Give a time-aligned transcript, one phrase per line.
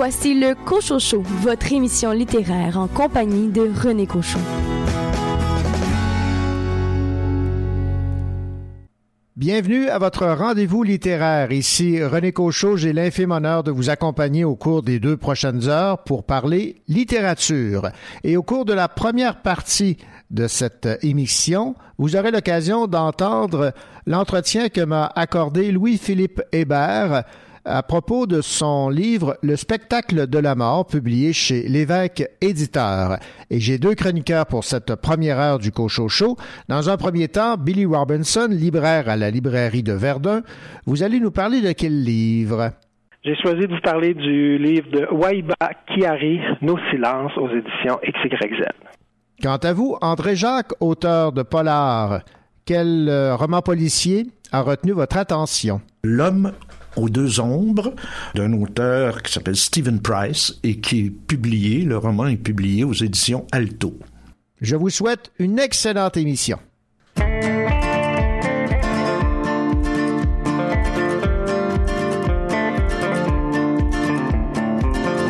[0.00, 4.38] Voici le Cochocho, votre émission littéraire en compagnie de René Cochon.
[9.34, 11.50] Bienvenue à votre rendez-vous littéraire.
[11.50, 16.04] Ici René Cochot, j'ai l'infime honneur de vous accompagner au cours des deux prochaines heures
[16.04, 17.90] pour parler littérature.
[18.22, 19.96] Et au cours de la première partie
[20.30, 23.72] de cette émission, vous aurez l'occasion d'entendre
[24.06, 27.24] l'entretien que m'a accordé Louis-Philippe Hébert,
[27.64, 33.18] à propos de son livre Le spectacle de la mort, publié chez l'évêque éditeur.
[33.50, 36.36] Et j'ai deux chroniqueurs pour cette première heure du Cochocho.
[36.68, 40.42] Dans un premier temps, Billy Robinson, libraire à la librairie de Verdun.
[40.86, 42.70] Vous allez nous parler de quel livre?
[43.24, 45.54] J'ai choisi de vous parler du livre de Waiba
[45.88, 48.64] Kiari, Nos silences, aux éditions XYZ.
[49.42, 52.20] Quant à vous, André Jacques, auteur de Polar,
[52.64, 55.80] quel euh, roman policier a retenu votre attention?
[56.02, 56.52] L'homme
[56.98, 57.94] aux deux ombres
[58.34, 62.92] d'un auteur qui s'appelle Stephen Price et qui est publié, le roman est publié aux
[62.92, 63.98] éditions Alto.
[64.60, 66.58] Je vous souhaite une excellente émission.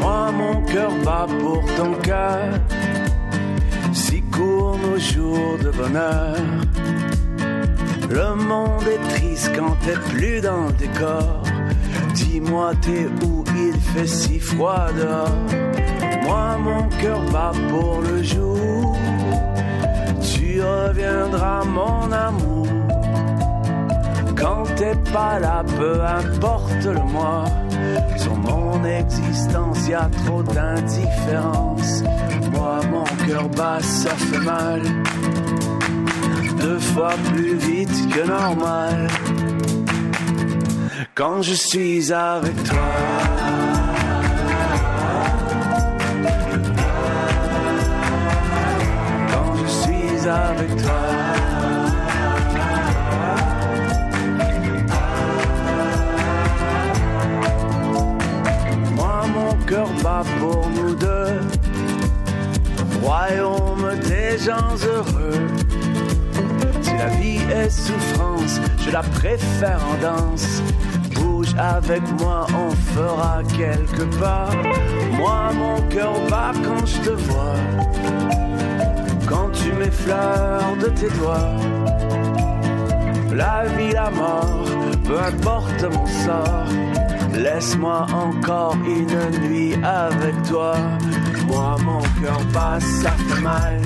[0.01, 2.59] Moi, mon cœur bat pour ton cœur,
[3.93, 6.37] si court nos jours de bonheur.
[8.11, 11.43] Le monde est triste quand t'es plus dans le décor.
[12.19, 13.45] Dis-moi t'es où?
[13.55, 15.39] Il fait si froid dehors.
[16.25, 18.97] Moi mon cœur bat pour le jour.
[20.23, 22.67] Tu reviendras mon amour.
[24.37, 27.45] Quand t'es pas là, peu importe le mois.
[28.17, 32.03] Sur mon existence y a trop d'indifférence.
[32.53, 34.83] Moi mon cœur bat, ça fait mal
[36.61, 39.09] deux fois plus vite que normal.
[41.19, 42.79] Quand je suis avec toi.
[49.33, 51.01] Quand je suis avec toi.
[58.95, 61.41] Moi, mon cœur bat pour nous deux.
[63.03, 65.49] Royaume des gens heureux
[66.99, 70.63] la vie est souffrance, je la préfère en danse.
[71.57, 74.49] Avec moi, on fera quelques pas.
[75.13, 77.57] Moi, mon cœur bat quand je te vois.
[79.29, 81.57] Quand tu m'effleures de tes doigts.
[83.33, 84.65] La vie, la mort,
[85.05, 86.67] peu importe mon sort.
[87.35, 90.75] Laisse-moi encore une nuit avec toi.
[91.47, 93.81] Moi, mon cœur bat, ça fait mal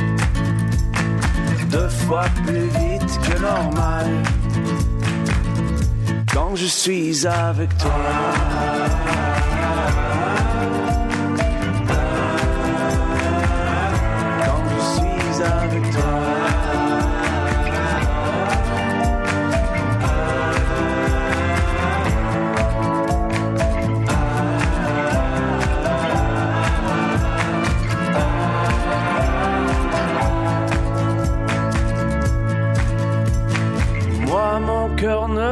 [1.72, 4.06] deux fois plus vite que normal.
[6.32, 9.31] Quand je suis avec toi.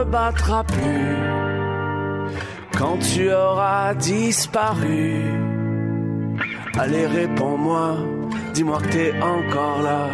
[0.04, 1.16] Battra plus
[2.76, 5.24] quand tu auras disparu.
[6.78, 7.98] Allez, réponds-moi,
[8.54, 10.08] dis-moi que t'es encore là.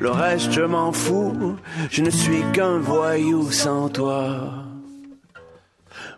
[0.00, 1.56] Le reste, je m'en fous,
[1.90, 4.64] je ne suis qu'un voyou sans toi.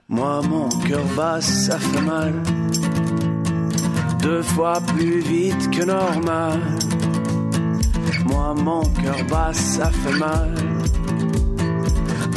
[0.09, 2.34] Moi, mon cœur bat, ça fait mal.
[4.22, 6.60] Deux fois plus vite que normal.
[8.27, 10.79] Moi, mon cœur bat, ça fait mal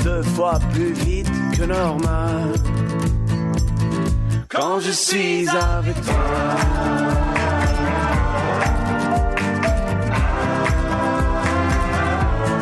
[0.03, 2.53] deux fois plus vite que normal.
[4.50, 6.14] Quand je suis avec toi.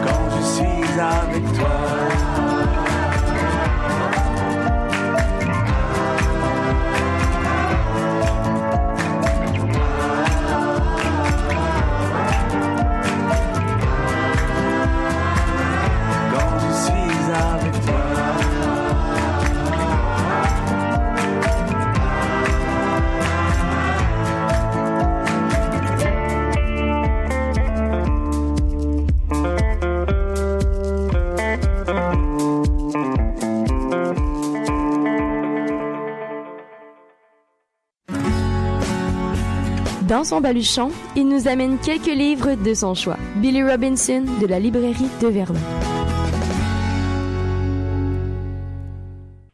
[0.06, 2.11] Quand je suis avec toi.
[40.22, 43.18] Dans son baluchon, il nous amène quelques livres de son choix.
[43.38, 45.60] Billy Robinson de la librairie de Verdun.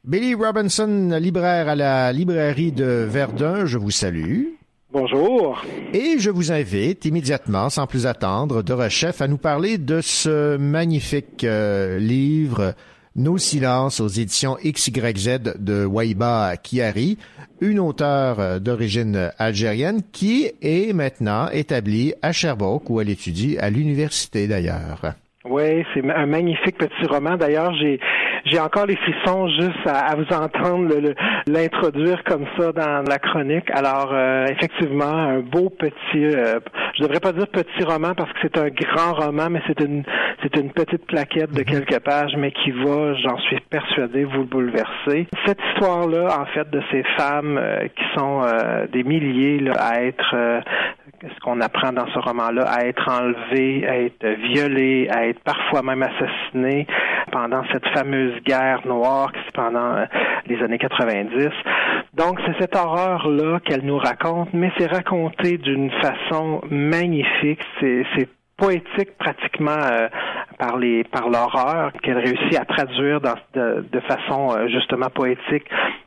[0.03, 4.47] Billy Robinson, libraire à la librairie de Verdun, je vous salue.
[4.91, 5.63] Bonjour.
[5.93, 10.57] Et je vous invite immédiatement, sans plus attendre, de Rechef à nous parler de ce
[10.57, 12.73] magnifique euh, livre
[13.17, 17.17] Nos silences aux éditions XYZ de Waiba Kiari,
[17.61, 23.71] une auteure euh, d'origine algérienne qui est maintenant établie à Sherbrooke où elle étudie à
[23.71, 25.15] l'université d'ailleurs.
[25.45, 27.37] Oui, c'est un magnifique petit roman.
[27.37, 27.73] D'ailleurs,
[28.45, 30.93] j'ai encore les frissons juste à, vous entendre
[31.47, 33.69] l'introduire comme ça dans la chronique.
[33.71, 36.59] Alors, euh, effectivement, un beau petit, euh,
[36.95, 40.03] je devrais pas dire petit roman parce que c'est un grand roman, mais c'est une
[40.43, 41.65] c'est une petite plaquette de mhm.
[41.65, 45.27] quelques pages, mais qui va, j'en suis persuadé, vous le bouleverser.
[45.45, 48.43] Cette histoire-là, en fait, de ces femmes euh, qui sont
[48.91, 50.63] des milliers là, à être
[51.21, 55.81] ce qu'on apprend dans ce roman-là, à être enlevé, à être violé, à être parfois
[55.81, 56.87] même assassiné
[57.31, 60.05] pendant cette fameuse guerre noire qui pendant euh,
[60.47, 61.49] les années 90.
[62.13, 67.61] Donc c'est cette horreur-là qu'elle nous raconte, mais c'est raconté d'une façon magnifique.
[67.79, 70.07] C'est poétique pratiquement euh,
[70.57, 75.65] par les par l'horreur qu'elle réussit à traduire dans, de, de façon euh, justement poétique,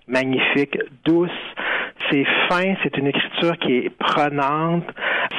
[0.09, 1.31] magnifique, douce.
[2.11, 4.85] C'est fin, c'est une écriture qui est prenante.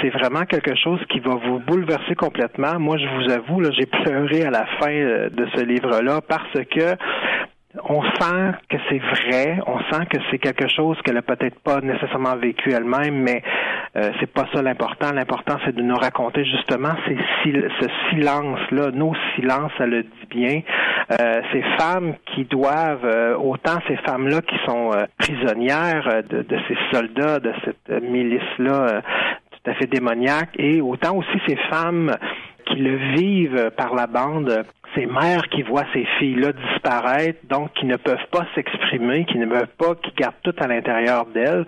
[0.02, 2.80] C'est vraiment quelque chose qui va vous bouleverser complètement.
[2.80, 6.54] Moi, je vous avoue, là, j'ai pleuré à la fin euh, de ce livre-là parce
[6.70, 6.96] que
[7.84, 11.80] on sent que c'est vrai, on sent que c'est quelque chose qu'elle a peut-être pas
[11.82, 13.42] nécessairement vécu elle-même, mais
[13.96, 15.12] euh, c'est pas ça l'important.
[15.14, 20.62] L'important, c'est de nous raconter justement ces, ce silence-là, nos silences, elle le dit bien.
[21.20, 26.58] Euh, ces femmes qui doivent, euh, autant ces femmes-là qui sont euh, prisonnières de, de,
[26.68, 29.02] ces soldats, de cette milice-là
[29.52, 32.12] tout à fait démoniaque, et autant aussi ces femmes
[32.72, 34.66] qui le vivent par la bande
[34.96, 39.46] ces mères qui voient ces filles-là disparaître, donc qui ne peuvent pas s'exprimer, qui ne
[39.46, 41.66] peuvent pas, qui gardent tout à l'intérieur d'elles.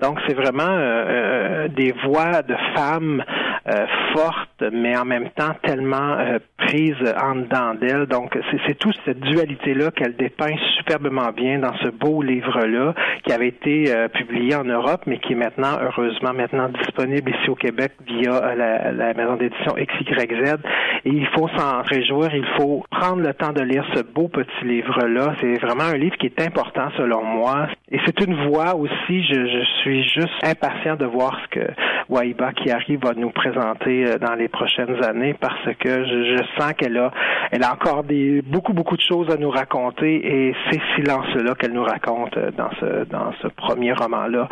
[0.00, 3.24] Donc c'est vraiment euh, euh, des voix de femmes
[3.68, 6.16] euh, fortes, mais en même temps tellement
[6.56, 8.06] prises en dedans d'elles.
[8.06, 12.94] Donc c'est toute cette dualité-là qu'elle dépeint superbement bien dans ce beau livre-là,
[13.24, 17.54] qui avait été publié en Europe, mais qui est maintenant, heureusement, maintenant disponible ici au
[17.54, 20.56] Québec via la, la maison d'édition XYZ.
[21.04, 24.64] Et il faut s'en réjouir, il faut prendre le temps de lire ce beau petit
[24.64, 25.34] livre-là.
[25.40, 27.68] C'est vraiment un livre qui est important selon moi.
[27.90, 31.66] Et c'est une voix aussi, je, je, suis juste impatient de voir ce que
[32.08, 36.96] Waiba Kiari va nous présenter euh, dans les prochaines années parce que je, sens qu'elle
[36.96, 37.10] a,
[37.50, 41.72] elle a encore des, beaucoup, beaucoup de choses à nous raconter et ces silences-là qu'elle
[41.72, 44.48] nous raconte euh, dans ce, dans ce premier roman-là,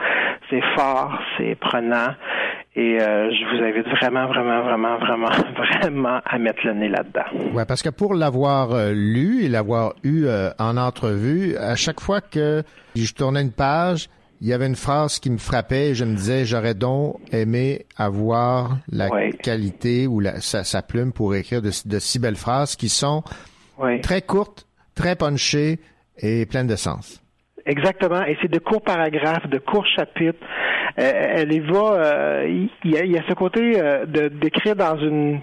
[0.51, 2.15] c'est fort, c'est prenant
[2.75, 5.31] et euh, je vous invite vraiment, vraiment, vraiment, vraiment,
[5.81, 7.55] vraiment à mettre le nez là-dedans.
[7.55, 10.27] Ouais, parce que pour l'avoir euh, lu et l'avoir eu
[10.59, 12.63] en entrevue, à chaque fois que
[12.95, 14.09] je tournais une page,
[14.41, 17.87] il y avait une phrase qui me frappait et je me disais j'aurais donc aimé
[17.97, 23.23] avoir la qualité ou la, sa, plume pour écrire de, si belles phrases qui sont
[24.03, 25.81] très courtes, très punchées
[26.19, 27.23] et pleines de sens.
[27.67, 28.25] Exactement.
[28.25, 30.39] Et c'est de courts paragraphes, de courts chapitres.
[30.99, 31.95] Euh, elle y va.
[31.95, 35.41] Euh, il, y a, y a, ce côté euh, de d'écrire dans une,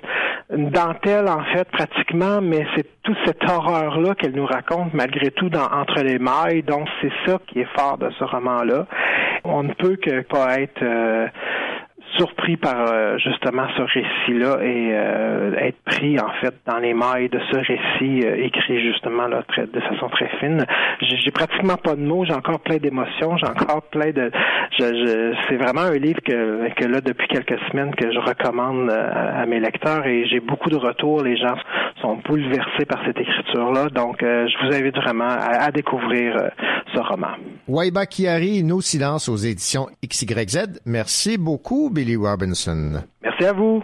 [0.55, 5.31] une, dentelle en fait pratiquement, mais c'est toute cette horreur là qu'elle nous raconte malgré
[5.31, 6.63] tout dans entre les mailles.
[6.63, 8.87] Donc c'est ça qui est fort de ce roman là.
[9.43, 10.81] On ne peut que pas être
[12.17, 17.29] surpris par euh, justement ce récit-là et euh, être pris en fait dans les mailles
[17.29, 20.65] de ce récit euh, écrit justement de façon très fine.
[21.01, 24.31] J'ai pratiquement pas de mots, j'ai encore plein d'émotions, j'ai encore plein de.
[24.77, 29.45] Je, c'est vraiment un livre que, que là depuis quelques semaines que je recommande à,
[29.45, 31.23] mes lecteurs et j'ai beaucoup de retours.
[31.23, 31.55] Les gens
[32.01, 36.35] sont bouleversés par cette écriture-là, donc je vous invite vraiment à, à découvrir
[36.93, 37.35] ce roman.
[37.67, 40.81] Waiba Kiari, Nos silences aux éditions XYZ.
[40.85, 41.89] Merci beaucoup.
[43.23, 43.81] Merci à vous.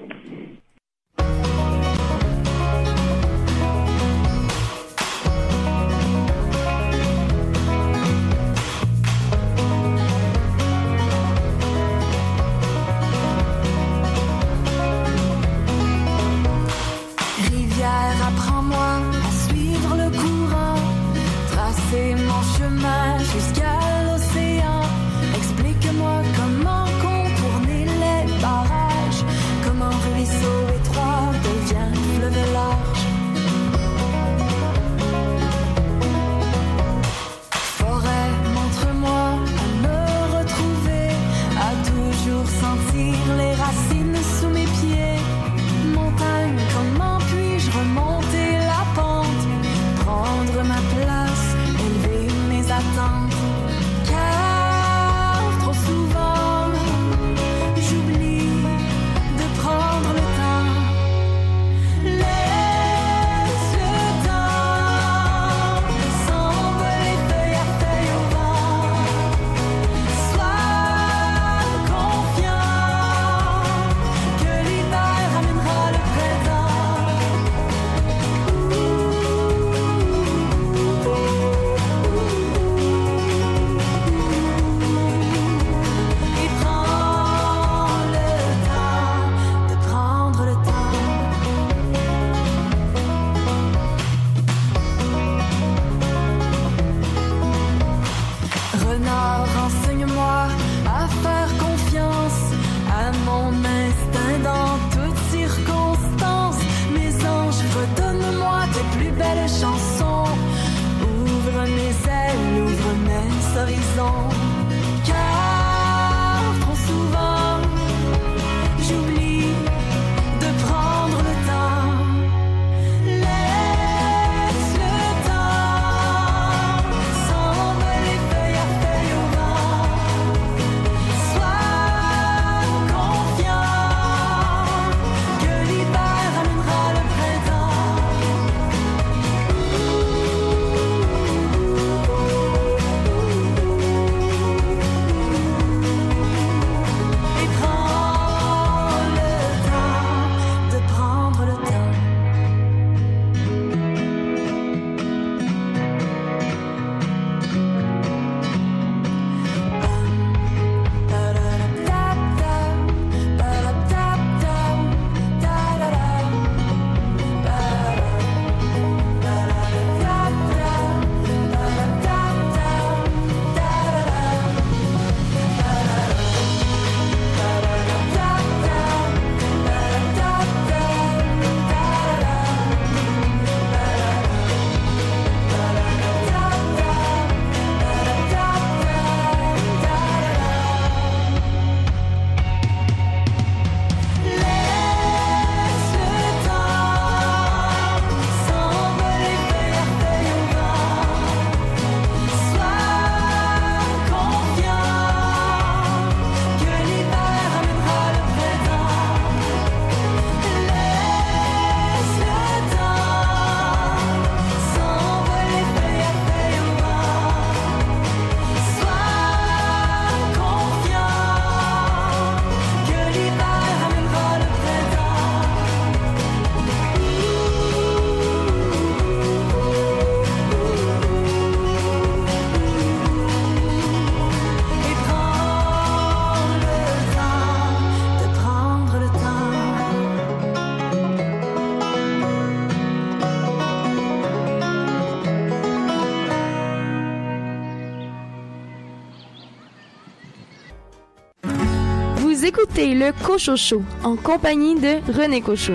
[252.88, 255.74] Le Cochocho en compagnie de René Cochot.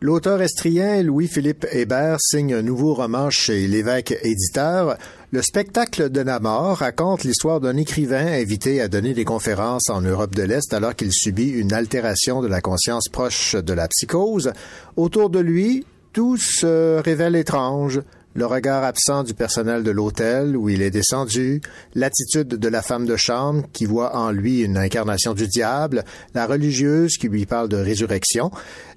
[0.00, 4.96] L'auteur estrien Louis-Philippe Hébert signe un nouveau roman chez l'évêque éditeur.
[5.32, 10.00] Le spectacle de la mort raconte l'histoire d'un écrivain invité à donner des conférences en
[10.00, 14.52] Europe de l'Est alors qu'il subit une altération de la conscience proche de la psychose.
[14.96, 18.00] Autour de lui, tout se révèle étrange
[18.34, 21.60] le regard absent du personnel de l'hôtel où il est descendu,
[21.94, 26.46] l'attitude de la femme de chambre qui voit en lui une incarnation du diable, la
[26.46, 28.50] religieuse qui lui parle de résurrection.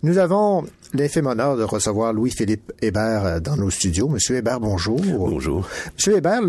[0.03, 4.07] Nous avons l'infime honneur de recevoir Louis-Philippe Hébert dans nos studios.
[4.07, 4.99] Monsieur Hébert, bonjour.
[5.01, 5.67] Bonjour.
[5.95, 6.41] Monsieur Hébert,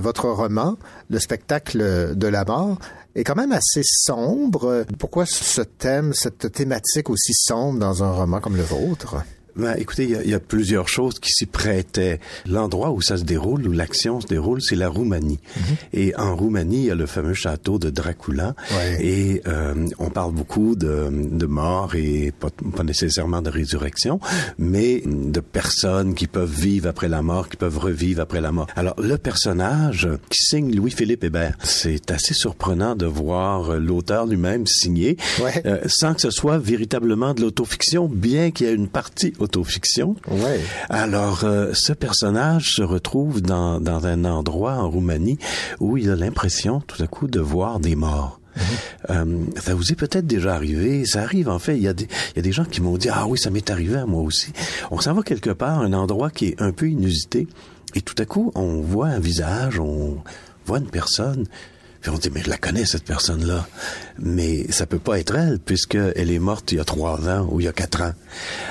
[0.00, 0.76] votre roman,
[1.10, 2.78] Le spectacle de la mort,
[3.14, 4.84] est quand même assez sombre.
[4.98, 9.16] Pourquoi ce thème, cette thématique aussi sombre dans un roman comme le vôtre?
[9.56, 12.18] Ben, écoutez, il y, a plusieurs choses qui s'y prêtaient.
[12.46, 15.38] L'endroit où ça se déroule, où l'action se déroule, c'est la Roumanie.
[15.56, 15.62] Mhm.
[15.92, 18.54] Et en Roumanie, il y a le fameux château de Dracula.
[19.00, 24.18] Et euh, on parle beaucoup de, de mort et pas, pas, nécessairement de résurrection,
[24.58, 28.66] mais de personnes qui peuvent vivre après la mort, qui peuvent revivre après la mort.
[28.74, 35.16] Alors, le personnage qui signe Louis-Philippe Hébert, c'est assez surprenant de voir l'auteur lui-même signer,
[35.64, 40.16] euh, sans que ce soit véritablement de l'autofiction, bien qu'il y ait une partie autofiction.
[40.28, 40.60] Ouais.
[40.88, 45.38] Alors, euh, ce personnage se retrouve dans, dans un endroit en Roumanie
[45.80, 48.40] où il a l'impression tout à coup de voir des morts.
[49.10, 51.04] Euh, ça vous est peut-être déjà arrivé.
[51.06, 51.76] Ça arrive, en fait.
[51.76, 53.50] Il y a des, il y a des gens qui m'ont dit, ah oui, ça
[53.50, 54.52] m'est arrivé à moi aussi.
[54.90, 57.46] On s'en va quelque part, un endroit qui est un peu inusité.
[57.94, 60.18] Et tout à coup, on voit un visage, on
[60.66, 61.46] voit une personne.
[62.04, 63.66] Puis on dit, mais je la connais, cette personne-là.
[64.18, 67.60] Mais ça peut pas être elle, puisqu'elle est morte il y a trois ans ou
[67.60, 68.12] il y a quatre ans.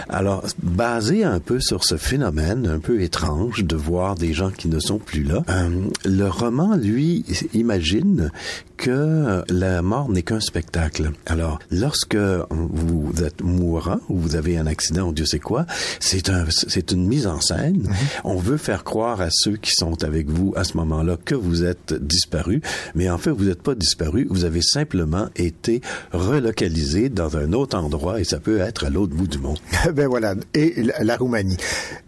[0.07, 4.67] Alors, basé un peu sur ce phénomène un peu étrange de voir des gens qui
[4.67, 7.25] ne sont plus là, euh, le roman, lui,
[7.55, 8.29] imagine
[8.77, 11.11] que la mort n'est qu'un spectacle.
[11.25, 12.17] Alors, lorsque
[12.49, 15.65] vous êtes mourant ou vous avez un accident ou Dieu sait quoi,
[15.99, 17.83] c'est un, c'est une mise en scène.
[17.83, 17.95] Mhm.
[18.25, 21.63] On veut faire croire à ceux qui sont avec vous à ce moment-là que vous
[21.63, 22.61] êtes disparu,
[22.93, 24.27] mais en vous n'êtes pas disparu.
[24.29, 29.15] Vous avez simplement été relocalisé dans un autre endroit et ça peut être à l'autre
[29.15, 29.59] bout du monde.
[29.93, 30.35] ben voilà.
[30.53, 31.57] Et la Roumanie.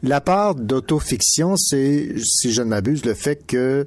[0.03, 3.86] La part d'autofiction, c'est, si je ne m'abuse, le fait que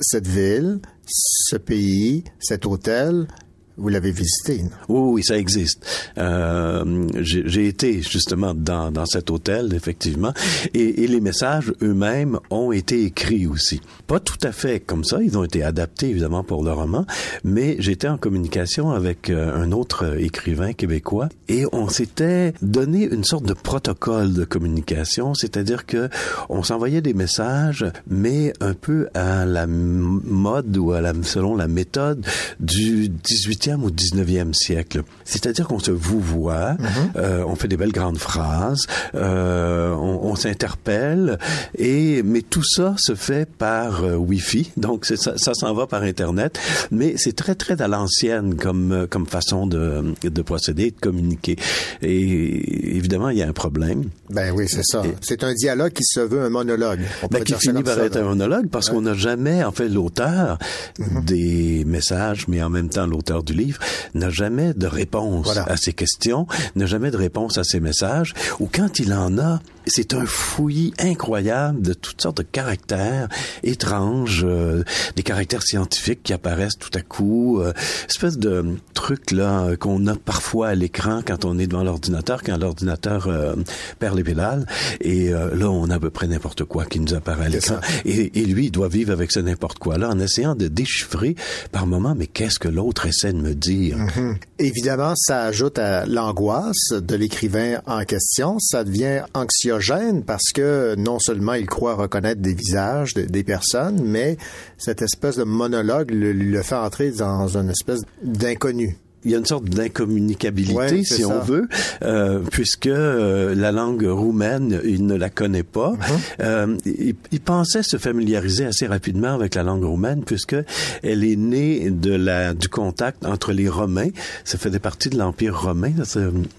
[0.00, 3.28] cette ville, ce pays, cet hôtel
[3.76, 4.62] vous l'avez visité.
[4.88, 5.84] Oui, oui, ça existe.
[6.18, 10.32] Euh, J'ai été justement dans, dans cet hôtel, effectivement,
[10.74, 13.80] et, et les messages eux-mêmes ont été écrits aussi.
[14.06, 17.04] Pas tout à fait comme ça, ils ont été adaptés évidemment pour le roman,
[17.44, 23.24] mais j'étais en communication avec euh, un autre écrivain québécois et on s'était donné une
[23.24, 26.08] sorte de protocole de communication, c'est-à-dire que
[26.48, 31.68] on s'envoyait des messages, mais un peu à la mode ou à la, selon la
[31.68, 32.24] méthode
[32.60, 35.02] du 18 au 19e siècle.
[35.24, 36.88] C'est-à-dire qu'on se vous voit, mhm.
[37.16, 38.82] euh, on fait des belles grandes phrases,
[39.14, 41.38] euh, on, on s'interpelle,
[41.76, 46.02] et mais tout ça se fait par euh, Wi-Fi, donc ça, ça s'en va par
[46.02, 46.58] Internet,
[46.90, 51.56] mais c'est très très à l'ancienne comme comme façon de, de procéder, de communiquer.
[52.02, 54.04] Et évidemment, il y a un problème.
[54.30, 55.02] Ben oui, c'est ça.
[55.20, 57.00] C'est un dialogue qui se veut un monologue.
[57.22, 60.58] On ben, qui finit par être un monologue parce qu'on n'a jamais, en fait, l'auteur
[60.98, 61.24] mhm.
[61.24, 63.80] des messages, mais en même temps l'auteur du livre,
[64.14, 68.68] n'a jamais de réponse à ces questions, n'a jamais de réponse à ces messages, ou
[68.72, 73.28] quand il en a, c'est un fouillis incroyable de toutes sortes de caractères
[73.62, 74.82] étranges, euh,
[75.14, 77.72] des caractères scientifiques qui apparaissent tout à coup, euh,
[78.08, 82.56] espèce de truc là qu'on a parfois à l'écran quand on est devant l'ordinateur, quand
[82.56, 83.54] l'ordinateur euh,
[83.98, 84.66] perd les pédales,
[85.00, 87.76] et euh, là on a à peu près n'importe quoi qui nous apparaît à l'écran,
[88.04, 91.36] et, et, lui il doit vivre avec ce n'importe quoi là en essayant de déchiffrer
[91.72, 93.96] par moment, mais qu'est-ce que l'autre essaie de me dire?
[93.96, 94.36] Mm-hmm.
[94.58, 99.75] Évidemment, ça ajoute à l'angoisse de l'écrivain en question, ça devient anxieux
[100.24, 104.36] parce que non seulement il croit reconnaître des visages des personnes, mais
[104.78, 109.46] cette espèce de monologue le fait entrer dans une espèce d'inconnu il y a une
[109.46, 111.68] sorte d'incommunicabilité, si on veut,
[112.02, 115.94] euh, puisque euh, la langue roumaine, il ne la connaît pas.
[115.94, 116.20] Uh-huh.
[116.40, 120.56] euh, il, pensait se familiariser assez rapidement avec la langue roumaine, puisque
[121.02, 124.10] elle est née de la du contact entre les Romains.
[124.44, 125.92] Ça faisait partie de l'Empire romain.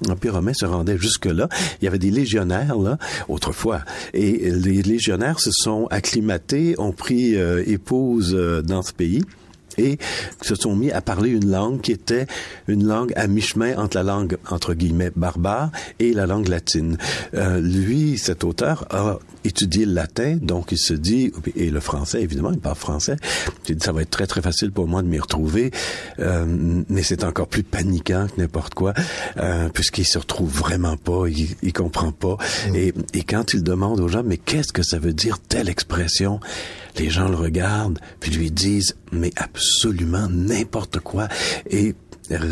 [0.08, 1.50] L'Empire romain se rendait jusque-là.
[1.82, 3.82] Il y avait des légionnaires, là, autrefois.
[4.13, 9.24] Et les légionnaires se sont acclimatés, ont pris euh, épouse euh, dans ce pays
[9.78, 9.98] et
[10.42, 12.28] se sont mis à parler une langue qui était
[12.68, 16.98] une langue à mi-chemin entre la langue, entre guillemets, barbare et la langue latine.
[17.34, 22.22] Euh, lui, cet auteur, a étudié le latin, donc il se dit, et le français,
[22.22, 23.16] évidemment, il parle français,
[23.70, 25.72] il dit, ça va être très, très facile pour moi de m'y retrouver,
[26.20, 26.46] euh,
[26.90, 28.94] mais c'est encore plus paniquant que n'importe quoi,
[29.38, 32.38] euh, puisqu'il se retrouve vraiment pas, il, il comprend pas,
[32.70, 32.76] mm.
[32.76, 36.40] et, et quand il demande aux gens, mais qu'est-ce que ça veut dire telle expression?
[36.98, 41.28] Les gens le regardent, puis lui disent, mais absolument n'importe quoi.
[41.70, 41.96] Et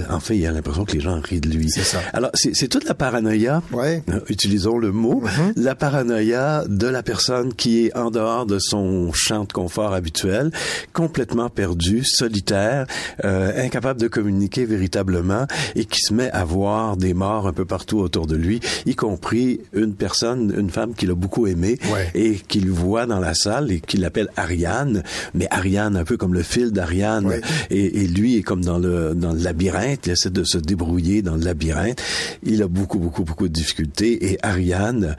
[0.10, 1.70] en fait, il a l'impression que les gens rient de lui.
[1.70, 2.00] C'est ça.
[2.14, 4.04] Alors, c'est toute la paranoïa, ouais.
[4.10, 5.54] Euh, utilisons le mot, mm-hmm.
[5.62, 10.52] la paranoïa de la personne qui est en dehors de son champ de confort habituel,
[10.94, 12.88] complètement perdu, solitaire,
[13.24, 17.66] euh, incapable de communiquer véritablement et qui se met à voir des morts un peu
[17.66, 22.12] partout autour de lui, y compris une personne, une femme qu'il a beaucoup aimée ouais.
[22.16, 26.34] et qu'il voit dans la salle et qu'il appelle Ariane, mais Ariane un peu comme
[26.34, 27.42] le fil d'Ariane ouais.
[27.70, 29.65] et, et, lui est comme dans le dans le labyrinthe
[30.06, 32.02] il essaie de se débrouiller dans le labyrinthe.
[32.44, 35.16] Il a beaucoup, beaucoup, beaucoup de difficultés et Ariane,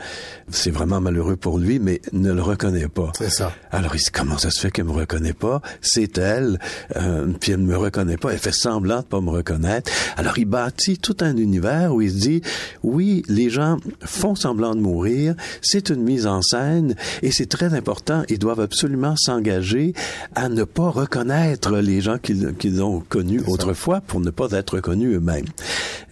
[0.50, 3.12] c'est vraiment malheureux pour lui, mais ne le reconnaît pas.
[3.18, 3.52] C'est ça.
[3.72, 5.60] Alors il dit, comment ça se fait qu'elle me reconnaît pas?
[5.80, 6.58] C'est elle,
[6.96, 9.90] euh, puis elle ne me reconnaît pas, elle fait semblant de pas me reconnaître.
[10.16, 12.42] Alors il bâtit tout un univers où il se dit,
[12.82, 17.74] oui, les gens font semblant de mourir, c'est une mise en scène et c'est très
[17.74, 19.92] important, ils doivent absolument s'engager
[20.34, 24.80] à ne pas reconnaître les gens qu'ils qu ont connus autrefois pour ne pas être
[24.80, 25.46] connus eux-mêmes.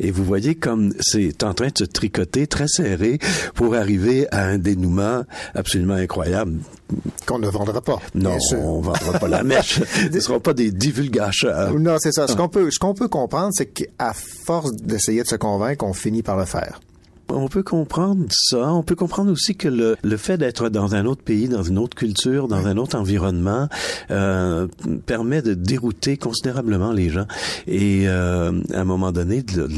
[0.01, 3.19] Et vous voyez comme c'est en train de se tricoter très serré
[3.55, 6.59] pour arriver à un dénouement absolument incroyable.
[7.27, 7.99] Qu'on ne vendra pas.
[8.15, 9.81] Non, on ne vendra pas la mèche.
[9.95, 11.79] Ce ne seront pas des divulgateurs.
[11.79, 12.27] Non, c'est ça.
[12.27, 15.93] Ce qu'on peut, ce qu'on peut comprendre, c'est qu'à force d'essayer de se convaincre, on
[15.93, 16.81] finit par le faire.
[17.29, 18.73] On peut comprendre ça.
[18.73, 21.79] On peut comprendre aussi que le, le fait d'être dans un autre pays, dans une
[21.79, 23.69] autre culture, dans un autre environnement,
[24.11, 24.67] euh,
[25.07, 27.27] permet de dérouter considérablement les gens
[27.67, 29.69] et euh, à un moment donné de,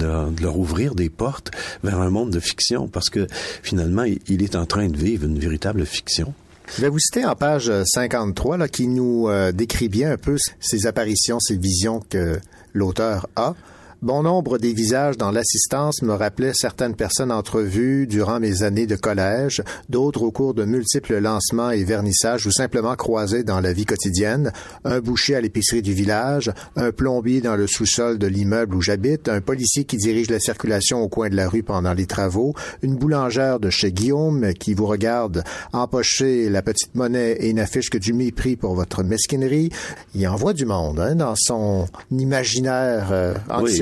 [0.41, 1.51] leur ouvrir des portes
[1.83, 3.27] vers un monde de fiction parce que
[3.63, 6.35] finalement il est en train de vivre une véritable fiction.
[6.75, 10.37] Je vais vous citer en page 53 là, qui nous euh, décrit bien un peu
[10.61, 12.39] ces apparitions, ces visions que
[12.75, 13.55] l'auteur a.
[14.03, 18.95] Bon nombre des visages dans l'assistance me rappelaient certaines personnes entrevues durant mes années de
[18.95, 23.87] collège, d'autres au cours de multiples lancements et vernissages ou simplement croisés dans la vie
[23.87, 24.53] quotidienne,
[24.85, 29.31] un boucher à l'épicerie du village, un plombier dans le sous-sol de l'immeuble où j'habite,
[29.31, 32.97] un policier qui dirige la circulation au coin de la rue pendant les travaux, une
[32.97, 38.13] boulangère de chez Guillaume qui vous regarde empocher la petite monnaie et n'affiche que du
[38.13, 39.71] mépris pour votre mesquinerie.
[40.15, 43.35] Il envoie du monde hein, dans son imaginaire euh,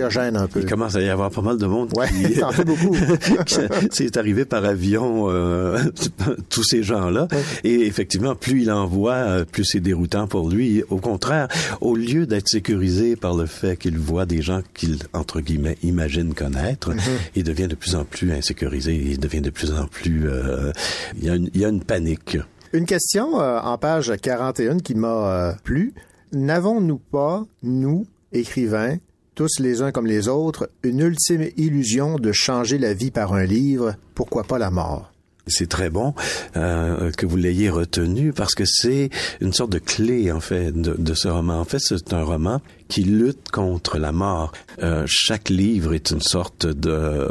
[0.04, 0.60] un peu.
[0.60, 1.92] Il commence à y avoir pas mal de monde.
[1.96, 2.96] Ouais, qui, en fait beaucoup.
[3.90, 5.78] c'est arrivé par avion, euh,
[6.50, 7.28] tous ces gens-là.
[7.62, 10.82] Et effectivement, plus il en voit, euh, plus c'est déroutant pour lui.
[10.90, 11.48] Au contraire,
[11.80, 16.34] au lieu d'être sécurisé par le fait qu'il voit des gens qu'il, entre guillemets, imagine
[16.34, 17.30] connaître, mm-hmm.
[17.36, 18.94] il devient de plus en plus insécurisé.
[18.94, 20.28] Il devient de plus en plus...
[20.28, 20.72] Euh,
[21.16, 22.38] il, y a une, il y a une panique.
[22.74, 25.94] Une question euh, en page 41 qui m'a euh, plu.
[26.32, 28.96] N'avons-nous pas, nous, écrivains,
[29.34, 33.44] tous les uns comme les autres, une ultime illusion de changer la vie par un
[33.44, 35.12] livre, pourquoi pas la mort?
[35.46, 36.14] C'est très bon
[36.56, 39.10] euh, que vous l'ayez retenu parce que c'est
[39.42, 41.60] une sorte de clé en fait de, de ce roman.
[41.60, 44.52] En fait, c'est un roman qui lutte contre la mort.
[44.82, 47.28] Euh, chaque livre est une sorte de euh,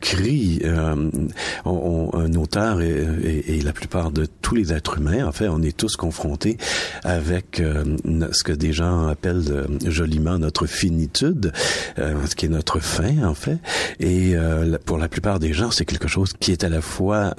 [0.00, 0.60] cri.
[0.64, 1.10] Euh,
[1.64, 5.32] on, on, un auteur et, et, et, la plupart de tous les êtres humains, en
[5.32, 6.58] fait, on est tous confrontés
[7.02, 11.52] avec ce que des gens appellent joliment notre finitude,
[11.96, 13.58] ce qui est notre fin, en fait.
[14.00, 14.34] Et
[14.84, 17.34] pour la plupart des gens, c'est quelque chose qui est à la fois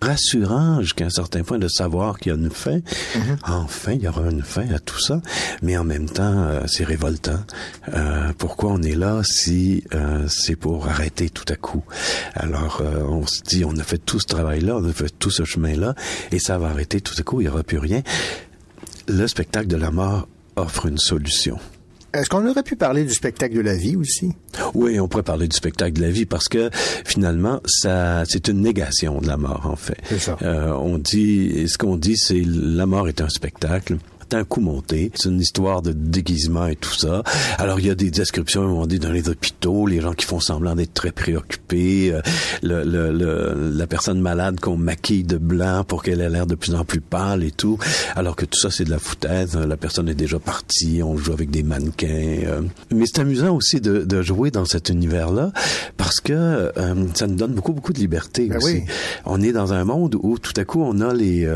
[0.00, 2.78] rassurant jusqu'à un certain point de savoir qu'il y a une fin.
[2.78, 3.38] Mm-hmm.
[3.46, 5.20] Enfin, il y aura une fin à tout ça,
[5.62, 7.40] mais en même temps, c'est révoltant
[7.92, 11.84] euh, pourquoi on est là si euh, c'est pour arrêter tout à coup?
[12.34, 15.30] Alors euh, on se dit, on a fait tout ce travail-là, on a fait tout
[15.30, 15.94] ce chemin-là,
[16.32, 18.02] et ça va arrêter tout à coup, il n'y aura plus rien.
[19.08, 21.58] Le spectacle de la mort offre une solution.
[22.14, 24.32] Est-ce qu'on aurait pu parler du spectacle de la vie aussi?
[24.72, 26.70] Oui, on pourrait parler du spectacle de la vie parce que
[27.04, 29.98] finalement, ça, c'est une négation de la mort, en fait.
[30.08, 30.38] C'est ça.
[30.40, 33.98] Euh, on dit, ce qu'on dit, c'est la mort est un spectacle
[34.34, 35.10] un coup monté.
[35.14, 37.22] C'est une histoire de déguisement et tout ça.
[37.58, 40.40] Alors, il y a des descriptions, on dit, dans les hôpitaux, les gens qui font
[40.40, 42.20] semblant d'être très préoccupés, euh,
[42.62, 46.54] le, le, le, la personne malade qu'on maquille de blanc pour qu'elle ait l'air de
[46.54, 47.78] plus en plus pâle et tout.
[48.14, 49.56] Alors que tout ça, c'est de la foutaise.
[49.56, 52.40] La personne est déjà partie, on joue avec des mannequins.
[52.46, 52.62] Euh.
[52.90, 55.52] Mais c'est amusant aussi de, de, jouer dans cet univers-là
[55.96, 58.66] parce que euh, ça nous donne beaucoup, beaucoup de liberté ben aussi.
[58.66, 58.84] Oui.
[59.24, 61.48] On est dans un monde où tout à coup, on a les,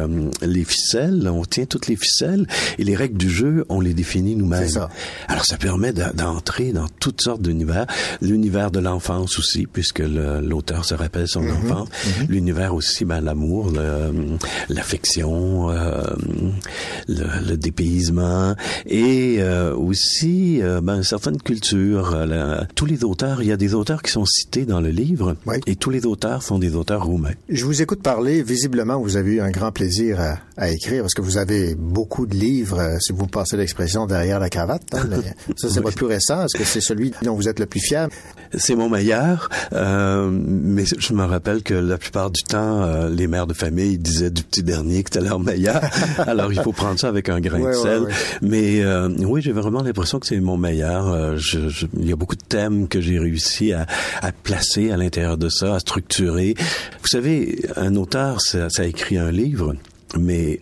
[0.42, 2.46] les ficelles, on tient toutes les ficelles
[2.78, 4.68] et les règles du jeu, on les définit nous-mêmes.
[5.28, 7.86] Alors ça permet d'entrer dans toutes sortes d'univers,
[8.20, 11.50] l'univers de l'enfance aussi, puisque l'auteur se rappelle son Mhm.
[11.50, 11.88] enfance,
[12.28, 13.72] l'univers aussi, ben l'amour,
[14.68, 16.02] l'affection, euh,
[17.08, 18.54] le, le, dépaysement,
[18.86, 22.14] et euh, aussi euh, ben certaines cultures.
[22.26, 25.36] La, tous les auteurs, il y a des auteurs qui sont cités dans le livre,
[25.46, 25.56] oui.
[25.66, 27.32] et tous les auteurs sont des auteurs roumains.
[27.48, 28.42] Je vous écoute parler.
[28.42, 32.26] Visiblement, vous avez eu un grand plaisir à, à écrire parce que vous avez beaucoup
[32.26, 34.82] de livres, euh, si vous passez l'expression derrière la cravate.
[34.94, 35.08] Hein,
[35.56, 36.44] ça, c'est votre plus récent.
[36.44, 38.08] Est-ce que c'est celui dont vous êtes le plus fier?
[38.56, 43.28] C'est mon meilleur, euh, mais je me rappelle que la plupart du temps, euh, les
[43.28, 45.80] mères de famille disaient du petit dernier que c'était leur meilleur.
[46.18, 48.00] Alors, il faut prendre ça avec un grain ouais, de sel.
[48.00, 48.14] Ouais, ouais.
[48.42, 51.36] Mais euh, oui, j'ai vraiment l'impression que c'est mon meilleur.
[51.36, 53.86] Je, je, il y a beaucoup de thèmes que j'ai réussi à,
[54.20, 56.54] à, placer à l'intérieur de ça, à structurer.
[57.02, 59.74] Vous savez, un auteur, ça, ça écrit un livre.
[60.18, 60.58] Mais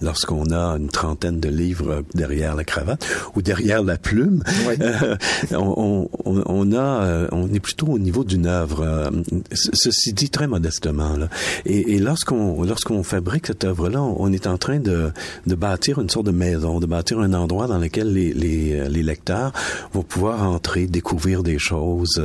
[0.00, 3.06] lorsqu'on a une trentaine de livres derrière la cravate
[3.36, 4.74] ou derrière la plume, oui.
[4.80, 5.16] euh,
[5.52, 8.82] on, on, on, a, euh, on est plutôt au niveau d'une œuvre.
[8.82, 9.10] Euh,
[9.52, 11.16] ceci dit très modestement.
[11.16, 11.28] Là.
[11.64, 15.12] Et, et lorsqu'on lorsqu'on fabrique cette œuvre-là, on est en train de,
[15.46, 19.02] de bâtir une sorte de maison, de bâtir un endroit dans lequel les, les, les
[19.02, 19.52] lecteurs
[19.92, 22.20] vont pouvoir entrer, découvrir des choses.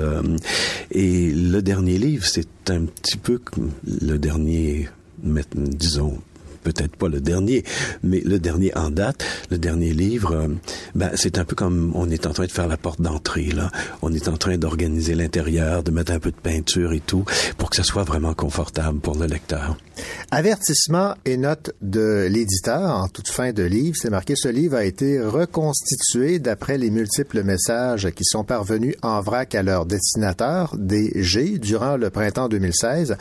[0.91, 3.39] Et le dernier livre, c'est un petit peu
[3.85, 4.89] le dernier,
[5.21, 6.17] disons
[6.63, 7.63] peut-être pas le dernier,
[8.01, 10.47] mais le dernier en date, le dernier livre, euh,
[10.95, 13.69] ben, c'est un peu comme on est en train de faire la porte d'entrée, là.
[14.01, 17.25] On est en train d'organiser l'intérieur, de mettre un peu de peinture et tout,
[17.57, 19.77] pour que ça soit vraiment confortable pour le lecteur.
[20.31, 24.85] Avertissement et note de l'éditeur en toute fin de livre, c'est marqué ce livre a
[24.85, 31.11] été reconstitué d'après les multiples messages qui sont parvenus en vrac à leur destinataire, des
[31.23, 33.17] G, durant le printemps 2016.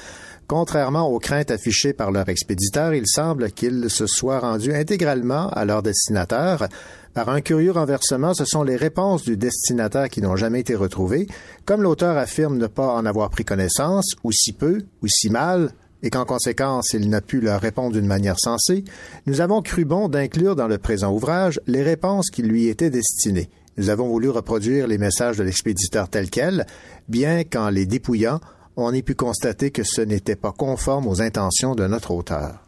[0.47, 5.65] Contrairement aux craintes affichées par leur expéditeur, il semble qu'ils se soient rendus intégralement à
[5.65, 6.69] leur destinataire.
[7.15, 11.27] Par un curieux renversement, ce sont les réponses du destinataire qui n'ont jamais été retrouvées,
[11.65, 15.73] comme l'auteur affirme ne pas en avoir pris connaissance, ou si peu, ou si mal,
[16.03, 18.85] et qu'en conséquence il n'a pu leur répondre d'une manière sensée,
[19.27, 23.49] nous avons cru bon d'inclure dans le présent ouvrage les réponses qui lui étaient destinées.
[23.79, 26.67] Nous avons voulu reproduire les messages de l'expéditeur tels quels,
[27.09, 28.41] bien qu'en les dépouillant,
[28.77, 32.61] on ait pu constater que ce n'était pas conforme aux intentions de notre auteur.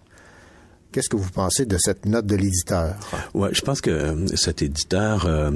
[0.95, 2.95] Qu'est-ce que vous pensez de cette note de l'éditeur?
[3.35, 5.51] Ouais, je pense que euh, cet éditeur, euh,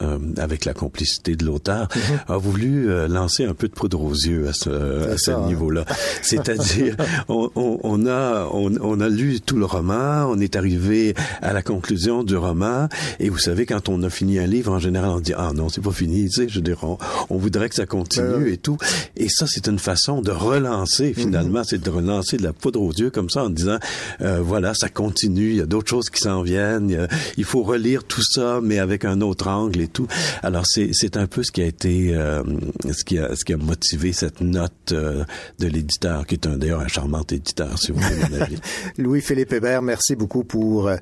[0.00, 2.32] euh, avec la complicité de l'auteur, mm-hmm.
[2.32, 5.46] a voulu euh, lancer un peu de poudre aux yeux à ce, à ce hein.
[5.46, 5.84] niveau-là.
[6.22, 6.96] C'est-à-dire,
[7.28, 11.52] on, on, on, a on, on, a lu tout le roman, on est arrivé à
[11.52, 12.88] la conclusion du roman,
[13.20, 15.68] et vous savez, quand on a fini un livre, en général, on dit ah non,
[15.68, 16.96] c'est pas fini, tu sais, je dirais, on,
[17.28, 18.78] on voudrait que ça continue et tout.
[19.16, 21.14] Et ça, c'est une façon de relancer mm-hmm.
[21.14, 23.78] finalement, c'est de relancer de la poudre aux yeux comme ça en disant
[24.20, 28.04] voilà là, ça continue, il y a d'autres choses qui s'en viennent, il, faut relire
[28.04, 30.06] tout ça, mais avec un autre angle et tout.
[30.42, 32.42] Alors c'est un peu ce qui a été, euh,
[32.90, 35.24] ce qui a ce qui a motivé cette note euh,
[35.58, 38.56] de l'éditeur, qui est un d'ailleurs un charmant éditeur, si vous voulez
[38.98, 40.96] Louis-Philippe Hébert, merci beaucoup pour euh,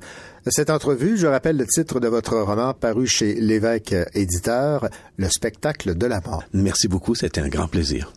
[0.47, 1.17] cette entrevue.
[1.17, 6.19] Je rappelle le titre de votre roman paru chez l'évêque éditeur, Le spectacle de la
[6.21, 6.43] mort.
[6.53, 8.11] Merci beaucoup, c'était un grand plaisir.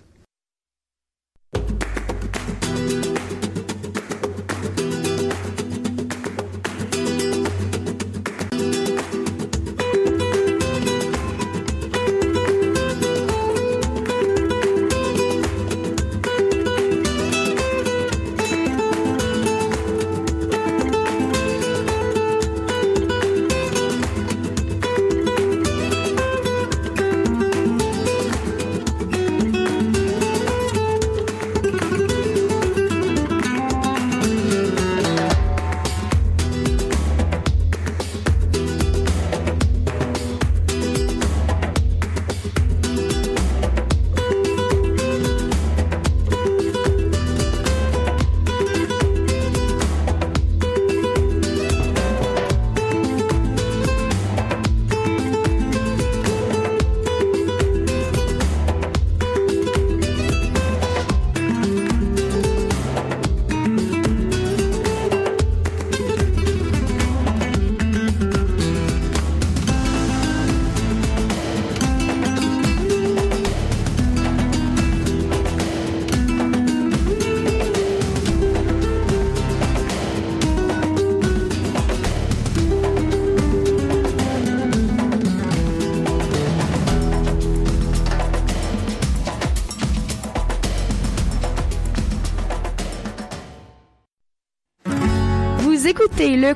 [95.87, 96.55] Écoutez le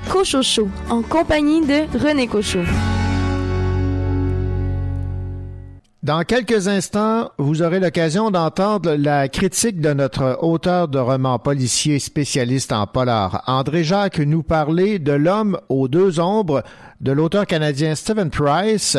[0.91, 2.65] en compagnie de René Cochot.
[6.03, 11.99] Dans quelques instants, vous aurez l'occasion d'entendre la critique de notre auteur de romans policiers
[11.99, 16.63] spécialiste en polar, André Jacques, nous parler de L'homme aux deux ombres
[17.03, 18.97] de l'auteur canadien Stephen Price,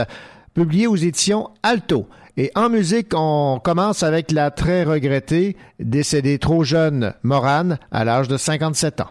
[0.54, 2.08] publié aux éditions Alto.
[2.38, 8.28] Et en musique, on commence avec la très regrettée, décédée trop jeune, Morane, à l'âge
[8.28, 9.10] de 57 ans.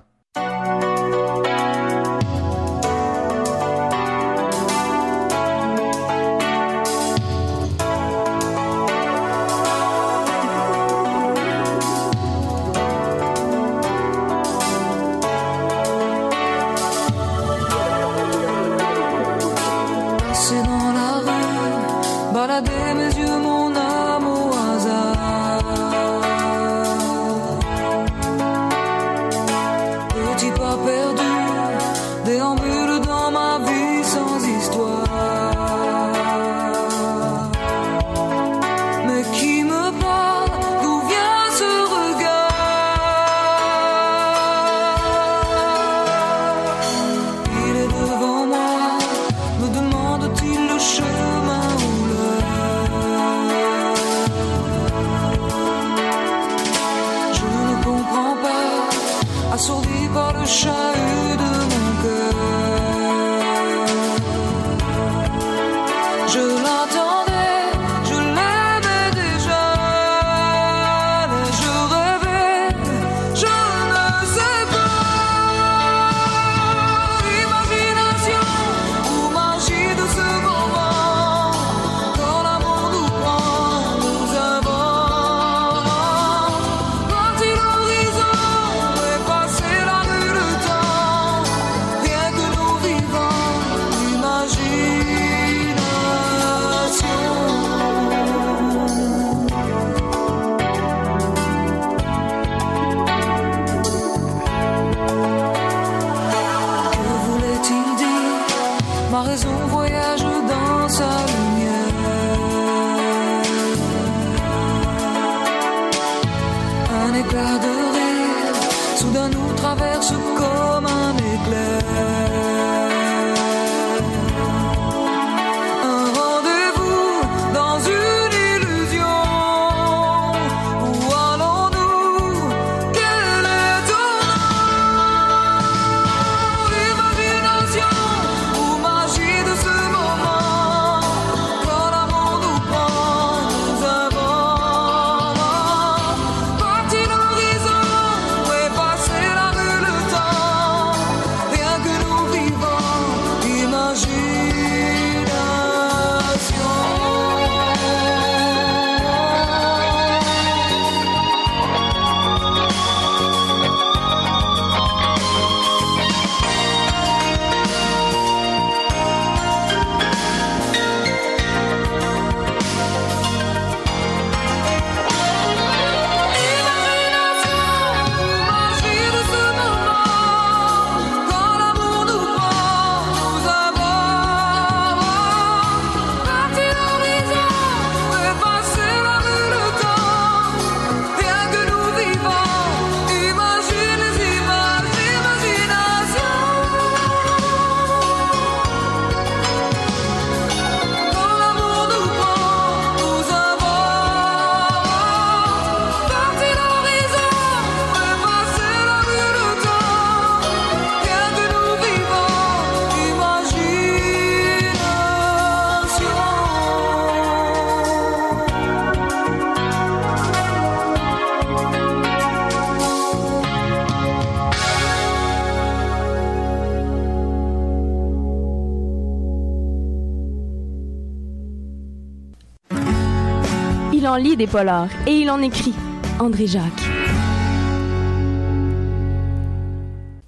[234.39, 235.75] Des polars et il en écrit.
[236.21, 236.89] André Jacques.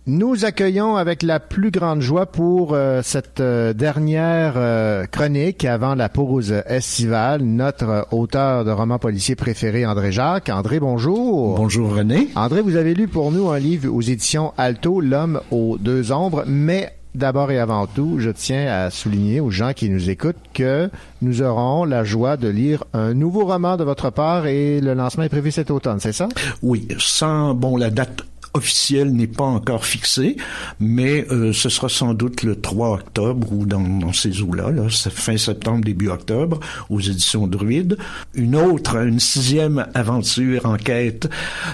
[0.06, 5.94] Nous accueillons avec la plus grande joie pour euh, cette euh, dernière euh, chronique avant
[5.94, 10.48] la pause estivale notre auteur de romans policiers préféré, André Jacques.
[10.48, 11.54] André, bonjour.
[11.56, 12.28] Bonjour René.
[12.34, 16.44] André, vous avez lu pour nous un livre aux éditions Alto, L'homme aux deux ombres,
[16.46, 20.90] mais d'abord et avant tout, je tiens à souligner aux gens qui nous écoutent que
[21.22, 25.24] nous aurons la joie de lire un nouveau roman de votre part et le lancement
[25.24, 26.28] est prévu cet automne, c'est ça?
[26.62, 28.22] Oui, sans bon la date
[28.54, 30.36] officielle n'est pas encore fixée,
[30.80, 34.88] mais euh, ce sera sans doute le 3 octobre ou dans, dans ces eaux-là, là,
[34.88, 37.96] fin septembre, début octobre, aux éditions Druide.
[38.34, 41.28] Une autre, une sixième aventure en quête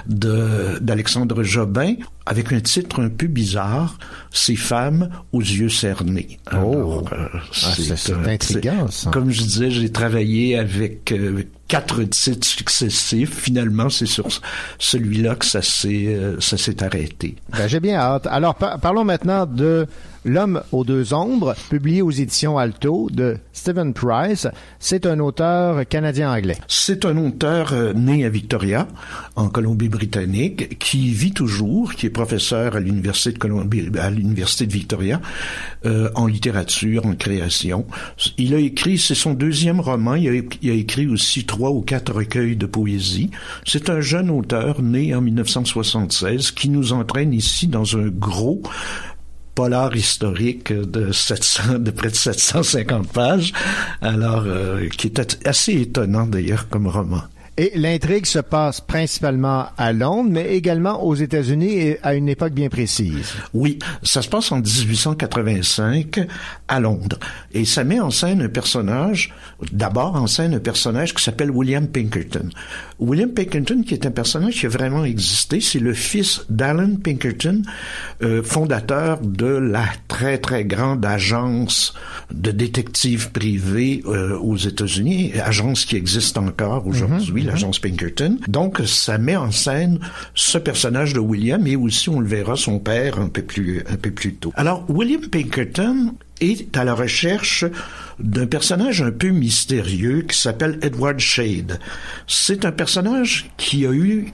[0.06, 1.94] de d'Alexandre Jobin,
[2.26, 3.98] avec un titre un peu bizarre,
[4.32, 6.38] Ces femmes aux yeux cernés.
[6.54, 7.02] Oh.
[7.10, 9.10] Ah, c'est- euh, intriguant, c'est- ça.
[9.10, 13.34] Comme je disais, j'ai travaillé avec euh, quatre titres successifs.
[13.34, 14.26] Finalement, c'est sur
[14.78, 16.36] celui-là que ça s'est euh,
[16.80, 17.36] arrêté.
[17.50, 18.26] Ben, J'ai bien hâte.
[18.26, 19.86] Alors, par- parlons maintenant de
[20.28, 24.48] L'homme aux deux ombres, publié aux éditions Alto de Stephen Price.
[24.80, 26.58] C'est un auteur canadien-anglais.
[26.66, 28.88] C'est un auteur euh, né à Victoria,
[29.36, 34.72] en Colombie-Britannique, qui vit toujours, qui est professeur à l'université de Colombie, à l'université de
[34.72, 35.20] Victoria,
[35.84, 37.86] euh, en littérature, en création.
[38.36, 40.16] Il a écrit, c'est son deuxième roman.
[40.16, 43.30] Il a, il a écrit aussi trois ou quatre recueils de poésie.
[43.64, 48.60] C'est un jeune auteur né en 1976 qui nous entraîne ici dans un gros
[49.56, 53.52] polar historique de 700, de près de 750 pages,
[54.02, 57.22] alors euh, qui est assez étonnant d'ailleurs comme roman.
[57.58, 62.52] Et l'intrigue se passe principalement à Londres, mais également aux États-Unis et à une époque
[62.52, 63.32] bien précise.
[63.54, 66.26] Oui, ça se passe en 1885
[66.68, 67.18] à Londres.
[67.54, 69.32] Et ça met en scène un personnage,
[69.72, 72.50] d'abord en scène un personnage qui s'appelle William Pinkerton.
[72.98, 77.62] William Pinkerton, qui est un personnage qui a vraiment existé, c'est le fils d'Alan Pinkerton,
[78.22, 81.94] euh, fondateur de la très très grande agence
[82.30, 88.38] de détectives privés euh, aux États-Unis, agence qui existe encore aujourd'hui, Mhm, l'agence Pinkerton.
[88.48, 89.98] Donc ça met en scène
[90.34, 93.96] ce personnage de William et aussi on le verra son père un peu plus un
[93.96, 94.52] peu plus tôt.
[94.56, 97.64] Alors William Pinkerton est à la recherche
[98.18, 101.78] d'un personnage un peu mystérieux qui s'appelle Edward Shade.
[102.26, 104.32] C'est un personnage qui a eu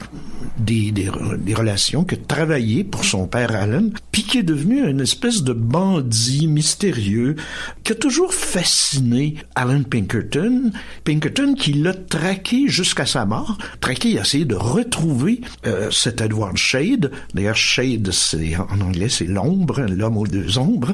[0.59, 4.89] des, des, des relations, qui a travaillé pour son père Alan, puis qui est devenu
[4.89, 7.35] une espèce de bandit mystérieux
[7.83, 10.71] qui a toujours fasciné Alan Pinkerton.
[11.05, 13.59] Pinkerton qui l'a traqué jusqu'à sa mort.
[13.81, 17.11] Traqué, il a essayé de retrouver euh, cet Edward Shade.
[17.35, 20.93] D'ailleurs, Shade, c'est en anglais, c'est l'ombre, l'homme aux deux ombres.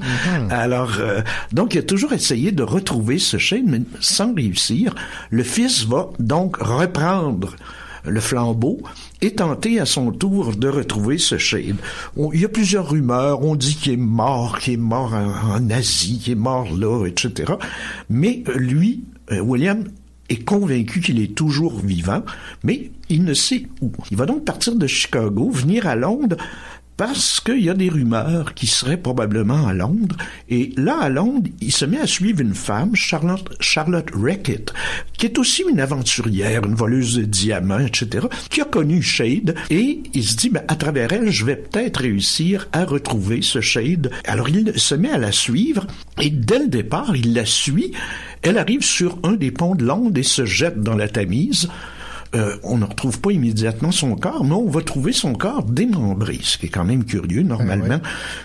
[0.50, 1.22] Alors, euh,
[1.52, 4.94] donc, il a toujours essayé de retrouver ce Shade, mais sans réussir.
[5.30, 7.54] Le fils va donc reprendre
[8.04, 8.80] le flambeau
[9.20, 11.76] et tenter à son tour de retrouver ce Shade.
[12.16, 13.42] Il y a plusieurs rumeurs.
[13.42, 17.06] On dit qu'il est mort, qu'il est mort en, en Asie, qu'il est mort là,
[17.06, 17.52] etc.
[18.08, 19.84] Mais euh, lui, euh, William,
[20.28, 22.22] est convaincu qu'il est toujours vivant,
[22.62, 23.90] mais il ne sait où.
[24.10, 26.36] Il va donc partir de Chicago, venir à Londres,
[26.98, 30.16] parce qu'il y a des rumeurs qui seraient probablement à Londres.
[30.48, 34.74] Et là, à Londres, il se met à suivre une femme, Charlotte, Charlotte Reckitt,
[35.16, 39.54] qui est aussi une aventurière, une voleuse de diamants, etc., qui a connu Shade.
[39.70, 43.60] Et il se dit, ben, à travers elle, je vais peut-être réussir à retrouver ce
[43.60, 44.10] Shade.
[44.24, 45.86] Alors, il se met à la suivre.
[46.20, 47.92] Et dès le départ, il la suit.
[48.42, 51.68] Elle arrive sur un des ponts de Londres et se jette dans la Tamise.
[52.34, 56.38] Euh, on ne retrouve pas immédiatement son corps, mais on va trouver son corps démembré,
[56.42, 57.42] ce qui est quand même curieux.
[57.42, 58.00] Normalement,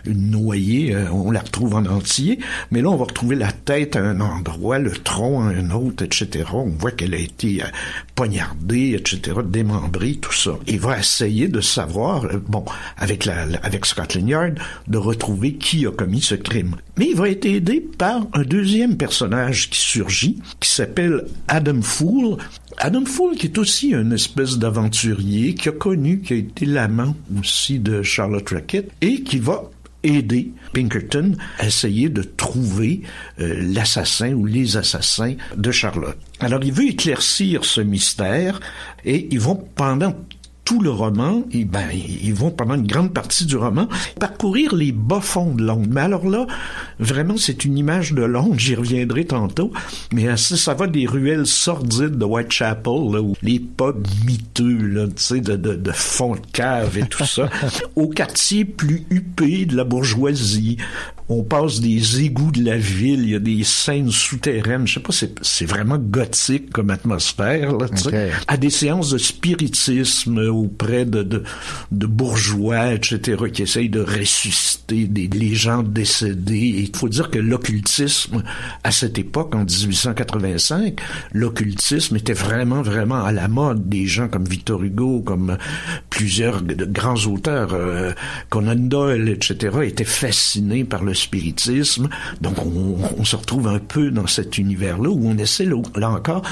[0.05, 2.39] une noyée, euh, on la retrouve en entier,
[2.71, 6.03] mais là, on va retrouver la tête à un endroit, le tronc à un autre,
[6.03, 6.45] etc.
[6.53, 7.67] On voit qu'elle a été euh,
[8.15, 10.51] poignardée, etc., démembrée, tout ça.
[10.67, 12.63] Il va essayer de savoir, bon,
[12.97, 16.75] avec, la, la- avec Scotland Yard, de retrouver qui a commis ce crime.
[16.97, 22.37] Mais il va être aidé par un deuxième personnage qui surgit, qui s'appelle Adam Fool,
[22.85, 27.15] Adam Fool, qui est aussi une espèce d'aventurier, qui a connu, qui a été l'amant
[27.39, 29.71] aussi de Charlotte Rackett, et qui va
[30.03, 33.03] aider Pinkerton à essayer de trouver
[33.39, 36.17] euh, l'assassin ou les assassins de Charlotte.
[36.41, 38.59] Alors, il veut éclaircir ce mystère,
[39.05, 40.13] et ils vont pendant
[40.65, 43.87] tout le roman, et ben, ils vont pendant une grande partie du roman
[44.19, 45.89] parcourir les bas-fonds de Londres.
[45.89, 46.47] Mais alors là,
[46.99, 49.71] vraiment, c'est une image de Londres, j'y reviendrai tantôt,
[50.13, 54.77] mais euh, ça, ça va des ruelles sordides de Whitechapel, là, où les pubs miteux,
[54.87, 57.49] là, tu sais, de, de, de fond de cave et tout ça,
[57.95, 60.77] au quartier plus huppé de la bourgeoisie.
[61.29, 64.99] On passe des égouts de la ville, il y a des scènes souterraines, je sais
[64.99, 68.27] pas, c'est, vraiment gothique comme atmosphère, là, tu sais.
[68.27, 68.43] Ok.
[68.47, 71.43] À des séances de spiritisme auprès de, de,
[71.91, 76.89] de bourgeois, etc., qui essayent de ressusciter des, les gens décédés.
[76.91, 78.43] Il faut dire que l'occultisme,
[78.83, 80.99] à cette époque, en 1885,
[81.33, 83.89] l'occultisme était vraiment, vraiment à la mode.
[83.89, 85.57] Des gens comme Victor Hugo, comme
[86.09, 88.11] plusieurs grands auteurs, euh,
[88.49, 92.09] Conan Doyle, etc., étaient fascinés par le spiritisme.
[92.41, 96.09] Donc, on, on se retrouve un peu dans cet univers-là où on essaie, là, là
[96.09, 96.43] encore,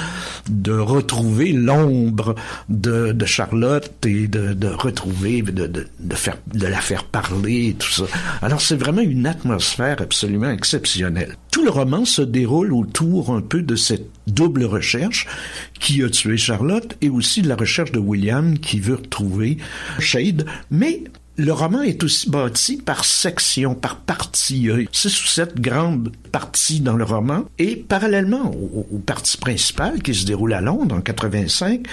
[0.48, 2.34] de retrouver l'ombre
[2.68, 8.04] de, de Charlotte de, retrouver, de, faire, de la faire parler tout ça.
[8.40, 11.36] Alors, c'est vraiment une atmosphère absolument exceptionnelle.
[11.50, 15.26] Tout le roman se déroule autour un peu de cette double recherche
[15.78, 19.58] qui a tué Charlotte et aussi de la recherche de William qui veut retrouver
[19.98, 21.04] Shade, mais
[21.42, 24.68] le roman est aussi bâti par section, par partie.
[24.92, 27.44] C'est sous cette grande partie dans le roman.
[27.58, 31.84] Et parallèlement au, au parti principal qui se déroule à Londres en 85,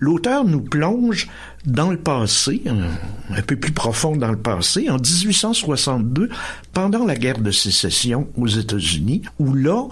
[0.00, 1.28] l'auteur nous plonge
[1.66, 6.30] dans le passé, un, peu plus profond dans le passé, en 1862,
[6.72, 9.86] pendant la guerre de sécession aux États-Unis, où là,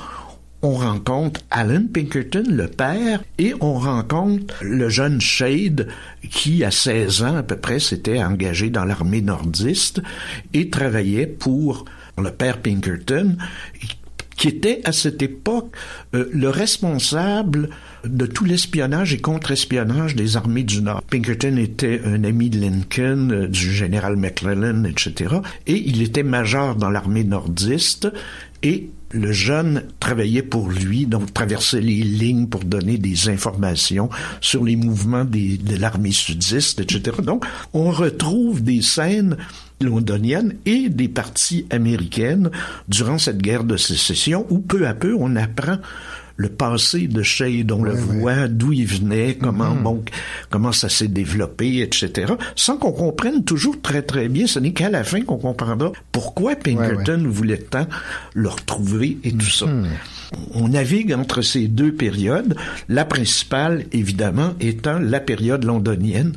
[0.62, 5.88] on rencontre Alan Pinkerton, le père, et on rencontre le jeune Shade
[6.30, 10.00] qui, à 16 ans à peu près, s'était engagé dans l'armée nordiste
[10.54, 11.84] et travaillait pour
[12.16, 13.36] le père Pinkerton,
[14.36, 15.74] qui était à cette époque
[16.14, 17.70] euh, le responsable
[18.04, 21.02] de tout l'espionnage et contre-espionnage des armées du Nord.
[21.02, 25.36] Pinkerton était un ami de Lincoln, euh, du général McClellan, etc.
[25.66, 28.08] Et il était major dans l'armée nordiste
[28.62, 34.08] et le jeune travaillait pour lui, donc traversait les lignes pour donner des informations
[34.40, 37.16] sur les mouvements de l'armée sudiste, etc.
[37.22, 39.36] Donc, on retrouve des scènes
[39.80, 42.50] londoniennes et des parties américaines
[42.88, 45.78] durant cette guerre de sécession où peu à peu on apprend
[46.36, 49.82] le passé de Shade, on le voit, d'où il venait, comment Mhm.
[49.82, 50.04] bon,
[50.50, 52.34] comment ça s'est développé, etc.
[52.56, 54.46] Sans qu'on comprenne toujours très très bien.
[54.46, 57.86] Ce n'est qu'à la fin qu'on comprendra pourquoi Pinkerton voulait tant
[58.34, 59.66] le retrouver et tout ça.
[59.66, 59.86] Mhm.
[60.54, 62.56] On navigue entre ces deux périodes,
[62.88, 66.32] la principale évidemment étant la période londonienne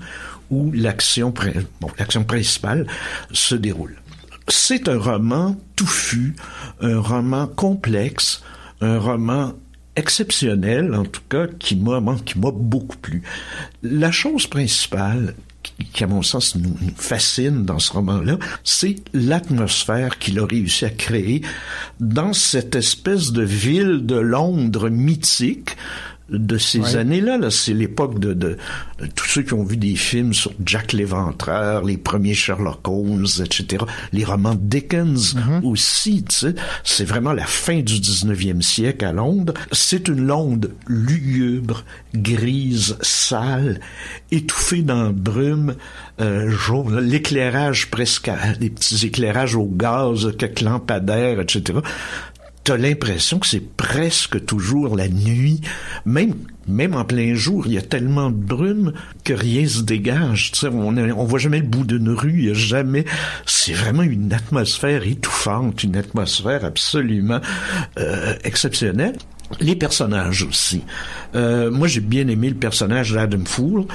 [0.51, 1.33] où l'action
[1.81, 2.85] bon, l'action principale
[3.31, 3.95] se déroule.
[4.47, 6.35] C'est un roman touffu,
[6.81, 8.43] un roman complexe,
[8.81, 9.53] un roman
[9.95, 13.23] exceptionnel, en tout cas, qui m'a, qui beaucoup plu.
[13.83, 18.95] La chose principale qui, qui, à mon sens, nous, nous fascine dans ce roman-là, c'est
[19.13, 21.41] l'atmosphère qu'il a réussi à créer
[21.99, 25.75] dans cette espèce de ville de Londres mythique
[26.29, 26.95] de ces Ouais.
[26.95, 27.37] années-là.
[27.37, 28.57] Là, c'est l'époque de, de,
[28.99, 33.27] de tous ceux qui ont vu des films sur Jack l'Éventreur, les premiers Sherlock Holmes,
[33.43, 36.23] etc., les romans de Dickens aussi.
[36.23, 39.53] Tu sais, c'est vraiment la fin du 19e siècle à Londres.
[39.71, 43.79] C'est une Londres lugubre, grise, sale,
[44.31, 45.75] étouffée dans la brume,
[46.21, 51.79] euh, jaune, l'éclairage presque, à- des petits éclairages au gaz, quelques lampadaires, etc
[52.65, 55.61] t'as l'impression que c'est presque toujours la nuit,
[56.03, 56.33] même
[56.67, 58.93] même en plein jour, il y a tellement de brume
[59.23, 60.51] que rien se dégage.
[60.51, 63.05] Tu sais, on, on voit jamais le bout d'une rue, il y a jamais.
[63.45, 67.39] C'est vraiment une atmosphère étouffante, une atmosphère absolument
[67.99, 69.15] euh, exceptionnelle.
[69.59, 70.83] Les personnages aussi.
[71.35, 73.85] Euh, moi, j'ai bien aimé le personnage d'Adam Fool,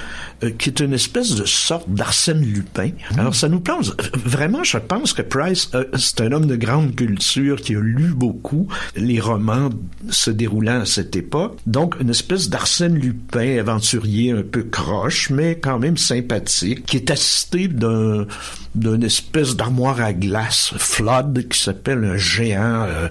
[0.43, 2.91] euh, qui est une espèce de sorte d'Arsène Lupin.
[3.17, 3.93] Alors, ça nous plonge.
[4.25, 8.13] Vraiment, je pense que Price, euh, c'est un homme de grande culture qui a lu
[8.15, 9.71] beaucoup les romans
[10.11, 11.59] se déroulant à cette époque.
[11.67, 17.11] Donc, une espèce d'Arsène Lupin, aventurier un peu croche, mais quand même sympathique, qui est
[17.11, 18.27] assisté d'un
[18.75, 23.09] d'une espèce d'armoire à glace, Flood, qui s'appelle un géant euh,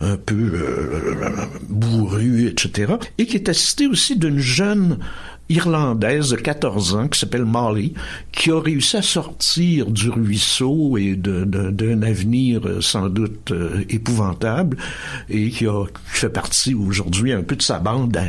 [0.00, 0.52] un peu
[2.46, 2.94] etc.
[3.18, 4.98] Et qui est assisté aussi d'une jeune
[5.48, 7.94] irlandaise de 14 ans qui s'appelle Molly,
[8.32, 14.76] qui a réussi à sortir du ruisseau et d'un avenir euh, sans doute euh, épouvantable
[15.28, 18.28] et qui, a, fait partie aujourd'hui un peu de sa bande à,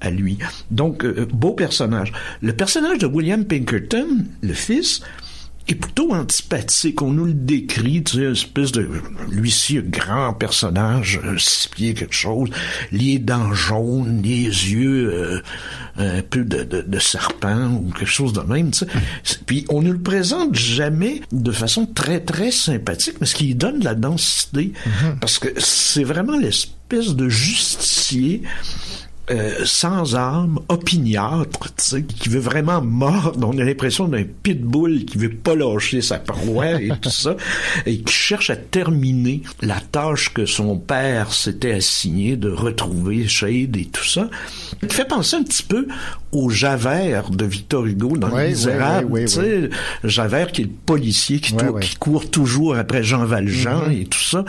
[0.00, 0.38] à lui.
[0.70, 2.12] Donc, euh, beau personnage.
[2.40, 5.02] Le personnage de William Pinkerton, le fils,
[5.68, 7.00] est plutôt antipathique.
[7.02, 8.88] On nous le décrit, tu sais, une espèce de...
[9.30, 12.50] Lui-ci, un grand personnage, euh, six pieds quelque chose,
[12.92, 15.42] les dents jaunes, les yeux euh,
[15.96, 18.86] un peu de, de, de serpent ou quelque chose de même, tu sais.
[19.22, 23.54] C'est- Puis on ne le présente jamais de façon très, très sympathique, mais ce qui
[23.54, 24.72] donne de la densité,
[25.20, 28.42] parce que c'est vraiment l'espèce de justicier
[29.30, 33.48] euh, sans âme, opiniâtre, tu sais, qui veut vraiment mordre.
[33.48, 37.36] On a l'impression d'un pitbull qui veut pas lâcher sa proie et tout ça,
[37.86, 43.76] et qui cherche à terminer la tâche que son père s'était assigné de retrouver Shade
[43.76, 44.28] et tout ça.
[44.82, 45.86] Il fait penser un petit peu
[46.32, 49.70] au Javert de Victor Hugo dans Ouais, Les Misérables, ouais, ouais, tu ouais, sais,
[50.02, 51.54] Javert qui est le policier qui,
[51.98, 54.44] court toujours après Jean Valjean et tout ça,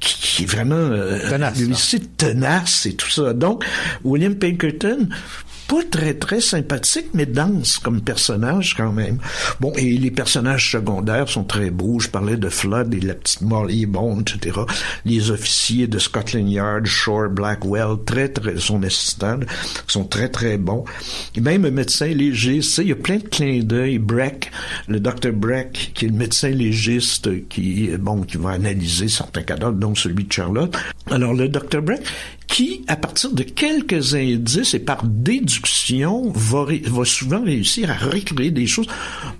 [0.00, 3.32] qui, qui est vraiment euh, Tenace, lui c'est tenace et tout ça.
[3.32, 3.64] Donc,
[4.14, 5.12] William Pinkerton,
[5.66, 9.18] pas très très sympathique, mais dense comme personnage quand même.
[9.60, 12.00] Bon, et les personnages secondaires sont très beaux.
[12.00, 14.60] Je parlais de Flood et la petite Molly Bond, etc.
[15.04, 19.40] Les officiers de Scotland Yard, Shore, Blackwell, très très, son assistant,
[19.86, 20.84] sont très très bons.
[21.34, 22.12] Et même un médecin
[22.60, 23.98] sais, il y a plein de clins d'œil.
[23.98, 24.50] Breck,
[24.88, 29.76] le docteur Breck, qui est le médecin légiste qui, bon, qui va analyser certains cadavres,
[29.76, 30.76] dont celui de Charlotte.
[31.10, 32.02] Alors, le docteur Breck,
[32.46, 35.53] qui, à partir de quelques indices et par déduction,
[36.34, 38.86] va, souvent réussir à recréer des choses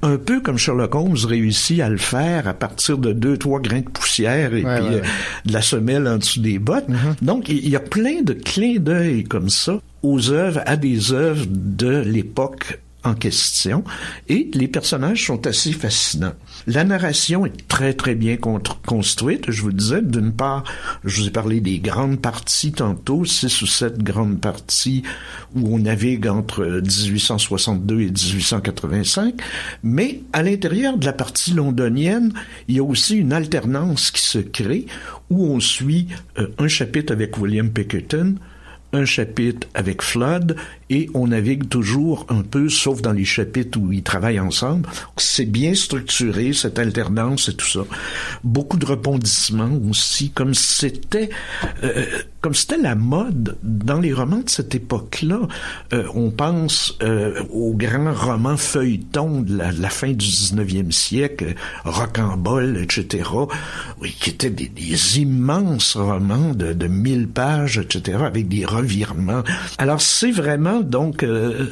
[0.02, 3.80] un peu comme Sherlock Holmes réussit à le faire à partir de deux, trois grains
[3.80, 5.08] de poussière et Ouais, puis ouais, euh, ouais.
[5.46, 6.86] de la semelle en dessous des bottes.
[7.22, 11.46] Donc, il y a plein de clins d'œil comme ça aux œuvres, à des œuvres
[11.48, 13.84] de l'époque en question
[14.28, 16.32] et les personnages sont assez fascinants.
[16.66, 19.50] La narration est très très bien construite.
[19.50, 20.64] Je vous disais, d'une part,
[21.04, 25.02] je vous ai parlé des grandes parties tantôt, six ou sept grandes parties
[25.54, 29.34] où on navigue entre 1862 et 1885,
[29.82, 32.32] mais à l'intérieur de la partie londonienne,
[32.68, 34.86] il y a aussi une alternance qui se crée
[35.28, 36.08] où on suit
[36.38, 38.36] euh, un chapitre avec William Pinkerton,
[38.94, 40.56] un chapitre avec Flood
[40.88, 44.88] et on navigue toujours un peu, sauf dans les chapitres où ils travaillent ensemble.
[45.16, 47.80] C'est bien structuré, cette alternance et tout ça.
[48.44, 51.30] Beaucoup de rebondissements aussi, comme c'était,
[51.82, 52.04] euh,
[52.44, 55.48] comme c'était la mode dans les romans de cette époque-là.
[55.94, 61.54] Euh, on pense euh, aux grands romans feuilletons de la, fin du 19e siècle,
[61.86, 63.30] Rocambole, etc.,
[63.98, 69.42] oui, qui étaient des, des immenses romans de, de 1000 pages, etc., avec des revirements.
[69.78, 71.70] Alors c'est vraiment donc euh,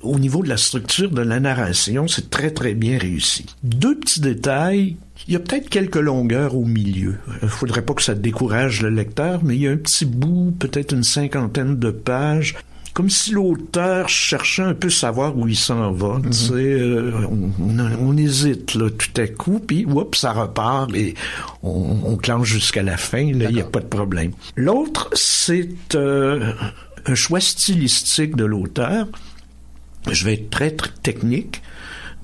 [0.00, 3.44] au niveau de la structure de la narration, c'est très très bien réussi.
[3.62, 4.96] Deux petits détails.
[5.26, 7.16] Il y a peut-être quelques longueurs au milieu.
[7.42, 10.54] Il faudrait pas que ça décourage le lecteur, mais il y a un petit bout,
[10.58, 12.56] peut-être une cinquantaine de pages,
[12.94, 16.20] comme si l'auteur cherchait un peu savoir où il s'en va.
[16.30, 21.14] Sais, euh, on, on, on, hésite là tout à coup, puis oups, ça repart et
[21.62, 23.32] on, on clenche jusqu'à la fin.
[23.32, 24.30] Là, il n'y a pas de problème.
[24.54, 26.52] L'autre, c'est euh,
[27.06, 29.08] un choix stylistique de l'auteur.
[30.10, 31.62] Je vais être très, très technique,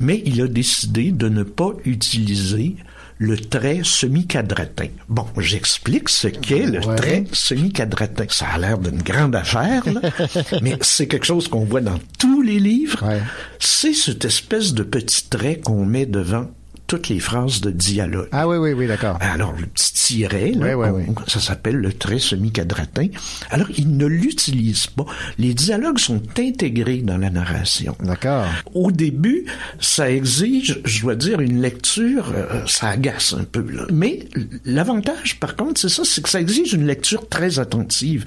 [0.00, 2.76] mais il a décidé de ne pas utiliser
[3.18, 4.88] le trait semi-quadratin.
[5.10, 6.96] Bon, j'explique ce qu'est le ouais.
[6.96, 8.24] trait semi-quadratin.
[8.30, 10.00] Ça a l'air d'une grande affaire, là,
[10.62, 13.06] mais c'est quelque chose qu'on voit dans tous les livres.
[13.06, 13.20] Ouais.
[13.58, 16.46] C'est cette espèce de petit trait qu'on met devant
[16.90, 18.26] toutes les phrases de dialogue.
[18.32, 19.16] Ah oui, oui, oui, d'accord.
[19.20, 21.14] Alors, le petit tiret, là, oui, oui, oui.
[21.28, 23.06] ça s'appelle le trait semi-quadratin.
[23.50, 25.06] Alors, il ne l'utilise pas.
[25.38, 27.96] Les dialogues sont intégrés dans la narration.
[28.02, 28.44] D'accord.
[28.74, 29.44] Au début,
[29.78, 33.64] ça exige, je dois dire, une lecture, euh, ça agace un peu.
[33.70, 33.86] Là.
[33.92, 34.24] Mais
[34.64, 38.24] l'avantage, par contre, c'est ça, c'est que ça exige une lecture très attentive.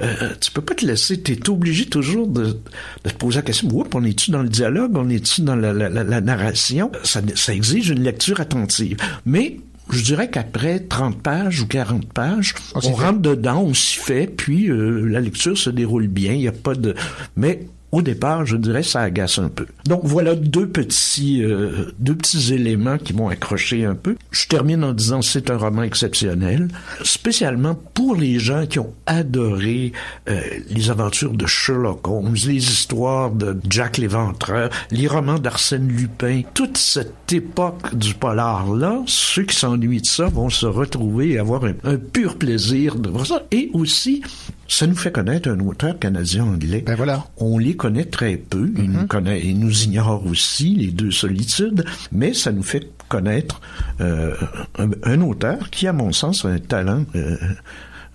[0.00, 2.56] Euh, tu peux pas te laisser, tu es obligé toujours de,
[3.04, 5.74] de, te poser la question, Oups, on est-tu dans le dialogue, on est-tu dans la,
[5.74, 6.90] la, la, la narration?
[7.02, 8.96] Ça, ça exige une lecture attentive.
[9.24, 9.58] Mais
[9.90, 14.26] je dirais qu'après 30 pages ou 40 pages, on, on rentre dedans, on s'y fait,
[14.26, 16.32] puis euh, la lecture se déroule bien.
[16.32, 16.94] Il n'y a pas de...
[17.36, 17.66] Mais
[17.96, 19.64] au départ, je dirais, ça agace un peu.
[19.86, 24.16] Donc voilà deux petits, euh, deux petits éléments qui m'ont accroché un peu.
[24.30, 26.68] Je termine en disant c'est un roman exceptionnel,
[27.02, 29.92] spécialement pour les gens qui ont adoré
[30.28, 36.42] euh, les aventures de Sherlock Holmes, les histoires de Jack l'Éventreur, les romans d'Arsène Lupin,
[36.52, 39.00] toute cette époque du polar là.
[39.06, 43.08] Ceux qui s'ennuient de ça vont se retrouver et avoir un, un pur plaisir de
[43.08, 43.46] voir ça.
[43.52, 44.22] Et aussi
[44.68, 46.82] ça nous fait connaître un auteur canadien-anglais.
[46.84, 47.24] Ben voilà.
[47.38, 48.70] On les connaît très peu.
[48.76, 49.00] Il, mm -hmm.
[49.00, 53.60] nous connaît, il nous ignore aussi, les deux solitudes, mais ça nous fait connaître
[54.00, 54.34] euh,
[54.78, 57.04] un, un, auteur qui, à mon sens, a un talent...
[57.14, 57.36] Euh,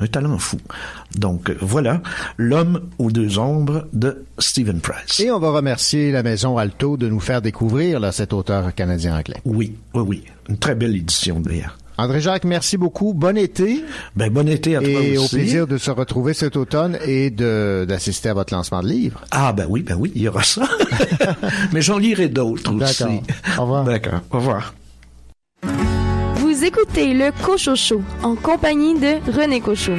[0.02, 0.58] un talent fou.
[1.16, 2.02] Donc voilà,
[2.38, 5.20] L'homme aux deux ombres de Stephen Price.
[5.20, 9.38] Et on va remercier la maison Alto de nous faire découvrir là, cet auteur canadien-anglais.
[9.46, 10.24] Oui, oui, oui.
[10.50, 11.78] Une très belle édition d'ailleurs.
[11.98, 13.14] André-Jacques, merci beaucoup.
[13.14, 13.84] Bon été.
[14.16, 15.14] Ben, bon été à toi et aussi.
[15.14, 19.22] Et au plaisir de se retrouver cet automne et d'assister à votre lancement de livre.
[19.32, 20.68] Ah, ben oui, ben oui, il y aura ça.
[21.74, 23.04] Mais j'en lirai d'autres aussi.
[23.58, 23.84] Au revoir.
[23.84, 24.22] D'accord.
[24.32, 24.74] Au revoir.
[26.36, 29.98] Vous écoutez le Cochocho en compagnie de René Cochot.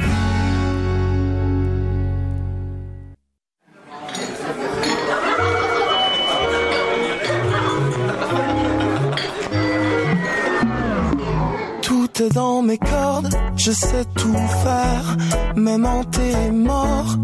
[12.13, 15.17] Dans mes cordes, je sais tout faire,
[15.55, 17.17] même en tes morts.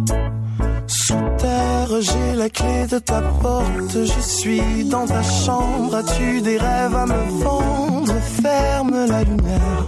[0.88, 6.58] Sous terre, j'ai la clé de ta porte, je suis dans ta chambre, as-tu des
[6.58, 8.14] rêves à me vendre?
[8.42, 9.86] Ferme la lumière.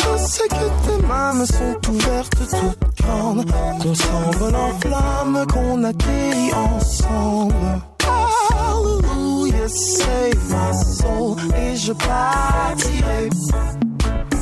[0.00, 3.44] Je sais que tes mains me sont ouvertes toutes grandes,
[3.82, 7.54] qu'on s'envole en flammes, qu'on atterrit ensemble.
[8.08, 13.28] Hallelujah, save my soul, et je partirai.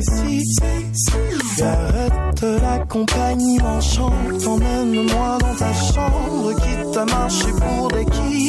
[0.00, 0.44] des
[0.94, 8.46] cigarettes La compagnie m'enchante Emmène-moi dans ta chambre Quitte à marcher pour des kilomètres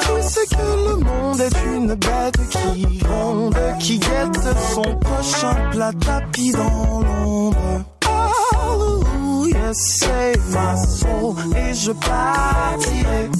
[0.00, 4.40] Tu sais que le monde est une bête qui gronde Qui guette
[4.74, 7.84] son prochain plat tapis dans l'ombre.
[8.06, 13.30] Hallelujah, save my soul et je partirai.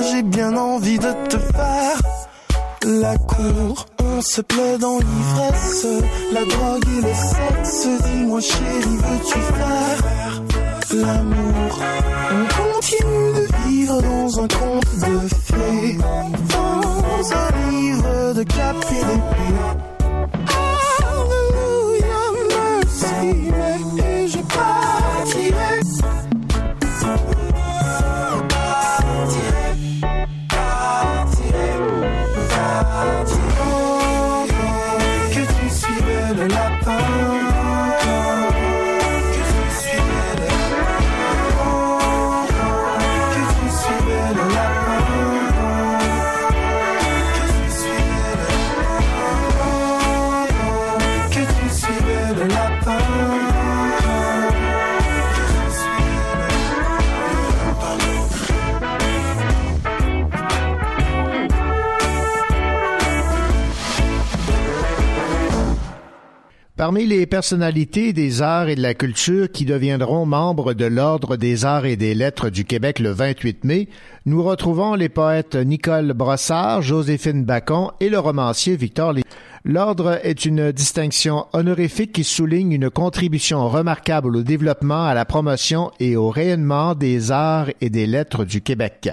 [0.00, 2.00] J'ai bien envie de te faire
[2.84, 3.86] la cour.
[4.02, 5.86] On se plaît dans l'ivresse,
[6.32, 7.88] la drogue et le sexe.
[8.04, 10.42] Dis-moi chérie, veux-tu faire?
[10.94, 11.80] L'amour
[12.30, 15.98] On continue de vivre dans un conte de fées,
[16.48, 19.91] dans un livre de cap et d'épée.
[66.82, 71.64] Parmi les personnalités des arts et de la culture qui deviendront membres de l'Ordre des
[71.64, 73.88] arts et des lettres du Québec le 28 mai,
[74.26, 79.14] nous retrouvons les poètes Nicole Brossard, Joséphine Bacon et le romancier Victor
[79.64, 85.92] L'ordre est une distinction honorifique qui souligne une contribution remarquable au développement, à la promotion
[86.00, 89.10] et au rayonnement des arts et des lettres du Québec.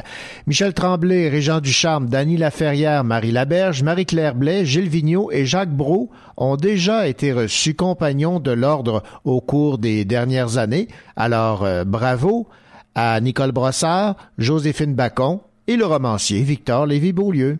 [0.47, 6.10] Michel Tremblay, Régent Ducharme, Dany Laferrière, Marie Laberge, Marie-Claire Blais, Gilles Vigneault et Jacques Brault
[6.36, 10.88] ont déjà été reçus compagnons de l'ordre au cours des dernières années.
[11.16, 12.47] Alors, euh, bravo
[12.95, 17.60] à Nicole Brossard, Joséphine Bacon et le romancier Victor Lévy-Beaulieu.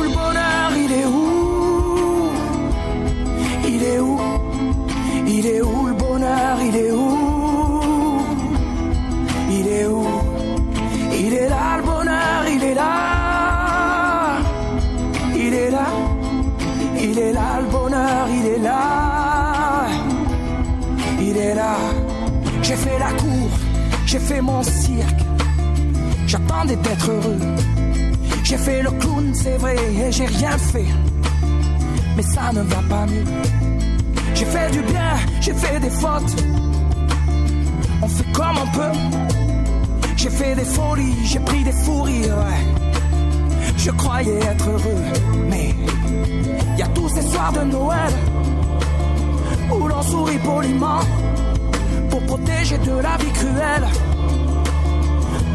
[22.71, 23.49] J'ai fait la cour,
[24.05, 25.21] j'ai fait mon cirque.
[26.25, 27.37] J'attendais d'être heureux
[28.51, 30.87] j'ai fait le clown, c'est vrai, et j'ai rien fait.
[32.17, 33.23] Mais ça ne va pas mieux.
[34.33, 36.43] J'ai fait du bien, j'ai fait des fautes.
[38.01, 38.97] On fait comme on peut.
[40.17, 42.45] J'ai fait des folies, j'ai pris des fous rires.
[43.77, 45.03] Je croyais être heureux,
[45.49, 45.73] mais
[46.77, 48.13] y a tous ces soirs de Noël
[49.73, 50.99] où l'on sourit poliment
[52.11, 53.87] pour protéger de la vie cruelle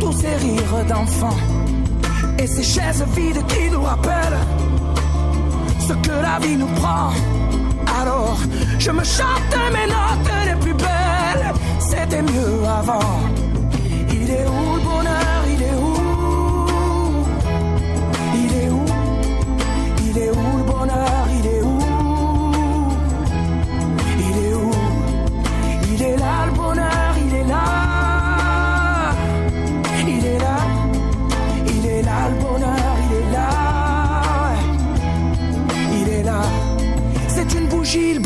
[0.00, 1.40] tous ces rires d'enfants
[2.38, 4.40] et ces chaises vides qui nous rappellent
[5.86, 7.10] ce que la vie nous prend.
[8.00, 8.38] Alors,
[8.78, 11.46] je me chante mes notes les plus belles.
[11.78, 13.35] C'était mieux avant.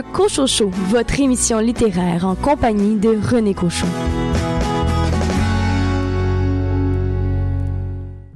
[0.00, 3.86] Le Cochocho, votre émission littéraire en compagnie de René Cochon.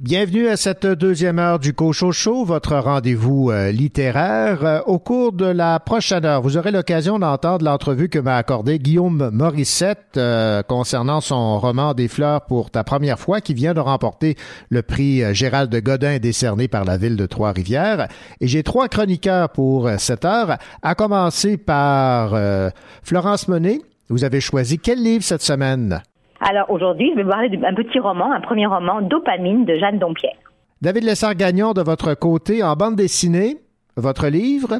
[0.05, 4.63] Bienvenue à cette deuxième heure du Cocho Show, votre rendez-vous euh, littéraire.
[4.63, 8.77] Euh, au cours de la prochaine heure, vous aurez l'occasion d'entendre l'entrevue que m'a accordée
[8.77, 13.79] Guillaume Morissette euh, concernant son roman Des fleurs pour ta première fois qui vient de
[13.79, 14.35] remporter
[14.69, 18.07] le prix euh, Gérald de Godin décerné par la ville de Trois-Rivières.
[18.41, 22.69] Et j'ai trois chroniqueurs pour cette heure, à commencer par euh,
[23.01, 23.81] Florence Monet.
[24.09, 26.03] Vous avez choisi quel livre cette semaine?
[26.39, 29.99] Alors aujourd'hui, je vais vous parler d'un petit roman, un premier roman, Dopamine de Jeanne
[29.99, 30.35] Dompierre.
[30.81, 33.57] David Lessard-Gagnon, de votre côté, en bande dessinée,
[33.95, 34.79] votre livre?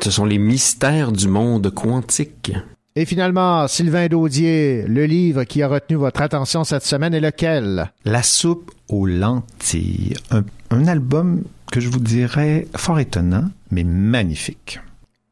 [0.00, 2.52] Ce sont les mystères du monde quantique.
[2.96, 7.90] Et finalement, Sylvain Daudier, le livre qui a retenu votre attention cette semaine est lequel?
[8.04, 10.14] La soupe aux lentilles.
[10.30, 14.80] Un, un album que je vous dirais fort étonnant, mais magnifique.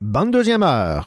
[0.01, 1.07] Bande deuxième heure.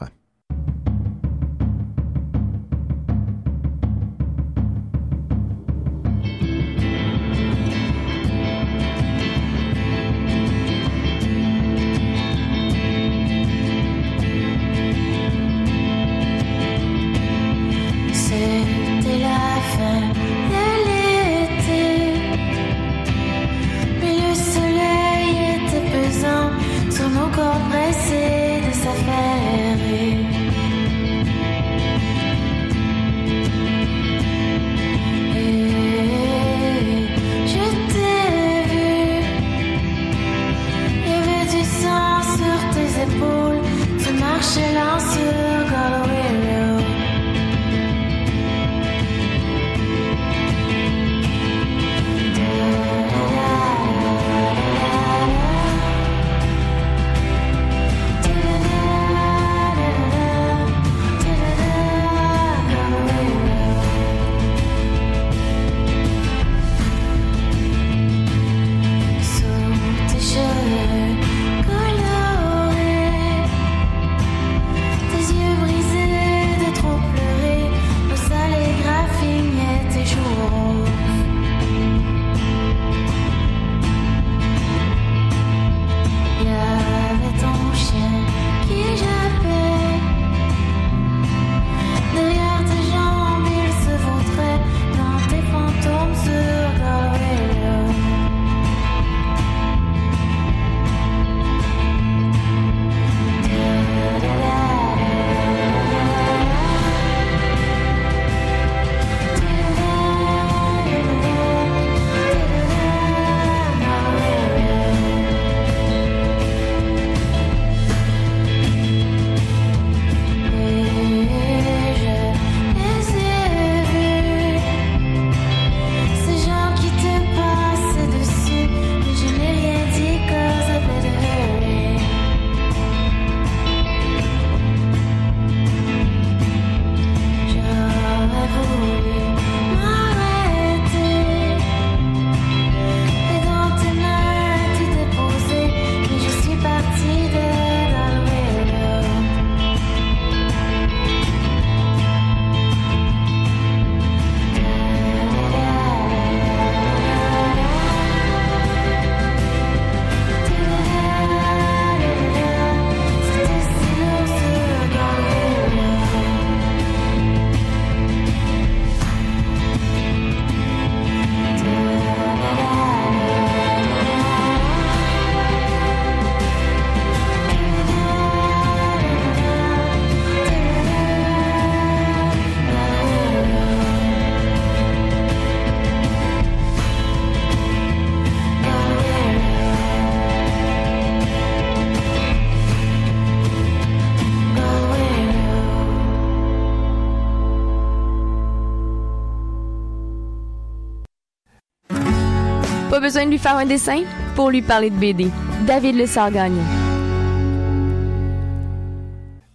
[203.16, 204.04] Besoin de lui faire un dessin?
[204.36, 205.28] Pour lui parler de BD.
[205.66, 206.64] David Lessard-Gagnon.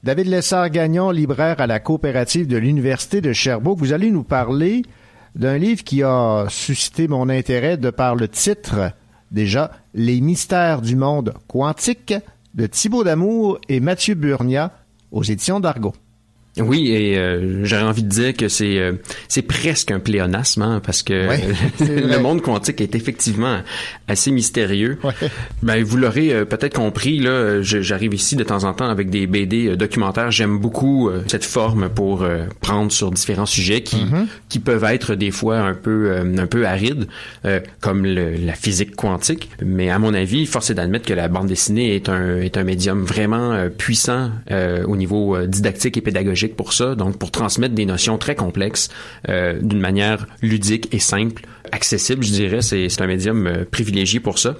[0.03, 4.81] David Lessard-Gagnon, libraire à la coopérative de l'Université de Sherbrooke, vous allez nous parler
[5.35, 8.93] d'un livre qui a suscité mon intérêt de par le titre,
[9.31, 12.15] déjà, Les mystères du monde quantique
[12.55, 14.73] de Thibaut Damour et Mathieu Burnia
[15.13, 15.93] aux éditions d'Argo.
[16.59, 18.93] Oui, et euh, j'aurais envie de dire que c'est euh,
[19.29, 21.41] c'est presque un pléonasme, hein, parce que Ouais,
[21.81, 23.61] le monde quantique est effectivement
[24.09, 24.99] assez mystérieux.
[25.63, 29.29] Ben, vous l'aurez euh, peut-être compris, là, j'arrive ici de temps en temps avec des
[29.29, 30.33] BD euh, documentaires.
[30.33, 32.27] J'aime beaucoup euh, cette forme pour
[32.61, 34.27] prendre sur différents sujets qui Mhm.
[34.49, 37.07] qui peuvent être des fois un peu un peu arides,
[37.81, 39.51] comme le- la physique quantique.
[39.65, 42.65] Mais à mon avis, force est d'admettre que la bande dessinée est un est un
[42.65, 44.31] médium vraiment puissant
[44.87, 46.95] au niveau didactique et pédagogique pour ça.
[46.95, 48.89] Donc pour transmettre des notions très complexes
[49.29, 54.39] euh, d'une manière ludique et simple, accessible, je dirais, c'est un médium euh, privilégié pour
[54.39, 54.57] ça.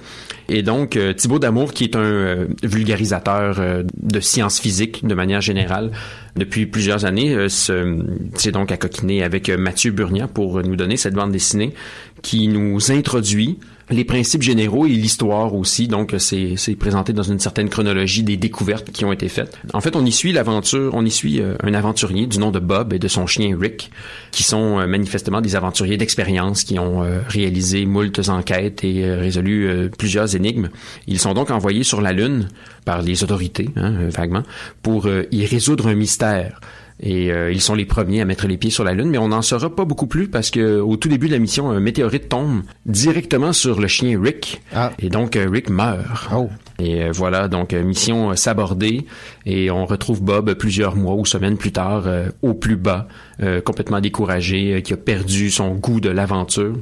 [0.49, 5.91] Et donc euh, Thibaut Damour, qui est un vulgarisateur de sciences physiques de manière générale
[6.35, 7.99] depuis plusieurs années, se-
[8.35, 11.73] c'est donc à coquiner avec Mathieu Burnia pour nous donner cette bande dessinée
[12.21, 13.59] qui nous introduit
[13.91, 15.87] les principes généraux et l'histoire aussi.
[15.87, 19.57] Donc, c'est c'est présenté dans une certaine chronologie des découvertes qui ont été faites.
[19.73, 22.59] En fait, on y suit l'aventure, on y suit euh, un aventurier du nom de
[22.59, 23.91] Bob et de son chien Rick,
[24.31, 29.89] qui sont euh, manifestement des aventuriers d'expérience qui ont euh, réalisé moultes enquêtes et résolu
[29.97, 30.69] plusieurs énigmes.
[31.07, 32.47] Ils sont donc envoyés sur la Lune
[32.85, 34.43] par les autorités, hein, vaguement,
[34.81, 36.59] pour y résoudre un mystère.
[37.01, 39.29] Et euh, ils sont les premiers à mettre les pieds sur la Lune, mais on
[39.29, 42.29] n'en saura pas beaucoup plus parce que au tout début de la mission, un météorite
[42.29, 44.61] tombe directement sur le chien Rick.
[44.99, 46.31] Et donc euh, Rick meurt.
[46.79, 49.05] Et euh, voilà, donc euh, mission euh, sabordée.
[49.45, 53.07] Et on retrouve Bob plusieurs mois ou semaines plus tard euh, au plus bas,
[53.41, 56.75] euh, complètement découragé, euh, qui a perdu son goût de l'aventure.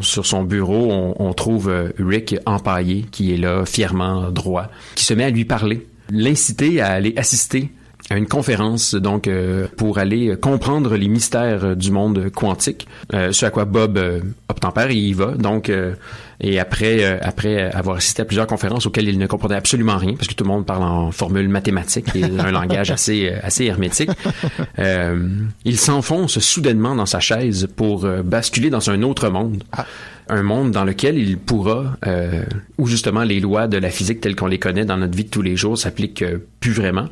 [0.00, 5.14] Sur son bureau, on, on trouve Rick empaillé, qui est là, fièrement droit, qui se
[5.14, 7.70] met à lui parler, l'inciter à aller assister
[8.10, 12.86] à une conférence donc euh, pour aller comprendre les mystères du monde quantique.
[13.14, 15.32] Euh, ce à quoi Bob euh, obtempère et y va.
[15.32, 15.94] Donc euh,
[16.40, 20.14] et après euh, après avoir assisté à plusieurs conférences auxquelles il ne comprenait absolument rien
[20.14, 24.10] parce que tout le monde parle en formule mathématique et un langage assez assez hermétique.
[24.78, 25.28] Euh,
[25.64, 29.62] il s'enfonce soudainement dans sa chaise pour basculer dans un autre monde.
[30.28, 32.44] Un monde dans lequel il pourra, euh,
[32.78, 35.30] où justement les lois de la physique telles qu'on les connaît dans notre vie de
[35.30, 37.08] tous les jours s'appliquent euh, plus vraiment.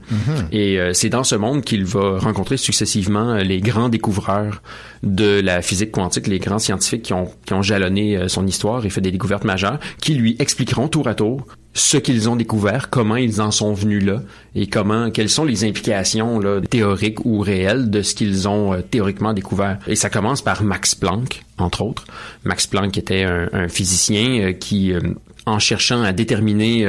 [0.50, 4.62] Et euh, c'est dans ce monde qu'il va rencontrer successivement euh, les grands découvreurs
[5.02, 8.90] de la physique quantique, les grands scientifiques qui ont, qui ont jalonné son histoire et
[8.90, 13.16] fait des découvertes majeures, qui lui expliqueront tour à tour ce qu'ils ont découvert, comment
[13.16, 14.22] ils en sont venus là
[14.54, 18.82] et comment, quelles sont les implications là, théoriques ou réelles de ce qu'ils ont euh,
[18.82, 19.78] théoriquement découvert.
[19.86, 22.04] Et ça commence par Max Planck, entre autres.
[22.44, 25.00] Max Planck était un, physicien euh, qui, euh,
[25.46, 26.86] en cherchant à déterminer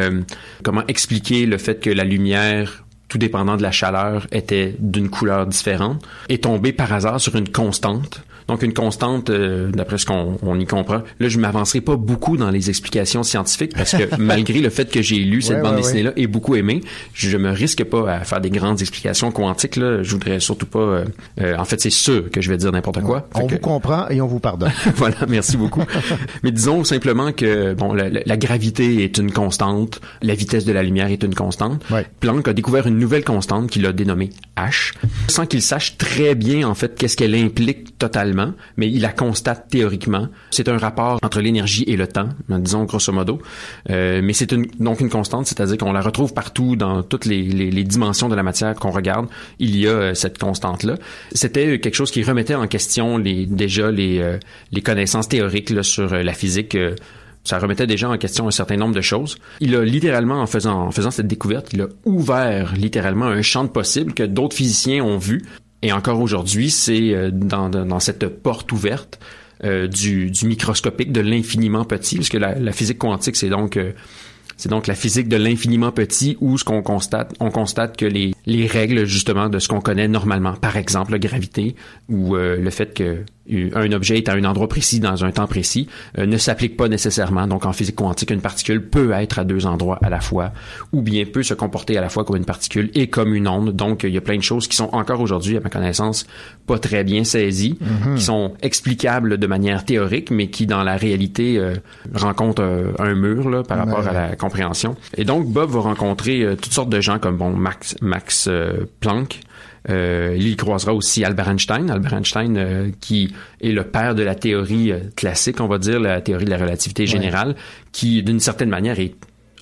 [0.61, 5.45] comment expliquer le fait que la lumière tout dépendant de la chaleur, était d'une couleur
[5.45, 8.23] différente, est tombé par hasard sur une constante.
[8.47, 11.01] Donc une constante, euh, d'après ce qu'on on y comprend.
[11.19, 15.01] Là, je m'avancerai pas beaucoup dans les explications scientifiques parce que malgré le fait que
[15.01, 16.81] j'ai lu cette Ouais, bande ouais, dessinée-là et beaucoup aimé,
[17.13, 19.75] je me risque pas à faire des grandes explications quantiques.
[19.75, 20.03] Là.
[20.03, 20.79] Je voudrais surtout pas...
[20.79, 21.05] euh,
[21.41, 23.27] euh, en fait, c'est sûr que je vais dire n'importe quoi.
[23.35, 24.71] On que- vous comprend et on vous pardonne.
[24.95, 25.83] voilà, merci beaucoup.
[26.43, 30.71] Mais disons simplement que bon, la, la- la gravité est une constante, la vitesse de
[30.73, 31.83] la lumière est une constante.
[32.19, 34.93] Planck a découvert une nouvelle constante qu'il a dénommée H,
[35.27, 38.42] sans qu'il sache très bien en fait qu'est-ce qu'elle implique totalement,
[38.77, 40.27] mais il la constate théoriquement.
[40.51, 43.39] C'est un rapport entre l'énergie et le temps, disons grosso modo.
[43.89, 48.29] Euh, mais c'est donc une constante, c'est-à-dire qu'on la retrouve partout dans toutes les, dimensions
[48.29, 49.27] de la matière qu'on regarde.
[49.59, 50.95] Il y a euh, cette constante-là.
[51.33, 54.37] C'était quelque chose qui remettait en question les, déjà les, euh,
[54.83, 56.77] connaissances théoriques sur la physique.
[57.43, 59.37] ça remettait déjà en question un certain nombre de choses.
[59.59, 63.63] Il a littéralement, en faisant, en faisant cette découverte, il a ouvert littéralement un champ
[63.63, 65.43] de possibles que d'autres physiciens ont vu.
[65.83, 69.19] Et encore aujourd'hui, c'est euh, dans, dans, cette porte ouverte
[69.65, 73.75] euh, du, du microscopique, de l'infiniment petit, parce que la, la physique quantique, c'est donc
[73.75, 73.91] euh,
[74.57, 78.33] c'est donc la physique de l'infiniment petit où ce qu'on constate, on constate que les,
[78.45, 81.75] les règles justement de ce qu'on connaît normalement, par exemple la gravité
[82.07, 85.47] ou euh, le fait que un objet est à un endroit précis dans un temps
[85.47, 85.87] précis,
[86.17, 87.45] euh, ne s'applique pas nécessairement.
[87.47, 90.53] Donc en physique quantique, une particule peut être à deux endroits à la fois,
[90.93, 93.75] ou bien peut se comporter à la fois comme une particule et comme une onde.
[93.75, 96.25] Donc il y a plein de choses qui sont encore aujourd'hui, à ma connaissance,
[96.67, 98.15] pas très bien saisies, Mhm.
[98.15, 101.73] qui sont explicables de manière théorique, mais qui dans la réalité euh,
[102.13, 104.95] rencontrent euh, un mur là, par rapport à la compréhension.
[105.17, 108.85] Et donc Bob va rencontrer euh, toutes sortes de gens comme bon Max Max euh,
[108.99, 109.41] Planck
[109.89, 114.23] Euh, il y croisera aussi Albert Einstein, Albert Einstein euh, qui est le père de
[114.23, 117.55] la théorie euh, classique, on va dire, la théorie de la relativité générale,
[117.91, 119.15] qui d'une certaine manière est,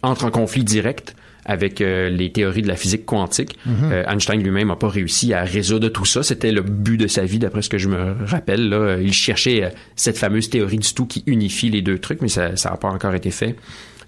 [0.04, 1.16] entre en conflit direct
[1.46, 3.58] avec euh, les théories de la physique quantique.
[3.66, 3.92] Mhm.
[3.92, 6.24] Euh, Einstein lui-même n'a pas réussi à résoudre tout ça.
[6.24, 8.70] C'était le but de sa vie, d'après ce que je me rappelle.
[8.70, 8.98] Là.
[9.02, 12.52] Il cherchait euh, cette fameuse théorie du tout qui unifie les deux trucs, mais ça
[12.52, 13.56] n'a pas encore été fait.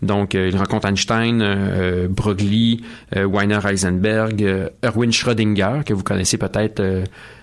[0.03, 2.83] Donc, euh, il rencontre Einstein, euh, Broglie,
[3.15, 6.81] euh, Weiner Heisenberg, Erwin Schrödinger, que vous connaissez peut-être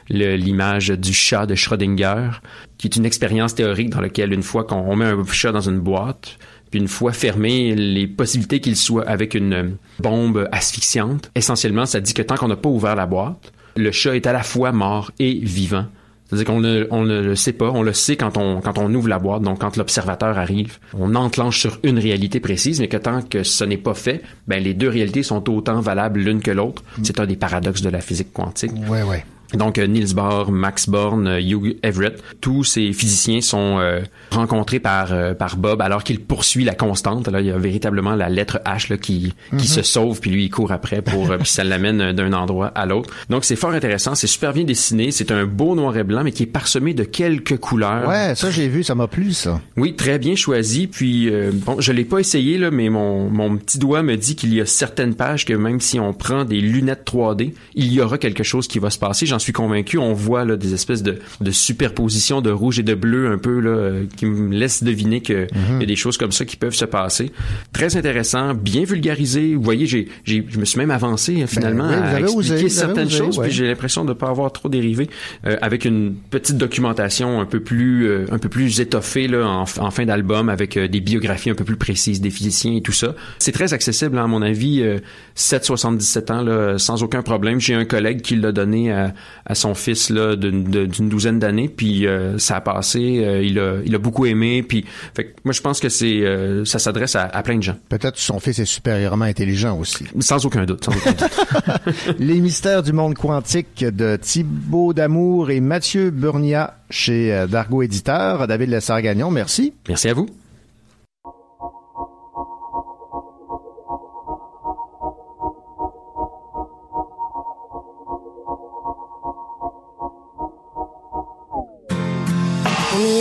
[0.08, 2.30] l'image du chat de Schrödinger,
[2.78, 5.60] qui est une expérience théorique dans laquelle une fois qu'on on met un chat dans
[5.60, 6.36] une boîte,
[6.70, 12.14] puis une fois fermé, les possibilités qu'il soit avec une bombe asphyxiante, essentiellement, ça dit
[12.14, 15.12] que tant qu'on n'a pas ouvert la boîte, le chat est à la fois mort
[15.18, 15.86] et vivant.
[16.30, 18.94] C'est-à-dire qu'on ne, on ne le sait pas, on le sait quand on, quand on
[18.94, 22.96] ouvre la boîte, donc quand l'observateur arrive, on enclenche sur une réalité précise, mais que
[22.96, 26.52] tant que ce n'est pas fait, ben les deux réalités sont autant valables l'une que
[26.52, 26.84] l'autre.
[27.02, 28.72] C'est un des paradoxes de la physique quantique.
[28.88, 29.24] Ouais, ouais.
[29.54, 34.78] Donc euh, Niels Bohr, Max Born, euh, Hugh Everett, tous ces physiciens sont euh, rencontrés
[34.80, 37.26] par euh, par Bob alors qu'il poursuit la constante.
[37.28, 39.60] Là, il y a véritablement la lettre H là, qui qui Mhm.
[39.64, 43.12] se sauve puis lui il court après pour puis ça l'amène d'un endroit à l'autre.
[43.28, 46.32] Donc c'est fort intéressant, c'est super bien dessiné, c'est un beau noir et blanc mais
[46.32, 48.08] qui est parsemé de quelques couleurs.
[48.08, 49.60] Ouais, ça j'ai vu, ça m'a plu ça.
[49.76, 50.86] Oui, très bien choisi.
[50.86, 54.36] Puis euh, bon, je l'ai pas essayé là, mais mon, mon petit doigt me dit
[54.36, 58.00] qu'il y a certaines pages que même si on prend des lunettes 3D, il y
[58.00, 59.26] aura quelque chose qui va se passer.
[59.26, 59.98] J'en suis convaincu.
[59.98, 63.58] On voit là des espèces de, de superpositions de rouge et de bleu un peu
[63.60, 65.76] là, euh, qui me laissent deviner que Mhm.
[65.76, 67.32] il y a des choses comme ça qui peuvent se passer.
[67.72, 69.54] Très intéressant, bien vulgarisé.
[69.54, 72.54] Vous voyez, j'ai, j'ai, je me suis même avancé euh, finalement Ben oui, à expliquer
[72.54, 73.38] osé, certaines osé, choses.
[73.38, 73.46] ouais.
[73.48, 75.08] Puis j'ai l'impression de pas avoir trop dérivé
[75.46, 79.62] euh, avec une petite documentation un peu plus euh, un peu plus étoffée là en,
[79.62, 82.92] en fin d'album avec euh, des biographies un peu plus précises des physiciens et tout
[82.92, 83.14] ça.
[83.38, 84.82] C'est très accessible hein, à mon avis.
[84.82, 84.98] Euh,
[85.36, 87.60] 7-77 ans là, sans aucun problème.
[87.60, 89.14] J'ai un collègue qui l'a donné à,
[89.46, 90.64] à son fils là d'une,
[91.08, 93.22] douzaine d'années puis euh, ça a passé.
[93.24, 96.20] euh, il a il a beaucoup aimé puis fait que moi je pense que c'est
[96.20, 97.76] euh, ça s'adresse à, à plein de gens.
[97.88, 100.04] Peut-être que son fils est supérieurement intelligent aussi.
[100.20, 100.84] Sans aucun doute.
[100.84, 102.18] Sans aucun doute.
[102.18, 108.46] Les mystères du monde quantique de Thibaut Damour et Mathieu Burnia chez Dargo Éditeur.
[108.46, 109.72] David Lessard-Gagnon, merci.
[109.88, 110.26] Merci à vous.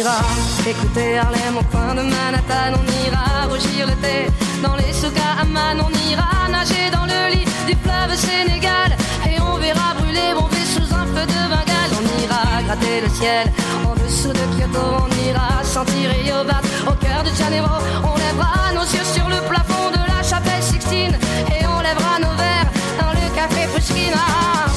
[0.10, 4.28] Ira écouter Harlem au coin de Manhattan, on ira rougir le thé
[4.64, 8.89] dans les souks à Amman, on ira nager dans le lit du fleuve Sénégal
[9.30, 11.93] et on verra brûler bomber sous un feu de Bengale.
[11.99, 13.51] On ira gratter le ciel
[13.86, 17.76] en dessous de Kyoto, on ira sentir Yobat au cœur de Janeiro.
[18.03, 21.16] On lèvera nos yeux sur le plafond de la chapelle Sixtine
[21.55, 24.14] et on lèvera nos verres dans le café Pushkin.
[24.16, 24.72] Ah,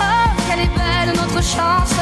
[0.00, 1.94] oh, quelle est belle notre chance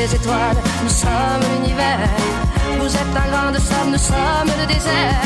[0.00, 2.08] les étoiles, nous sommes l'univers.
[2.78, 5.20] Vous êtes un grain de sable, nous sommes le désert.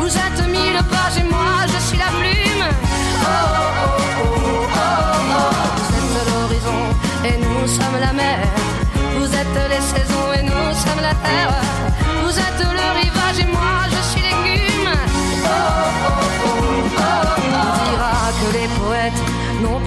[0.00, 2.66] Vous êtes mille pages et moi je suis la plume.
[2.66, 4.90] Oh, oh, oh, oh,
[5.38, 5.52] oh.
[5.78, 6.80] Vous êtes l'horizon
[7.28, 8.38] et nous sommes la mer.
[9.18, 11.52] Vous êtes les saisons et nous sommes la terre.
[12.22, 13.75] Vous êtes le rivage et moi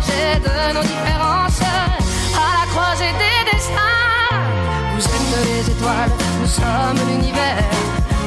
[0.00, 1.60] mélangées de nos différences
[2.34, 4.36] à la croisée des destins.
[4.94, 6.10] Vous êtes les étoiles,
[6.40, 7.64] nous sommes l'univers.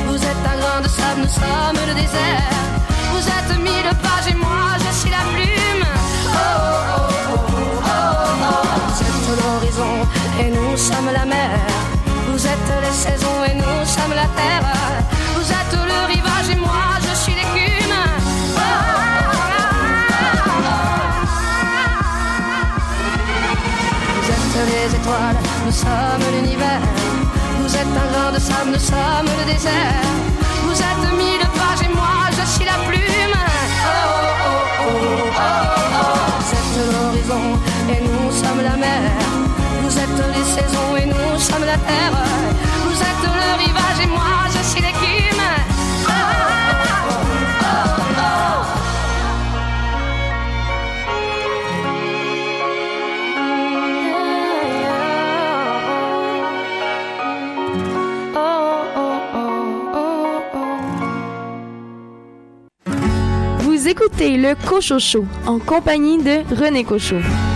[0.07, 2.49] Vous êtes un grain de sable, nous sommes le désert.
[3.11, 5.85] Vous êtes mille pages et moi je suis la plume.
[6.25, 7.99] Oh, oh, oh, oh, oh,
[8.43, 8.69] oh.
[8.87, 9.93] Vous êtes l'horizon
[10.39, 11.59] et nous sommes la mer.
[12.29, 14.82] Vous êtes les saisons et nous sommes la terre.
[25.03, 25.35] Étoiles,
[25.65, 26.81] nous sommes l'univers.
[27.59, 30.03] Vous êtes un grain de sable, nous sommes le désert.
[30.65, 33.37] Vous êtes mille pages et moi je suis la plume.
[33.85, 34.13] Oh,
[34.81, 35.53] oh, oh.
[36.39, 37.43] Vous êtes l'horizon
[37.93, 39.11] et nous sommes la mer.
[39.83, 42.17] Vous êtes les saisons et nous sommes la terre.
[42.85, 43.42] Vous êtes
[64.13, 67.52] écoutez le Cochocho en compagnie de René Cochot.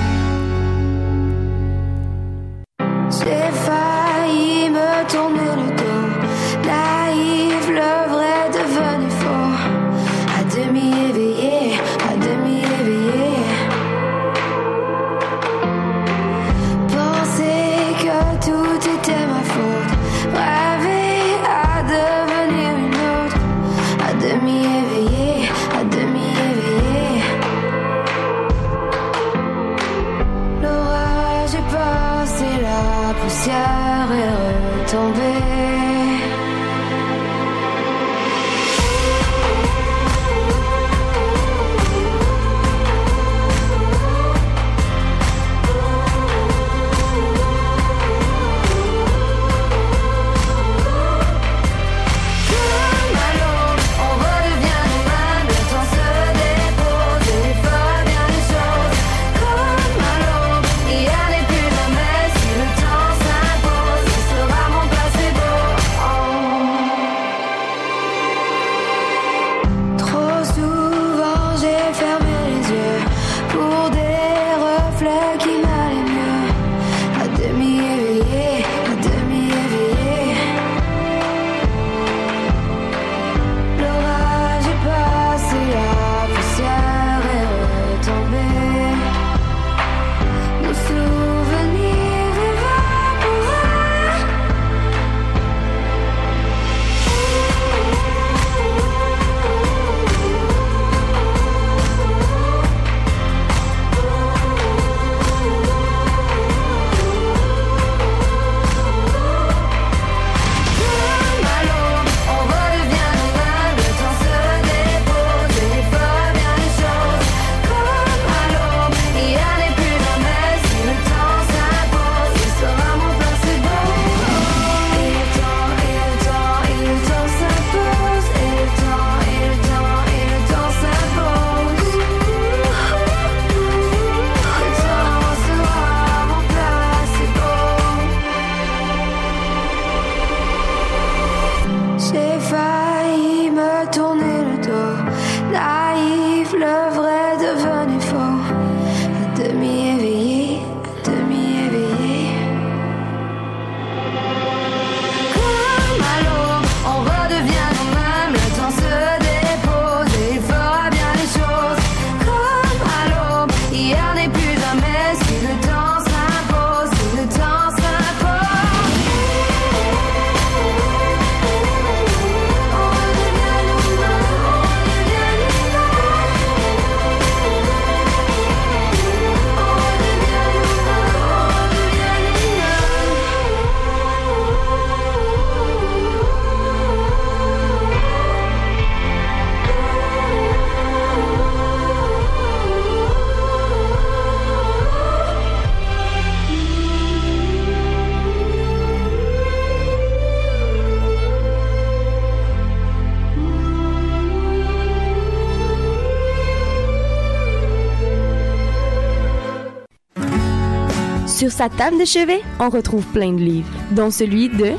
[211.57, 214.73] Sa table de chevet, on retrouve plein de livres, dont celui de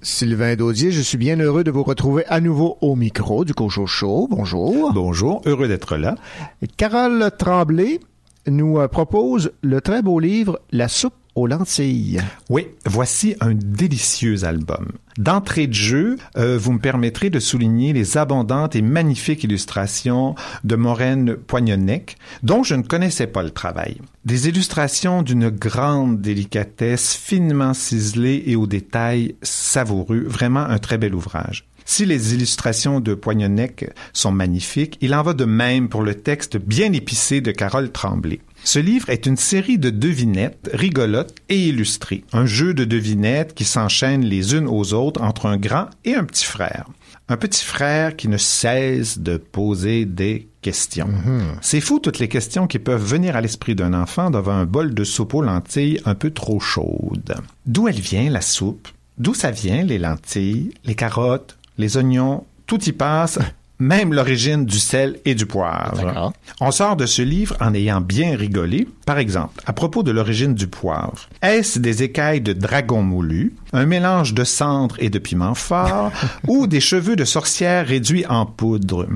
[0.00, 3.84] Sylvain Daudier, je suis bien heureux de vous retrouver à nouveau au micro du Cocho
[3.84, 4.28] Show.
[4.30, 4.94] Bonjour.
[4.94, 6.14] Bonjour, heureux d'être là.
[6.78, 8.00] Carole Tremblay
[8.46, 11.12] nous euh, propose le très beau livre La soupe
[12.48, 14.92] Oui, voici un délicieux album.
[15.16, 20.34] D'entrée de jeu, euh, vous me permettrez de souligner les abondantes et magnifiques illustrations
[20.64, 24.00] de Maureen Poignonnec, dont je ne connaissais pas le travail.
[24.24, 31.14] Des illustrations d'une grande délicatesse, finement ciselées et aux détails savoureux, vraiment un très bel
[31.14, 31.64] ouvrage.
[31.84, 36.56] Si les illustrations de Poignonnec sont magnifiques, il en va de même pour le texte
[36.56, 38.40] bien épicé de Carole Tremblay.
[38.62, 43.64] Ce livre est une série de devinettes rigolotes et illustrées, un jeu de devinettes qui
[43.64, 46.86] s'enchaînent les unes aux autres entre un grand et un petit frère.
[47.28, 51.08] Un petit frère qui ne cesse de poser des questions.
[51.62, 54.94] C'est fou toutes les questions qui peuvent venir à l'esprit d'un enfant devant un bol
[54.94, 57.36] de soupe aux lentilles un peu trop chaude.
[57.66, 58.88] D'où elle vient la soupe?
[59.16, 63.38] D'où ça vient les lentilles, les carottes, les oignons Tout y passe,
[63.80, 66.32] même l'origine du sel et du poivre.
[66.60, 68.86] On sort de ce livre en ayant bien rigolé.
[69.06, 73.86] Par exemple, à propos de l'origine du poivre, est-ce des écailles de dragon moulu, un
[73.86, 76.12] mélange de cendres et de piment fort,
[76.46, 79.08] ou des cheveux de sorcière réduits en poudre?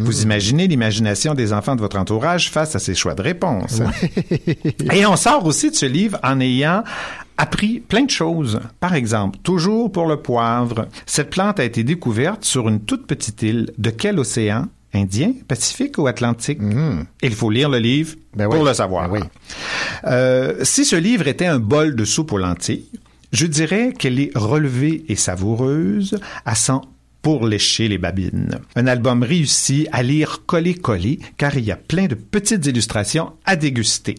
[0.00, 3.80] Vous imaginez l'imagination des enfants de votre entourage face à ces choix de réponse.
[4.92, 6.82] Et on sort aussi de ce livre en ayant
[7.36, 8.60] appris plein de choses.
[8.80, 13.42] Par exemple, toujours pour le poivre, cette plante a été découverte sur une toute petite
[13.42, 13.70] île.
[13.78, 14.68] De quel océan?
[14.94, 16.58] Indien, Pacifique ou Atlantique?
[17.22, 19.10] Il faut lire le livre pour le savoir.
[20.04, 22.86] Euh, si ce livre était un bol de soupe aux lentilles,
[23.32, 26.80] je dirais qu'elle est relevée et savoureuse, à sent
[27.20, 28.60] pour lécher les babines.
[28.76, 33.56] Un album réussi à lire collé-collé, car il y a plein de petites illustrations à
[33.56, 34.14] déguster.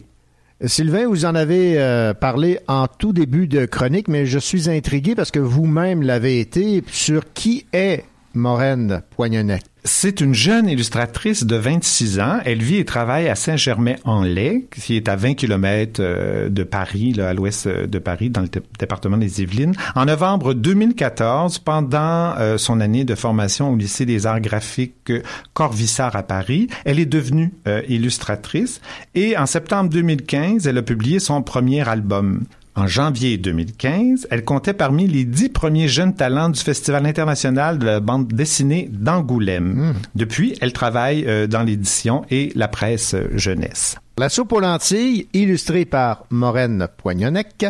[0.64, 5.14] Sylvain, vous en avez euh, parlé en tout début de chronique, mais je suis intrigué
[5.14, 8.02] parce que vous-même l'avez été sur qui est
[8.34, 9.60] Maureen Poignonnet.
[9.84, 12.40] C'est une jeune illustratrice de 26 ans.
[12.44, 17.32] Elle vit et travaille à Saint-Germain-en-Laye, qui est à 20 km euh, de Paris, à
[17.32, 19.74] l'ouest euh, de Paris, dans le dé- département des Yvelines.
[19.94, 25.12] En novembre 2014, pendant euh, son année de formation au lycée des arts graphiques
[25.54, 27.52] Corvissart à Paris, elle est devenue
[27.88, 28.80] illustratrice
[29.14, 32.44] et en septembre 2015, elle a publié son premier album.
[32.78, 37.86] En janvier 2015, elle comptait parmi les dix premiers jeunes talents du Festival international de
[37.86, 39.94] la bande dessinée d'Angoulême.
[40.14, 43.96] Depuis, elle travaille euh, dans l'édition et la presse euh, jeunesse.
[44.16, 47.66] La soupe aux lentilles, illustrée par Maureen Poignonnec.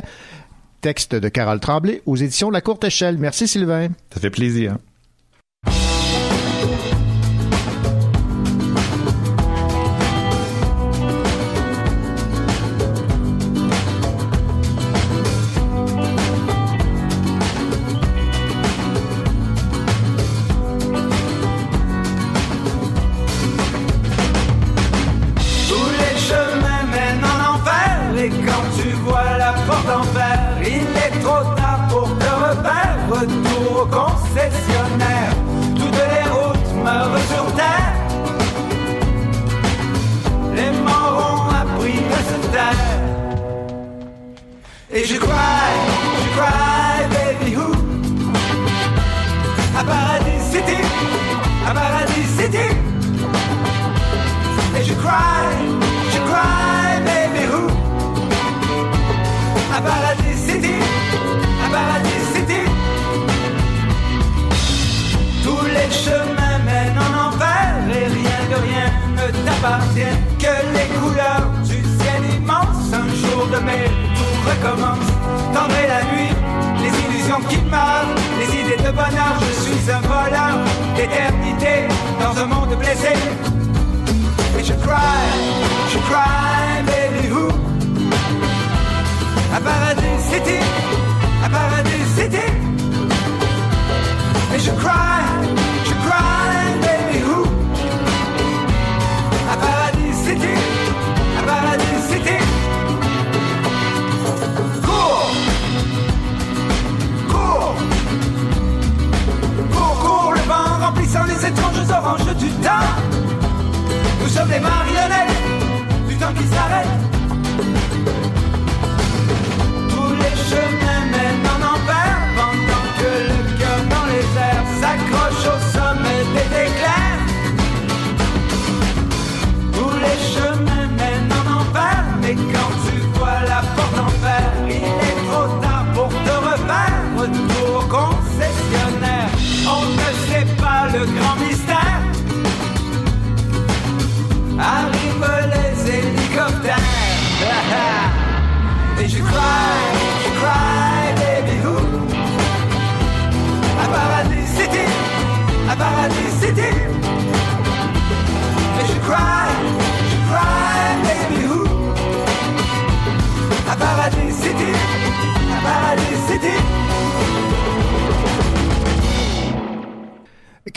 [0.82, 3.16] Texte de Carole Tremblay aux éditions La Courte Échelle.
[3.16, 3.88] Merci Sylvain.
[4.12, 4.76] Ça fait plaisir.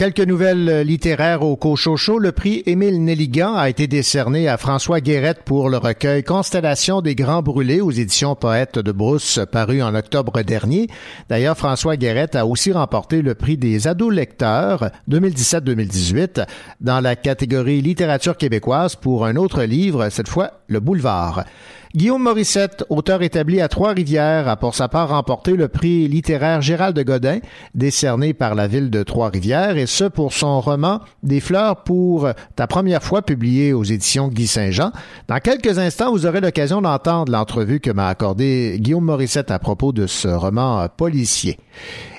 [0.02, 2.18] Quelques nouvelles littéraires au Cochocho.
[2.18, 7.14] Le prix Émile Nelligan a été décerné à François Guérette pour le recueil Constellation des
[7.14, 10.88] Grands Brûlés aux éditions Poètes de Brousse, paru en octobre dernier.
[11.30, 16.48] D'ailleurs, François Guérette a aussi remporté le prix des ados lecteurs 2017-2018
[16.80, 21.46] dans la catégorie littérature québécoise pour un autre livre, cette fois Le Boulevard.
[21.94, 26.96] Guillaume Morissette, auteur établi à Trois-Rivières, a pour sa part remporté le prix littéraire Gérald
[26.96, 27.40] de Godin,
[27.76, 32.66] décerné par la ville de Trois-Rivières, et ce pour son roman Des fleurs pour ta
[32.66, 34.92] première fois publié aux éditions Guy Saint-Jean.
[35.28, 39.92] Dans quelques instants, vous aurez l'occasion d'entendre l'entrevue que m'a accordée Guillaume Morissette à propos
[39.92, 41.58] de ce roman policier.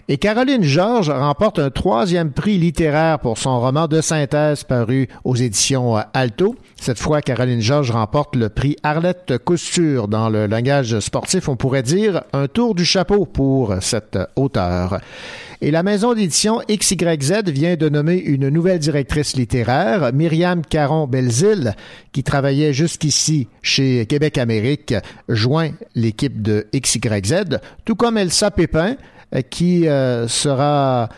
[0.09, 5.37] Et Caroline Georges remporte un troisième prix littéraire pour son roman de synthèse paru aux
[5.37, 6.57] éditions Alto.
[6.81, 10.09] Cette fois, Caroline Georges remporte le prix Arlette Couture.
[10.09, 14.99] Dans le langage sportif, on pourrait dire un tour du chapeau pour cette auteure.
[15.61, 21.77] Et la maison d'édition XYZ vient de nommer une nouvelle directrice littéraire, Myriam Caron-Belzile,
[22.11, 24.95] qui travaillait jusqu'ici chez Québec Amérique,
[25.29, 28.97] joint l'équipe de XYZ, tout comme Elsa Pépin,
[29.41, 31.09] qui euh, sera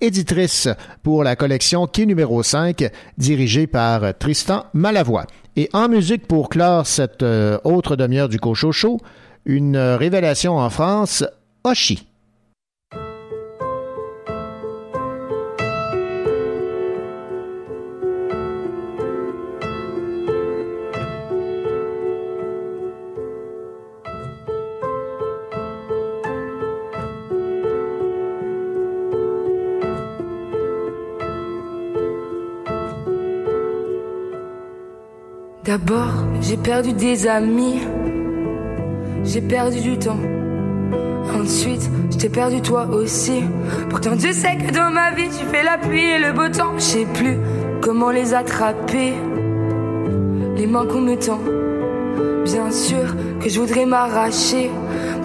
[0.00, 0.68] éditrice
[1.02, 5.26] pour la collection Quai numéro 5, dirigée par Tristan Malavoie.
[5.56, 8.98] Et en musique pour clore cette euh, autre demi-heure du Cochocho,
[9.44, 11.24] une révélation en France,
[11.64, 12.09] Oshi.
[35.70, 37.78] D'abord, j'ai perdu des amis.
[39.22, 40.18] J'ai perdu du temps.
[41.40, 43.44] Ensuite, je t'ai perdu toi aussi.
[43.88, 46.72] Pourtant, Dieu sait que dans ma vie, tu fais la pluie et le beau temps.
[46.74, 47.38] Je sais plus
[47.80, 49.12] comment les attraper.
[50.56, 51.38] Les mains qu'on me tend.
[52.42, 54.72] Bien sûr que je voudrais m'arracher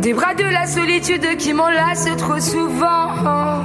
[0.04, 3.64] des bras de la solitude qui m'enlace trop souvent.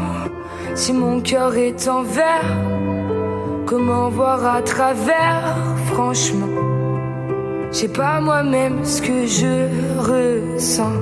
[0.74, 2.57] Si mon cœur est en verre,
[3.66, 5.59] comment voir à travers,
[5.93, 6.70] franchement?
[7.73, 9.69] Je sais pas moi-même ce que je
[10.01, 10.93] ressens.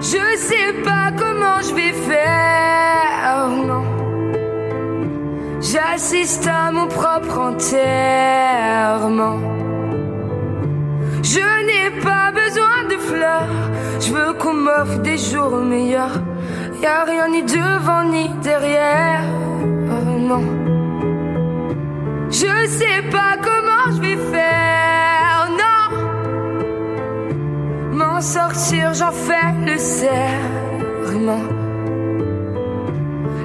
[0.00, 3.84] Je sais pas comment je vais faire, non.
[5.60, 9.38] J'assiste à mon propre enterrement.
[11.22, 13.48] Je n'ai pas besoin de fleurs,
[14.00, 16.20] je veux qu'on m'offre des jours meilleurs.
[16.82, 19.22] Y a rien ni devant ni derrière,
[20.18, 20.63] non.
[22.34, 25.86] Je sais pas comment je vais faire, non.
[27.92, 31.44] M'en sortir, j'en fais le serment.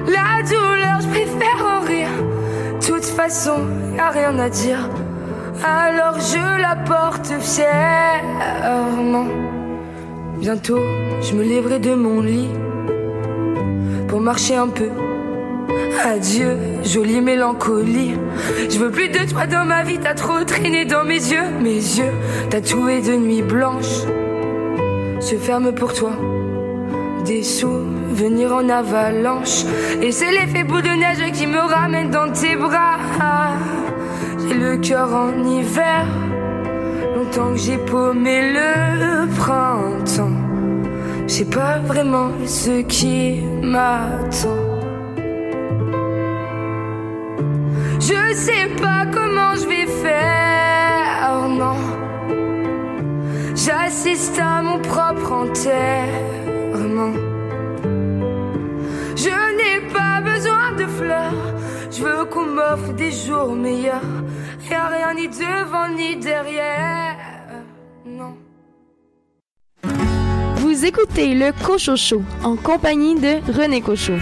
[0.08, 2.08] La douleur, je préfère en rire.
[2.80, 3.60] De toute façon,
[3.94, 4.88] y a rien à dire.
[5.64, 9.28] Alors je la porte fièrement.
[10.40, 10.80] Bientôt,
[11.22, 12.50] je me lèverai de mon lit
[14.08, 14.90] pour marcher un peu.
[16.02, 18.14] Adieu, jolie mélancolie.
[18.70, 21.44] Je veux plus de toi dans ma vie, t'as trop traîné dans mes yeux.
[21.60, 22.12] Mes yeux,
[22.48, 24.04] tatoués de nuit blanche,
[25.20, 26.12] se ferment pour toi.
[27.26, 29.64] Des souvenirs en avalanche.
[30.00, 32.96] Et c'est l'effet boule de neige qui me ramène dans tes bras.
[34.48, 36.06] J'ai le cœur en hiver.
[37.14, 40.30] Longtemps que j'ai paumé le printemps.
[41.28, 44.69] Je pas vraiment ce qui m'attend.
[48.10, 51.76] Je sais pas comment je vais faire, non.
[53.54, 57.14] J'assiste à mon propre enterrement.
[59.14, 61.54] Je n'ai pas besoin de fleurs,
[61.92, 64.00] je veux qu'on m'offre des jours meilleurs.
[64.68, 67.16] Y a rien ni devant ni derrière,
[68.04, 68.34] non.
[70.56, 74.18] Vous écoutez le Cochocho en compagnie de René Cochot.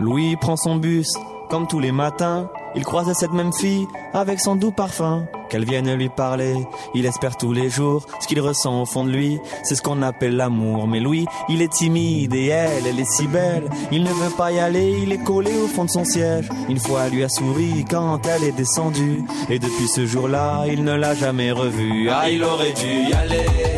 [0.00, 1.12] Louis prend son bus,
[1.50, 2.48] comme tous les matins.
[2.74, 5.24] Il croise cette même fille avec son doux parfum.
[5.48, 6.54] Qu'elle vienne lui parler,
[6.94, 9.40] il espère tous les jours ce qu'il ressent au fond de lui.
[9.64, 10.86] C'est ce qu'on appelle l'amour.
[10.86, 13.70] Mais Louis, il est timide et elle, elle est si belle.
[13.90, 16.48] Il ne veut pas y aller, il est collé au fond de son siège.
[16.68, 19.24] Une fois, elle lui a souri quand elle est descendue.
[19.48, 22.10] Et depuis ce jour-là, il ne l'a jamais revue.
[22.10, 23.77] Ah, il aurait dû y aller.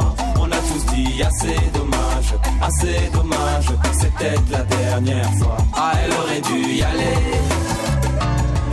[1.19, 3.65] Assez dommage, assez dommage,
[3.99, 5.57] c'est peut-être la dernière fois.
[5.73, 7.17] Ah, elle aurait dû y aller,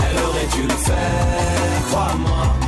[0.01, 2.68] elle aurait dû le faire, crois-moi.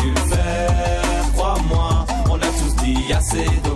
[0.00, 2.06] dû le faire, crois-moi.
[2.30, 3.75] On a tous dit assez dommage,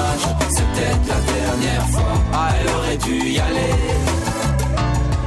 [0.61, 2.13] c'est peut-être la dernière fois.
[2.33, 3.75] Ah, elle aurait dû y aller,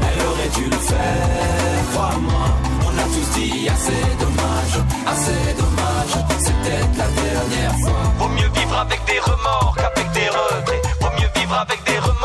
[0.02, 2.46] elle aurait dû le faire, crois-moi.
[2.86, 8.02] On a tous dit assez dommage, assez dommage, c'est peut-être la dernière fois.
[8.18, 10.82] Vaut mieux vivre avec des remords qu'avec des regrets.
[11.00, 12.23] Vaut mieux vivre avec des remords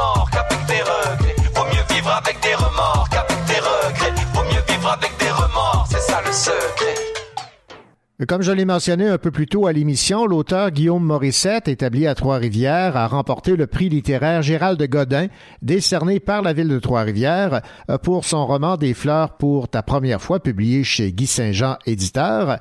[8.27, 12.15] Comme je l'ai mentionné un peu plus tôt à l'émission, l'auteur Guillaume Morissette, établi à
[12.15, 15.27] Trois-Rivières, a remporté le prix littéraire Gérald Godin,
[15.61, 20.21] décerné par la ville de Trois-Rivières euh, pour son roman Des fleurs pour ta première
[20.21, 22.57] fois, publié chez Guy Saint-Jean, éditeur.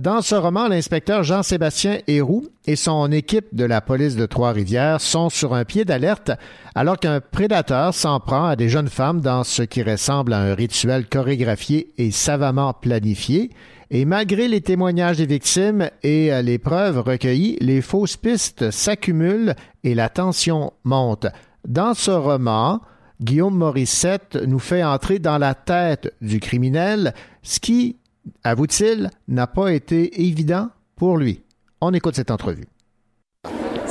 [0.00, 5.30] Dans ce roman, l'inspecteur Jean-Sébastien Héroux et son équipe de la police de Trois-Rivières sont
[5.30, 6.30] sur un pied d'alerte
[6.76, 10.54] alors qu'un prédateur s'en prend à des jeunes femmes dans ce qui ressemble à un
[10.54, 13.50] rituel chorégraphié et savamment planifié.
[13.94, 19.54] Et malgré les témoignages des victimes et euh, les preuves recueillies, les fausses pistes s'accumulent
[19.84, 21.26] et la tension monte.
[21.68, 22.80] Dans ce roman,
[23.20, 27.12] Guillaume Morissette nous fait entrer dans la tête du criminel,
[27.42, 27.96] ce qui,
[28.44, 31.42] avoue-t-il, n'a pas été évident pour lui.
[31.82, 32.68] On écoute cette entrevue.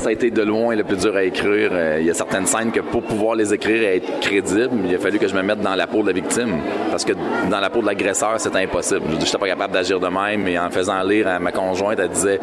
[0.02, 1.70] Ça a été de loin le plus dur à écrire.
[1.74, 4.96] Euh, Il y a certaines scènes que pour pouvoir les écrire et être crédible, il
[4.96, 6.58] a fallu que je me mette dans la peau de la victime.
[6.90, 7.14] Parce que
[7.52, 9.04] dans la peau de l'agresseur, c'était impossible.
[9.12, 10.48] Je n'étais pas capable d'agir de même.
[10.48, 12.40] Et en faisant lire à ma conjointe, elle disait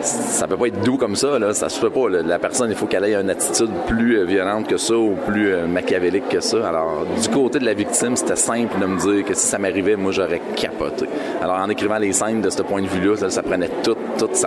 [0.00, 1.38] Ça peut pas être doux comme ça.
[1.38, 1.52] Là.
[1.52, 2.08] Ça se peut pas.
[2.08, 5.52] La personne, il faut qu'elle ait une attitude plus euh, violente que ça ou plus
[5.52, 6.66] euh, machiavélique que ça.
[6.66, 9.96] Alors, du côté de la victime, c'était simple de me dire que si ça m'arrivait,
[9.96, 11.04] moi, j'aurais capoté.
[11.42, 13.98] Alors, en écrivant les scènes de ce point de vue-là, ça, prenait toute,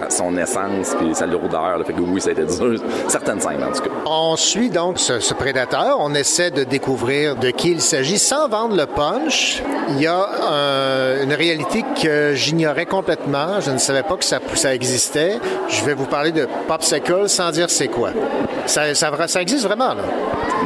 [0.10, 1.78] son essence puis sa lourdeur.
[1.78, 1.84] là.
[1.84, 2.55] Fait que oui, ça a été dur.
[3.07, 3.90] Certaines scènes, en tout cas.
[4.06, 5.98] On suit donc ce, ce prédateur.
[5.99, 9.61] On essaie de découvrir de qui il s'agit sans vendre le punch.
[9.90, 13.60] Il y a euh, une réalité que j'ignorais complètement.
[13.61, 15.40] Je ne savais pas que ça, ça existait.
[15.69, 18.10] Je vais vous parler de Popsicle sans dire c'est quoi.
[18.65, 20.03] Ça, ça, vra- ça existe vraiment, là.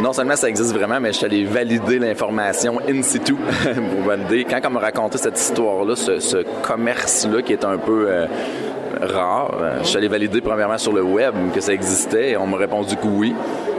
[0.01, 3.33] Non seulement ça existe vraiment, mais je suis allé valider l'information in situ
[3.93, 4.45] pour valider.
[4.49, 8.25] Quand on m'a raconté cette histoire-là, ce, ce commerce-là qui est un peu euh,
[9.01, 12.47] rare, euh, je suis allé valider premièrement sur le web que ça existait et on
[12.47, 13.33] m'a répondu que oui,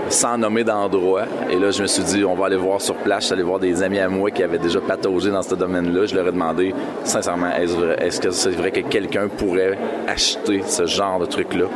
[0.08, 1.24] sans nommer d'endroit.
[1.50, 3.28] Et là, je me suis dit, on va aller voir sur place.
[3.28, 6.06] Je suis voir des amis à moi qui avaient déjà pataugé dans ce domaine-là.
[6.06, 6.74] Je leur ai demandé,
[7.04, 9.78] sincèrement, est-ce que c'est vrai que quelqu'un pourrait
[10.08, 11.66] acheter ce genre de truc-là?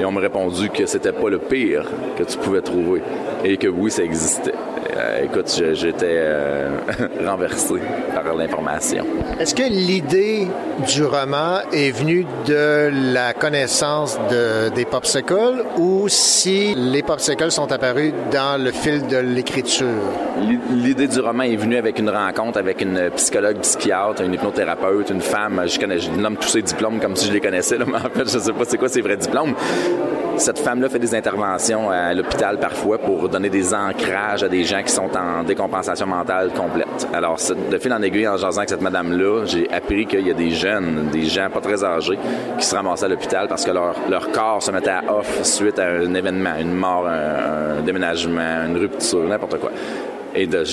[0.00, 1.84] Et on m'a répondu que c'était pas le pire
[2.16, 3.02] que tu pouvais trouver
[3.44, 4.54] et que oui, ça existait.
[4.96, 6.68] Euh, écoute, j'étais euh,
[7.26, 7.74] renversé
[8.14, 9.04] par l'information.
[9.40, 10.46] Est-ce que l'idée
[10.92, 17.72] du roman est venue de la connaissance de, des popsicles ou si les popsicles sont
[17.72, 19.88] apparus dans le fil de l'écriture?
[20.40, 25.10] l'i- l'idée du roman est venue avec une rencontre avec une psychologue, psychiatre, une hypnothérapeute,
[25.10, 25.60] une femme.
[25.66, 28.10] Je connais, je nomme tous ses diplômes comme si je les connaissais, là, mais en
[28.16, 29.54] fait, je sais pas c'est quoi ses vrais diplômes.
[30.36, 34.82] Cette femme-là fait des interventions à l'hôpital parfois pour donner des ancrages à des gens
[34.84, 37.08] qui sont en décompensation mentale complète.
[37.12, 37.38] Alors,
[37.70, 40.50] de fil en aiguille, en jasant avec cette madame-là, j'ai appris qu'il y a des
[40.50, 42.18] jeunes, des gens pas très âgés,
[42.58, 45.78] qui se ramassaient à l'hôpital parce que leur, leur corps se mettait à off suite
[45.78, 49.70] à un événement, une mort, un déménagement, une rupture, n'importe quoi.
[50.36, 50.64] Et de,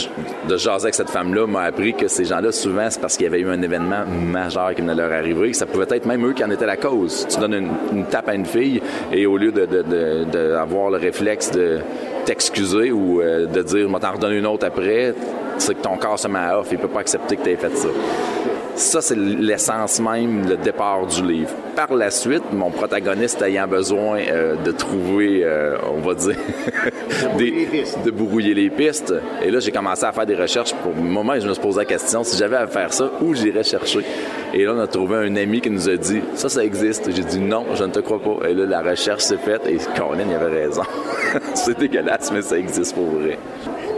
[0.49, 3.27] de jaser avec cette femme-là m'a appris que ces gens-là, souvent, c'est parce qu'il y
[3.27, 5.51] avait eu un événement majeur qui venait leur arriver.
[5.51, 7.27] que Ça pouvait être même eux qui en étaient la cause.
[7.29, 8.81] Tu donnes une, tape à une fille
[9.11, 11.79] et au lieu de, de, le réflexe de
[12.25, 15.13] t'excuser ou euh, de dire «je vais t'en redonner une autre après»,
[15.57, 16.67] c'est que ton corps se met à off.
[16.71, 17.87] Il peut pas accepter que tu aies fait ça.
[18.73, 21.51] Ça, c'est l'essence même, le départ du livre.
[21.75, 26.35] Par la suite, mon protagoniste ayant besoin euh, de trouver, euh, on va dire,
[27.37, 27.67] des-
[28.03, 29.13] de brouiller les pistes.
[29.43, 30.73] Et là, j'ai commencé à faire des recherches.
[30.73, 33.33] Pour le moment, je me suis posé la question, si j'avais à faire ça, où
[33.35, 33.99] j'irais chercher?
[34.53, 37.11] Et là, on a trouvé un ami qui nous a dit, ça, ça existe.
[37.13, 38.47] J'ai dit, non, je ne te crois pas.
[38.49, 40.83] Et là, la recherche s'est faite et Colin, il avait raison.
[41.55, 43.37] c'est dégueulasse, mais ça existe pour vrai.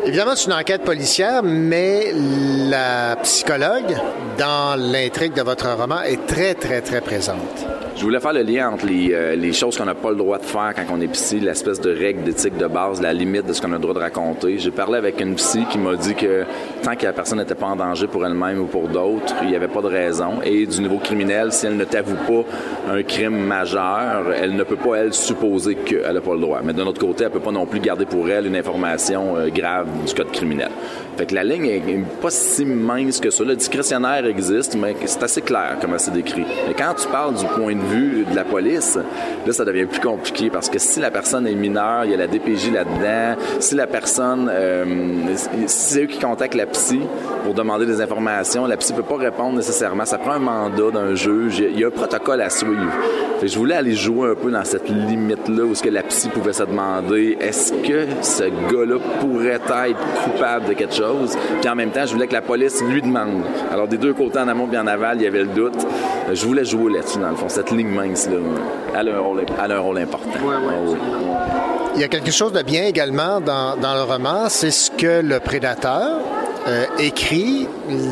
[0.05, 3.95] Évidemment, c'est une enquête policière, mais la psychologue,
[4.37, 7.72] dans l'intrigue de votre roman, est très, très, très présente.
[7.95, 10.39] Je voulais faire le lien entre les, euh, les choses qu'on n'a pas le droit
[10.39, 13.53] de faire quand on est psy, l'espèce de règle d'éthique de base, la limite de
[13.53, 14.57] ce qu'on a le droit de raconter.
[14.57, 16.43] J'ai parlé avec une psy qui m'a dit que
[16.81, 19.55] tant que la personne n'était pas en danger pour elle-même ou pour d'autres, il n'y
[19.55, 20.41] avait pas de raison.
[20.43, 24.75] Et du niveau criminel, si elle ne t'avoue pas un crime majeur, elle ne peut
[24.75, 26.61] pas, elle, supposer qu'elle n'a pas le droit.
[26.63, 29.49] Mais d'un autre côté, elle peut pas non plus garder pour elle une information euh,
[29.49, 30.71] grave du code criminel.
[31.15, 33.43] Fait que la ligne est pas si mince que ça.
[33.43, 36.45] Le discrétionnaire existe, mais c'est assez clair comment c'est décrit.
[36.67, 38.97] Mais quand tu parles du point de de la police,
[39.45, 42.17] là, ça devient plus compliqué parce que si la personne est mineure, il y a
[42.17, 43.39] la DPJ là-dedans.
[43.59, 44.85] Si la personne, euh,
[45.35, 46.99] si c'est eux qui contactent la psy
[47.43, 50.05] pour demander des informations, la psy peut pas répondre nécessairement.
[50.05, 51.59] Ça prend un mandat d'un juge.
[51.59, 52.79] Il y a- un protocole à suivre.
[53.43, 56.53] Je voulais aller jouer un peu dans cette limite-là où ce que la psy pouvait
[56.53, 61.35] se demander est-ce que ce gars-là pourrait être coupable de quelque chose?
[61.59, 63.41] Puis en même temps, je voulais que la police lui demande.
[63.71, 65.85] Alors des deux côtés en amont et en aval, il y avait le doute.
[66.31, 67.49] Je voulais jouer là-dessus dans le fond.
[67.49, 67.89] Cette ligne
[68.95, 70.29] elle a un rôle, elle a un rôle important.
[70.43, 70.95] Oh.
[71.95, 75.21] Il y a quelque chose de bien également dans, dans le roman, c'est ce que
[75.21, 76.19] le prédateur
[76.67, 77.67] euh, écrit.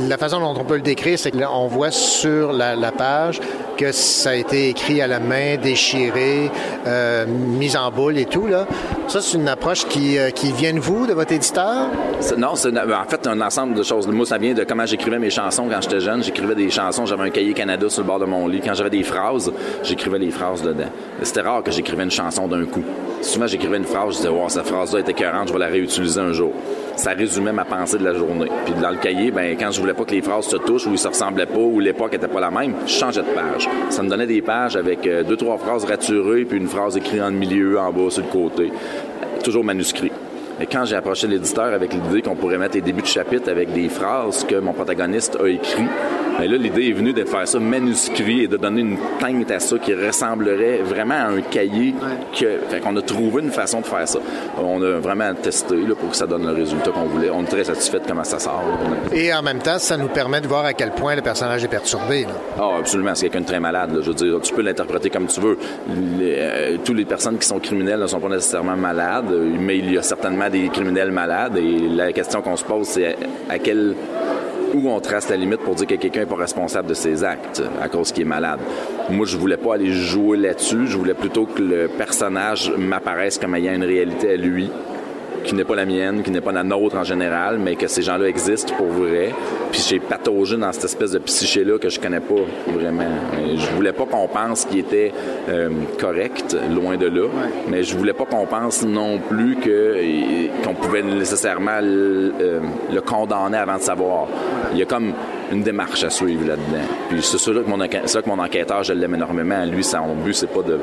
[0.07, 3.40] La façon dont on peut le décrire, c'est qu'on voit sur la, page
[3.78, 6.52] que ça a été écrit à la main, déchiré,
[6.86, 8.48] euh, mis en boule et tout.
[8.48, 8.68] Là.
[9.07, 11.88] Ça, c'est une approche qui, euh, vient de vous, de votre éditeur?
[12.38, 14.07] Non, c'est en fait un ensemble de choses.
[14.07, 16.22] Moi, ça vient de comment j'écrivais mes chansons quand j'étais jeune.
[16.22, 18.61] J'écrivais des chansons, j'avais un cahier Canada sur le bord de mon lit.
[18.61, 19.52] Quand j'avais des phrases,
[19.84, 20.90] j'écrivais les phrases dedans.
[21.23, 22.84] C'était rare que j'écrivais une chanson d'un coup.
[23.22, 26.19] Souvent, j'écrivais une phrase, je disais, wow, cette phrase-là est écœurante, je vais la réutiliser
[26.19, 26.52] un jour.
[27.02, 28.52] Ça résumait ma pensée de la journée.
[28.64, 30.91] Puis dans le cahier, ben, quand je voulais pas que les phrases se touchent ou
[30.91, 33.68] ils se ressemblaient pas ou l'époque était pas la même, je changeais de page.
[33.90, 37.19] Ça me donnait des pages avec euh, deux, trois phrases raturées puis une phrase écrite
[37.19, 38.72] en milieu, en bas, sur le côté.
[39.44, 40.11] Toujours manuscrit.
[40.61, 43.73] Et quand j'ai approché l'éditeur avec l'idée qu'on pourrait mettre les débuts de chapitre avec
[43.73, 45.90] des phrases que mon protagoniste a écrites,
[46.40, 49.60] ben là, l'idée est venue de faire ça manuscrit et de donner une teinte à
[49.60, 51.94] ça qui ressemblerait vraiment à un cahier.
[52.38, 54.20] Que, fait qu'on a trouvé une façon de faire ça.
[54.58, 57.30] On a vraiment testé là, pour que ça donne le résultat qu'on voulait.
[57.30, 58.64] On est très satisfait de comment ça sort.
[59.14, 61.68] Et en même temps, ça nous permet de voir à quel point le personnage est
[61.68, 62.24] perturbé.
[62.24, 62.30] là.
[62.60, 63.14] Ah, absolument.
[63.14, 63.94] C'est quelqu'un de très malade.
[63.94, 63.99] là.
[64.02, 65.58] Je veux dire, tu peux l'interpréter comme tu veux.
[66.20, 69.91] Les, euh, toutes les personnes qui sont criminelles ne sont pas nécessairement malades, mais il
[69.94, 71.58] y a certainement des criminels malades.
[71.58, 73.16] Et la question qu'on se pose, c'est
[73.49, 73.95] à, à quel
[74.73, 77.61] où on trace la limite pour dire que quelqu'un n'est pas responsable de ses actes
[77.81, 78.60] à cause qu'il est malade.
[79.10, 80.88] Moi, je voulais pas aller jouer là-dessus.
[80.88, 84.69] Je voulais plutôt que le personnage m'apparaisse comme ayant une réalité à lui
[85.44, 88.02] qui n'est pas la mienne, qui n'est pas la nôtre en général, mais que ces
[88.02, 89.34] gens-là existent pour vrai.
[89.72, 93.10] Puis j'ai pataugé dans cette espèce de psyché-là que je connais pas vraiment.
[93.56, 95.12] Je voulais pas qu'on pense qu'il était
[95.50, 95.70] euh,
[96.00, 97.28] correct, loin de là,
[97.70, 99.96] mais je voulais pas qu'on pense non plus que
[100.64, 102.60] qu'on pouvait nécessairement le, euh,
[102.94, 104.28] le condamner avant de savoir.
[104.74, 105.14] Il y a comme
[105.52, 106.86] une démarche à suivre là-dedans.
[107.10, 107.52] Puis c'est ça
[108.22, 109.66] que mon enquêteur, je l'aime énormément.
[109.66, 110.80] Lui, son but, c'est pas de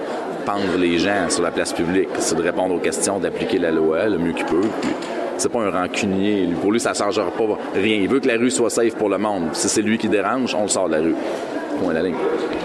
[0.79, 4.19] les gens sur la place publique, c'est de répondre aux questions, d'appliquer la loi le
[4.19, 4.69] mieux qu'il peut.
[4.81, 4.91] Puis
[5.37, 6.49] c'est pas un rancunier.
[6.61, 7.45] Pour lui, ça ne changera pas
[7.75, 7.97] rien.
[7.97, 9.51] Il veut que la rue soit safe pour le monde.
[9.53, 11.15] Si c'est lui qui dérange, on le sort de la rue.
[11.83, 12.17] Point la ligne.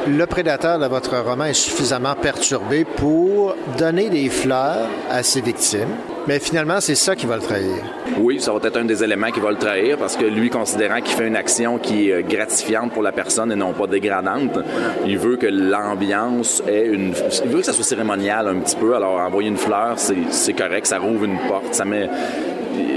[0.08, 5.96] Le prédateur de votre roman est suffisamment perturbé pour donner des fleurs à ses victimes,
[6.28, 7.84] mais finalement, c'est ça qui va le trahir.
[8.18, 11.02] Oui, ça va être un des éléments qui va le trahir parce que lui, considérant
[11.02, 14.60] qu'il fait une action qui est euh, gratifiante pour la personne et non pas dégradante,
[15.06, 17.14] il veut que l'ambiance ait une.
[17.44, 18.96] Il veut que ça soit cérémonial un petit peu.
[18.96, 22.10] Alors, envoyer une fleur, c'est c'est correct, ça rouvre une porte, ça met.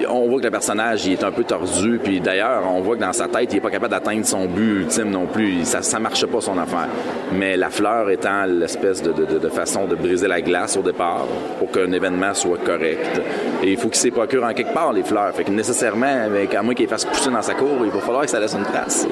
[0.09, 3.01] On voit que le personnage il est un peu tordu, puis d'ailleurs, on voit que
[3.01, 5.65] dans sa tête, il est pas capable d'atteindre son but ultime non plus.
[5.65, 6.89] Ça, ça marche pas son affaire.
[7.33, 10.83] Mais la fleur étant l'espèce de, de- de- de façon de briser la glace au
[10.83, 11.27] départ
[11.59, 13.21] pour qu'un événement soit correct.
[13.63, 15.33] Et il faut qu'il s'y procure en quelque part les fleurs.
[15.35, 18.23] Fait que nécessairement, avec, à moins qu'il fasse pousser dans sa cour, il va falloir
[18.25, 19.07] que ça laisse une trace.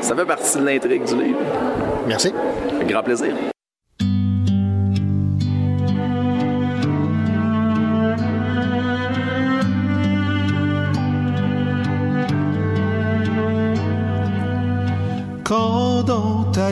[0.00, 1.38] Ça fait partie de l'intrigue du livre.
[2.06, 2.32] Merci.
[2.86, 3.32] Grand plaisir.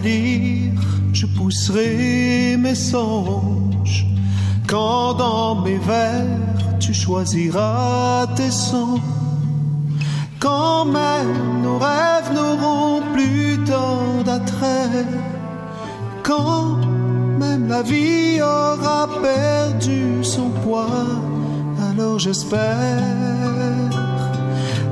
[0.03, 4.07] Je pousserai mes songes,
[4.67, 6.27] quand dans mes vers
[6.79, 9.01] tu choisiras tes sons,
[10.39, 15.07] quand même nos rêves n'auront plus tant d'attrait,
[16.23, 16.77] quand
[17.39, 21.07] même la vie aura perdu son poids,
[21.91, 23.03] alors j'espère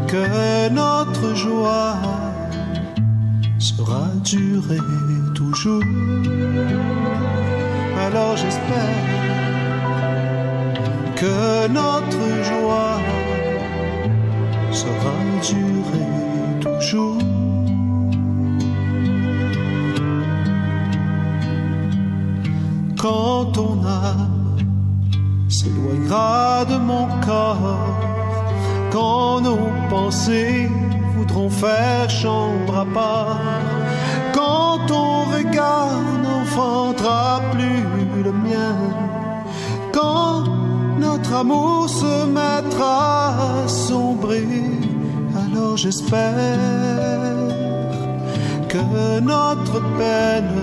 [0.07, 1.97] que notre joie
[3.65, 4.79] sera durer
[5.35, 5.83] toujours.
[7.99, 9.01] Alors j'espère
[11.17, 12.99] que notre joie
[14.71, 15.17] sera
[15.51, 16.11] durer
[16.61, 17.19] toujours.
[22.99, 24.59] Quand ton âme
[25.49, 27.79] s'éloignera de mon corps,
[28.93, 30.69] quand nos pensées
[31.17, 33.41] voudront faire chambre à part,
[34.33, 38.77] quand ton regard n'enfantera plus le mien,
[39.93, 40.45] quand
[40.99, 44.49] notre amour se mettra à sombrer,
[45.43, 46.33] alors j'espère
[48.69, 50.55] que notre peine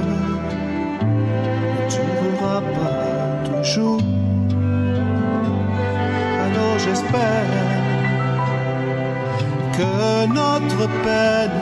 [1.07, 4.01] ne durera pas toujours.
[6.45, 7.70] Alors j'espère
[9.81, 11.61] que notre peine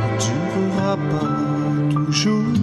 [0.00, 2.58] ne durera pas toujours.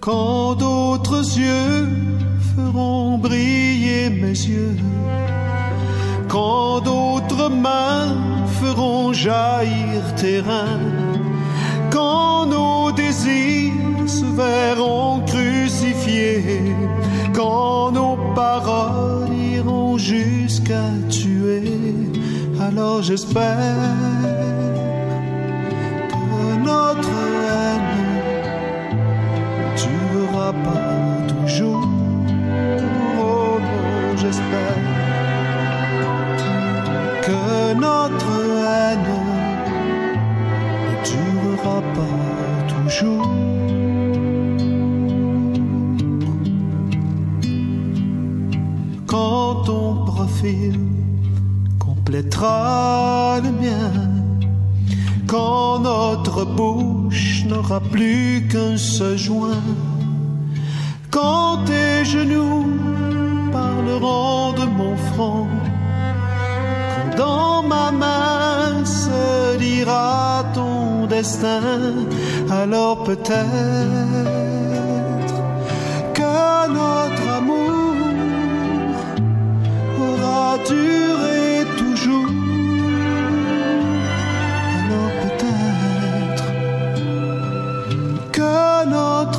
[0.00, 1.88] Quand d'autres yeux
[2.54, 4.76] feront briller mes yeux,
[6.28, 8.14] quand d'autres mains
[8.60, 10.86] feront jaillir tes reins,
[11.90, 13.72] quand nos désirs
[14.06, 16.74] se verront crucifiés,
[17.34, 21.62] quand nos paroles iront jusqu'à tuer,
[22.60, 24.33] alors j'espère
[52.42, 53.92] le mien,
[55.26, 59.62] quand notre bouche n'aura plus qu'un seul joint,
[61.10, 62.66] quand tes genoux
[63.52, 65.46] parleront de mon front,
[67.16, 71.60] quand dans ma main se lira ton destin,
[72.50, 73.34] alors peut-être
[76.14, 77.94] que notre amour
[80.00, 81.03] aura duré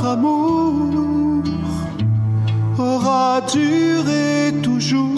[0.06, 1.44] notre amour
[2.77, 5.15] aura duré toujours.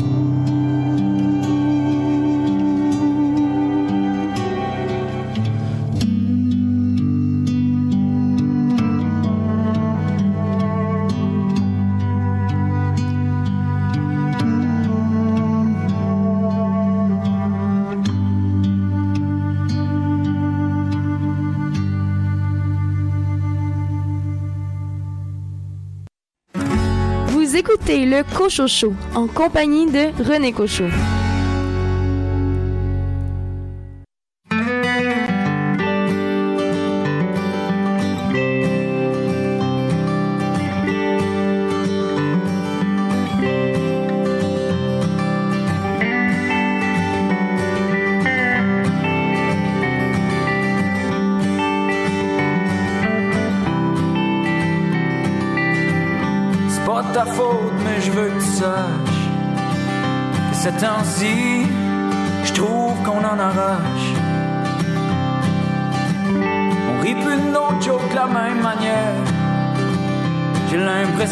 [27.88, 30.90] Écoutez le Cochocho en compagnie de René Cochot.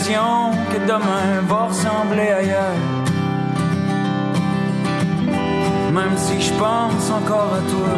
[0.07, 2.80] Que demain va ressembler ailleurs.
[5.91, 7.94] Même si je pense encore à toi.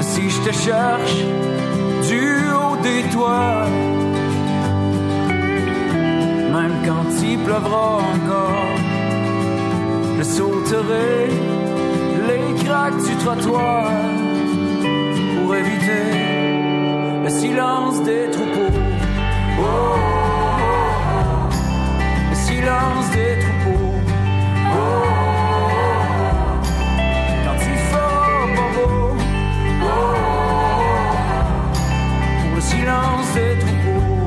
[0.00, 1.16] Si je te cherche
[2.08, 3.66] du haut des toits.
[6.56, 8.66] Même quand il pleuvra encore.
[10.18, 11.28] Je sauterai
[12.28, 13.90] les craques du trottoir
[15.36, 16.06] pour éviter
[17.24, 18.74] le silence des troupeaux.
[19.60, 20.11] Oh,
[22.62, 23.94] silence des troupeaux.
[24.70, 26.60] Oh, oh, oh.
[27.44, 27.78] Quand il
[28.56, 29.16] pas beau.
[32.40, 34.26] Pour le silence des troupeaux.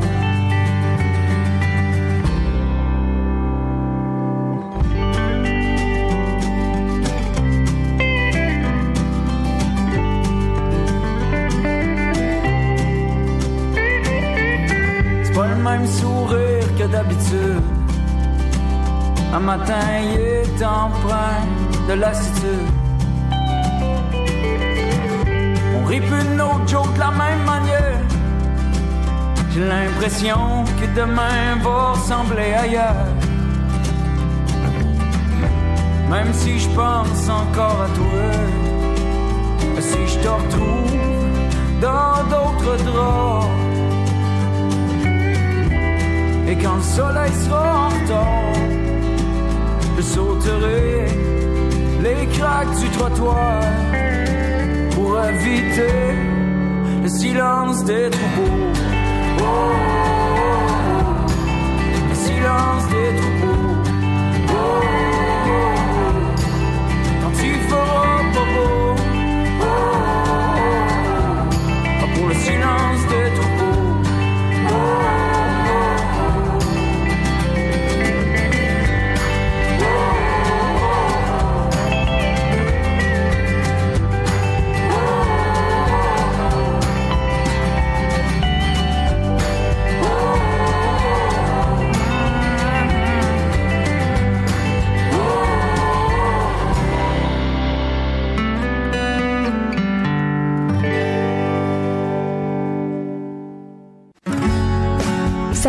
[15.24, 17.75] C'est pas le même sourire que d'habitude.
[19.36, 19.74] Un matin,
[20.18, 21.44] est empreint
[21.90, 22.70] de lassitude.
[25.76, 28.00] On rit plus de nos jokes de la même manière.
[29.52, 33.08] J'ai l'impression que demain va ressembler ailleurs.
[36.10, 38.32] Même si je pense encore à toi,
[39.82, 40.94] si je te retrouve
[41.82, 43.48] dans d'autres draps.
[46.48, 48.45] Et quand le soleil sera en retard,
[52.02, 53.62] les craques du trottoir
[54.92, 56.14] pour éviter
[57.04, 58.72] le silence des troupeaux.
[59.40, 59.76] Oh, oh,
[60.68, 61.26] oh.
[62.10, 62.85] Le silence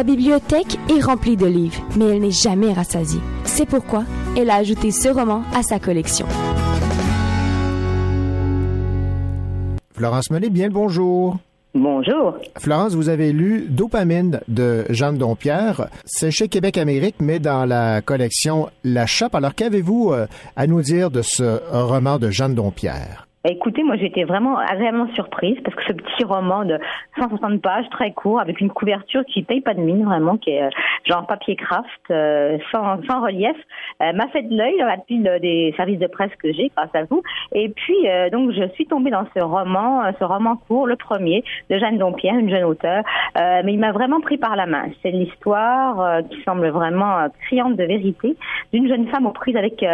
[0.07, 3.21] bibliothèque est remplie de livres, mais elle n'est jamais rassasiée.
[3.45, 4.05] C'est pourquoi
[4.37, 6.27] elle a ajouté ce roman à sa collection.
[9.95, 11.39] Florence Menet, bien le bonjour.
[11.75, 12.37] Bonjour.
[12.59, 15.89] Florence, vous avez lu Dopamine de Jeanne Dompierre.
[16.07, 19.35] C'est chez Québec Amérique, mais dans la collection La Chape.
[19.35, 20.27] Alors, qu'avez-vous euh,
[20.57, 23.26] à nous dire de ce roman de Jeanne Dompierre?
[23.49, 26.81] Écoutez, moi j'ai été vraiment agréablement surprise parce que ce petit roman de
[27.17, 30.65] 160 pages, très court, avec une couverture qui paye pas de mine vraiment, qui est
[30.65, 30.71] euh,
[31.05, 33.57] genre papier craft, euh, sans, sans relief,
[34.03, 37.05] euh, m'a fait de l'œil la pile des services de presse que j'ai grâce à
[37.05, 37.23] vous.
[37.53, 37.95] Et puis
[38.33, 42.35] donc je suis tombée dans ce roman, ce roman court, le premier de Jeanne Dompierre,
[42.35, 43.05] une jeune auteure,
[43.37, 44.87] mais il m'a vraiment pris par la main.
[45.03, 48.37] C'est l'histoire qui semble vraiment criante de vérité
[48.73, 49.85] d'une jeune femme aux prises avec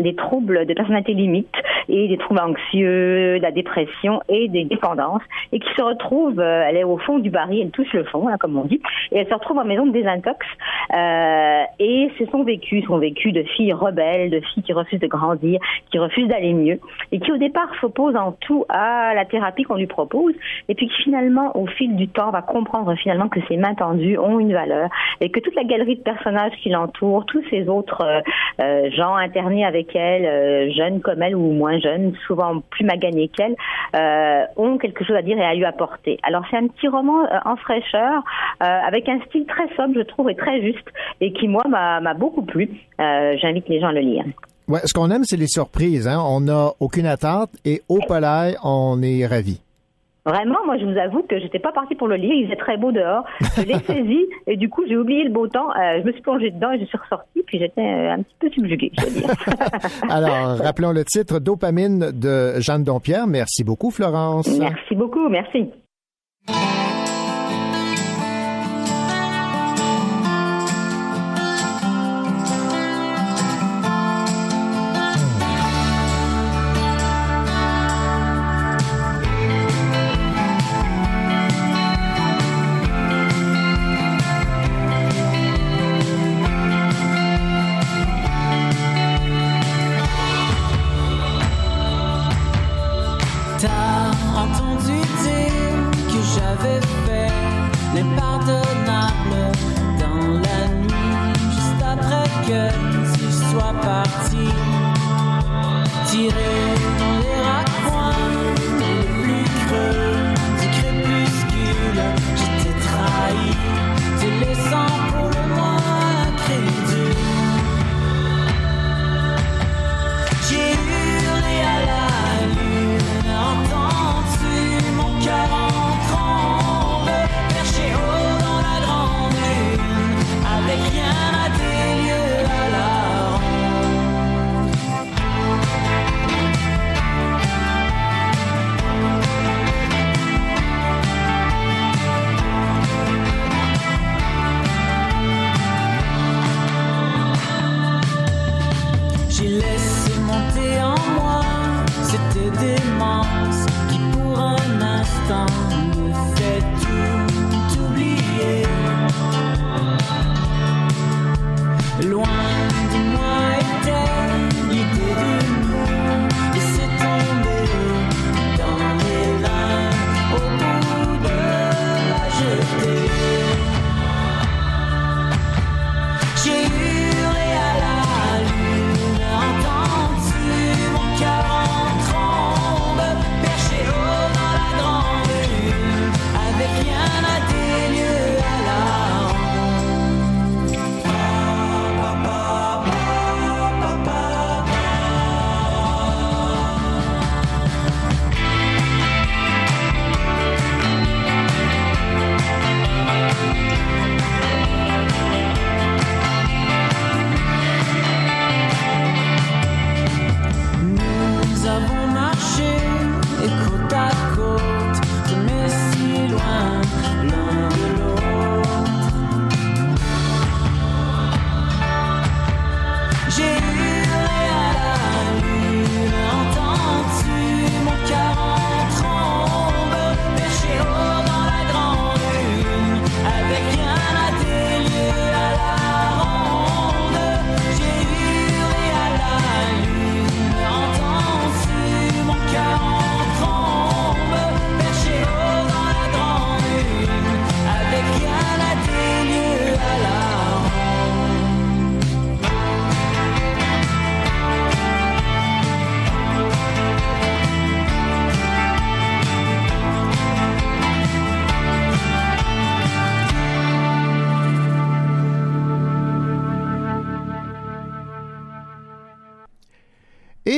[0.00, 1.54] des troubles de personnalité limite
[1.88, 5.22] et des troubles anxieux, de la dépression et des dépendances
[5.52, 8.28] et qui se retrouve, euh, elle est au fond du baril, elle touche le fond,
[8.28, 8.80] hein, comme on dit,
[9.10, 10.46] et elle se retrouve en maison de désintox.
[10.94, 15.06] Euh, et c'est son vécu, son vécu de fille rebelle, de fille qui refuse de
[15.06, 15.60] grandir,
[15.90, 16.80] qui refuse d'aller mieux
[17.10, 20.34] et qui au départ s'oppose en tout à la thérapie qu'on lui propose
[20.68, 24.18] et puis qui finalement, au fil du temps, va comprendre finalement que ses mains tendues
[24.18, 24.88] ont une valeur
[25.20, 28.02] et que toute la galerie de personnages qui l'entourent, tous ces autres
[28.60, 33.56] euh, gens internés avec elle, jeunes comme elle ou moins jeunes, souvent plus maganés qu'elle,
[33.94, 36.18] euh, ont quelque chose à dire et à lui apporter.
[36.22, 38.22] Alors c'est un petit roman euh, en fraîcheur,
[38.62, 40.88] euh, avec un style très sobre, je trouve, et très juste,
[41.20, 42.68] et qui moi m'a beaucoup plu.
[42.98, 44.24] J'invite les gens à le lire.
[44.68, 46.06] Ouais, ce qu'on aime, c'est les surprises.
[46.06, 46.20] Hein?
[46.24, 49.60] On n'a aucune attente et au palais, on est ravis.
[50.24, 52.32] Vraiment, moi, je vous avoue que j'étais pas partie pour le lire.
[52.32, 53.24] Il faisait très beau dehors.
[53.56, 55.70] Je l'ai saisi et du coup, j'ai oublié le beau temps.
[55.70, 57.42] Euh, je me suis plongée dedans et je suis ressortie.
[57.46, 59.30] Puis j'étais euh, un petit peu subjuguée, je veux dire.
[60.08, 63.26] Alors, rappelons le titre Dopamine de Jeanne Dompierre.
[63.26, 64.48] Merci beaucoup, Florence.
[64.58, 65.70] Merci beaucoup, merci.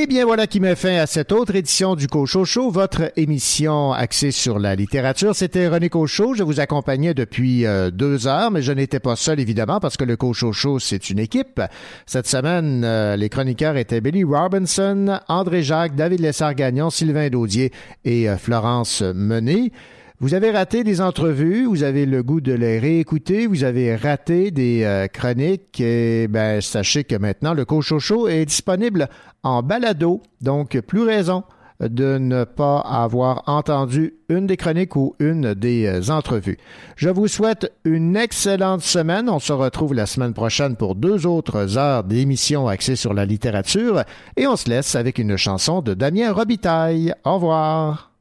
[0.05, 3.91] Eh bien, voilà qui met fin à cette autre édition du Cochot Show, votre émission
[3.91, 5.35] axée sur la littérature.
[5.35, 6.35] C'était René Cochot.
[6.35, 10.03] Je vous accompagnais depuis euh, deux heures, mais je n'étais pas seul, évidemment, parce que
[10.03, 11.59] le Cochot Show, c'est une équipe.
[12.05, 17.71] Cette semaine, euh, les chroniqueurs étaient Billy Robinson, André Jacques, David Lessard-Gagnon, Sylvain Daudier
[18.03, 19.71] et euh, Florence Menet.
[20.21, 24.49] Vous avez raté des entrevues, vous avez le goût de les réécouter, vous avez raté
[24.49, 29.09] des euh, chroniques, et ben sachez que maintenant le Cochocho est disponible
[29.43, 31.43] en balado, donc plus raison
[31.81, 36.57] de ne pas avoir entendu une des chroniques ou une des euh, entrevues.
[36.95, 39.29] Je vous souhaite une excellente semaine.
[39.29, 44.03] On se retrouve la semaine prochaine pour deux autres heures d'émission axées sur la littérature
[44.37, 47.13] et on se laisse avec une chanson de Damien Robitaille.
[47.25, 48.14] Au revoir.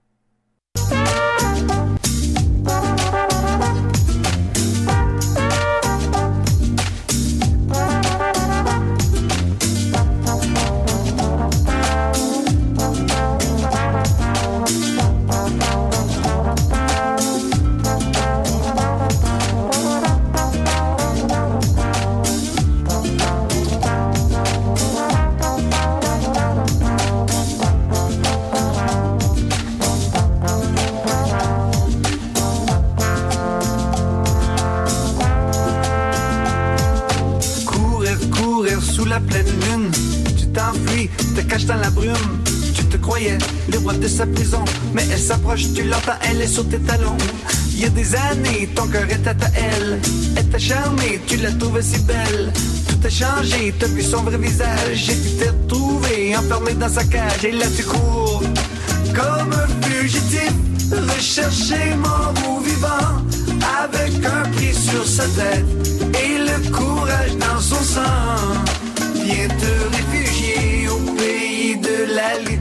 [53.25, 55.11] Changé, t'as vu son vrai visage?
[55.11, 57.45] Et tu t'es retrouvé enfermé dans sa cage.
[57.45, 58.43] Et là tu cours
[59.15, 60.53] comme un fugitif.
[60.91, 63.13] Rechercher mon bout vivant.
[63.83, 65.65] Avec un prix sur sa tête.
[66.25, 68.31] Et le courage dans son sang.
[69.15, 72.53] Viens te réfugier au pays de la liberté.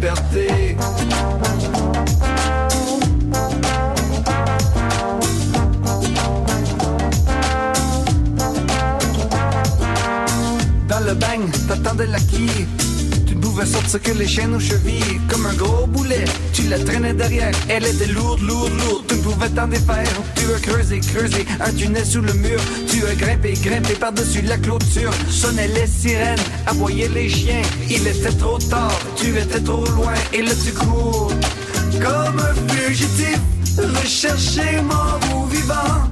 [13.64, 16.26] Pouvais sortir que les chaînes aux chevilles, comme un gros boulet.
[16.52, 19.06] Tu la traînais derrière, elle était lourde, lourde, lourde.
[19.08, 20.12] Tu ne pouvais t'en défaire.
[20.36, 22.60] Tu as creusé, creusé, un tunnel sous le mur.
[22.90, 25.14] Tu as grimpé, grimpé par-dessus la clôture.
[25.30, 27.62] Sonnaient les sirènes, aboyaient les chiens.
[27.90, 30.14] Il était trop tard, tu étais trop loin.
[30.34, 33.40] Et là tu comme un fugitif.
[33.78, 36.10] Recherché mort ou vivant,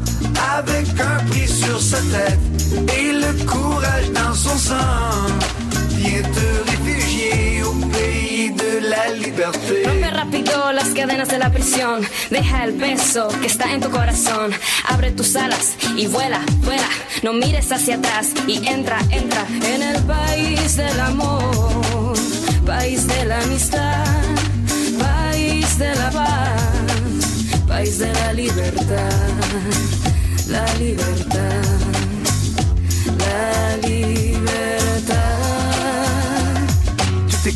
[0.58, 2.40] avec un prix sur sa tête
[2.98, 4.76] et le courage dans son sang.
[5.90, 6.51] Viens te
[9.86, 12.06] Rompe rápido las cadenas de la prisión.
[12.30, 14.52] Deja el beso que está en tu corazón.
[14.88, 16.90] Abre tus alas y vuela, vuela.
[17.24, 22.16] No mires hacia atrás y entra, entra en el país del amor.
[22.66, 24.06] País de la amistad.
[25.00, 27.66] País de la paz.
[27.68, 29.12] País de la libertad.
[30.48, 31.64] La libertad.
[33.18, 34.91] La libertad.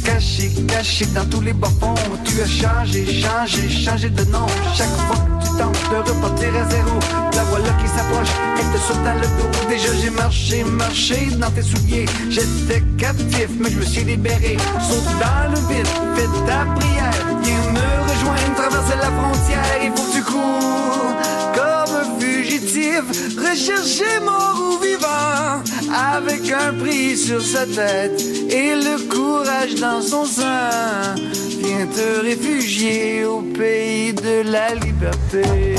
[0.05, 1.95] Caché, caché dans tous les bas-fonds.
[2.23, 4.45] Tu as changé, changé, changé de nom.
[4.77, 6.99] Chaque fois que tu tentes de repartir à zéro,
[7.33, 8.29] la voilà qui s'approche,
[8.59, 9.67] elle te saute dans le.
[9.67, 12.05] Déjà j'ai marché, marché dans tes souliers.
[12.29, 14.57] J'étais captif, mais je me suis libéré.
[14.79, 17.25] Saute dans le vide, fais ta prière.
[17.41, 19.79] Viens me rejoindre, traverser la frontière.
[19.83, 21.15] Il faut que tu cours
[21.55, 23.03] comme un fugitif,
[23.37, 30.25] recherché mort ou vivant, avec un prix sur sa tête et le courage dans son
[30.25, 31.15] sein.
[31.59, 35.75] Viens te réfugier au pays de la liberté.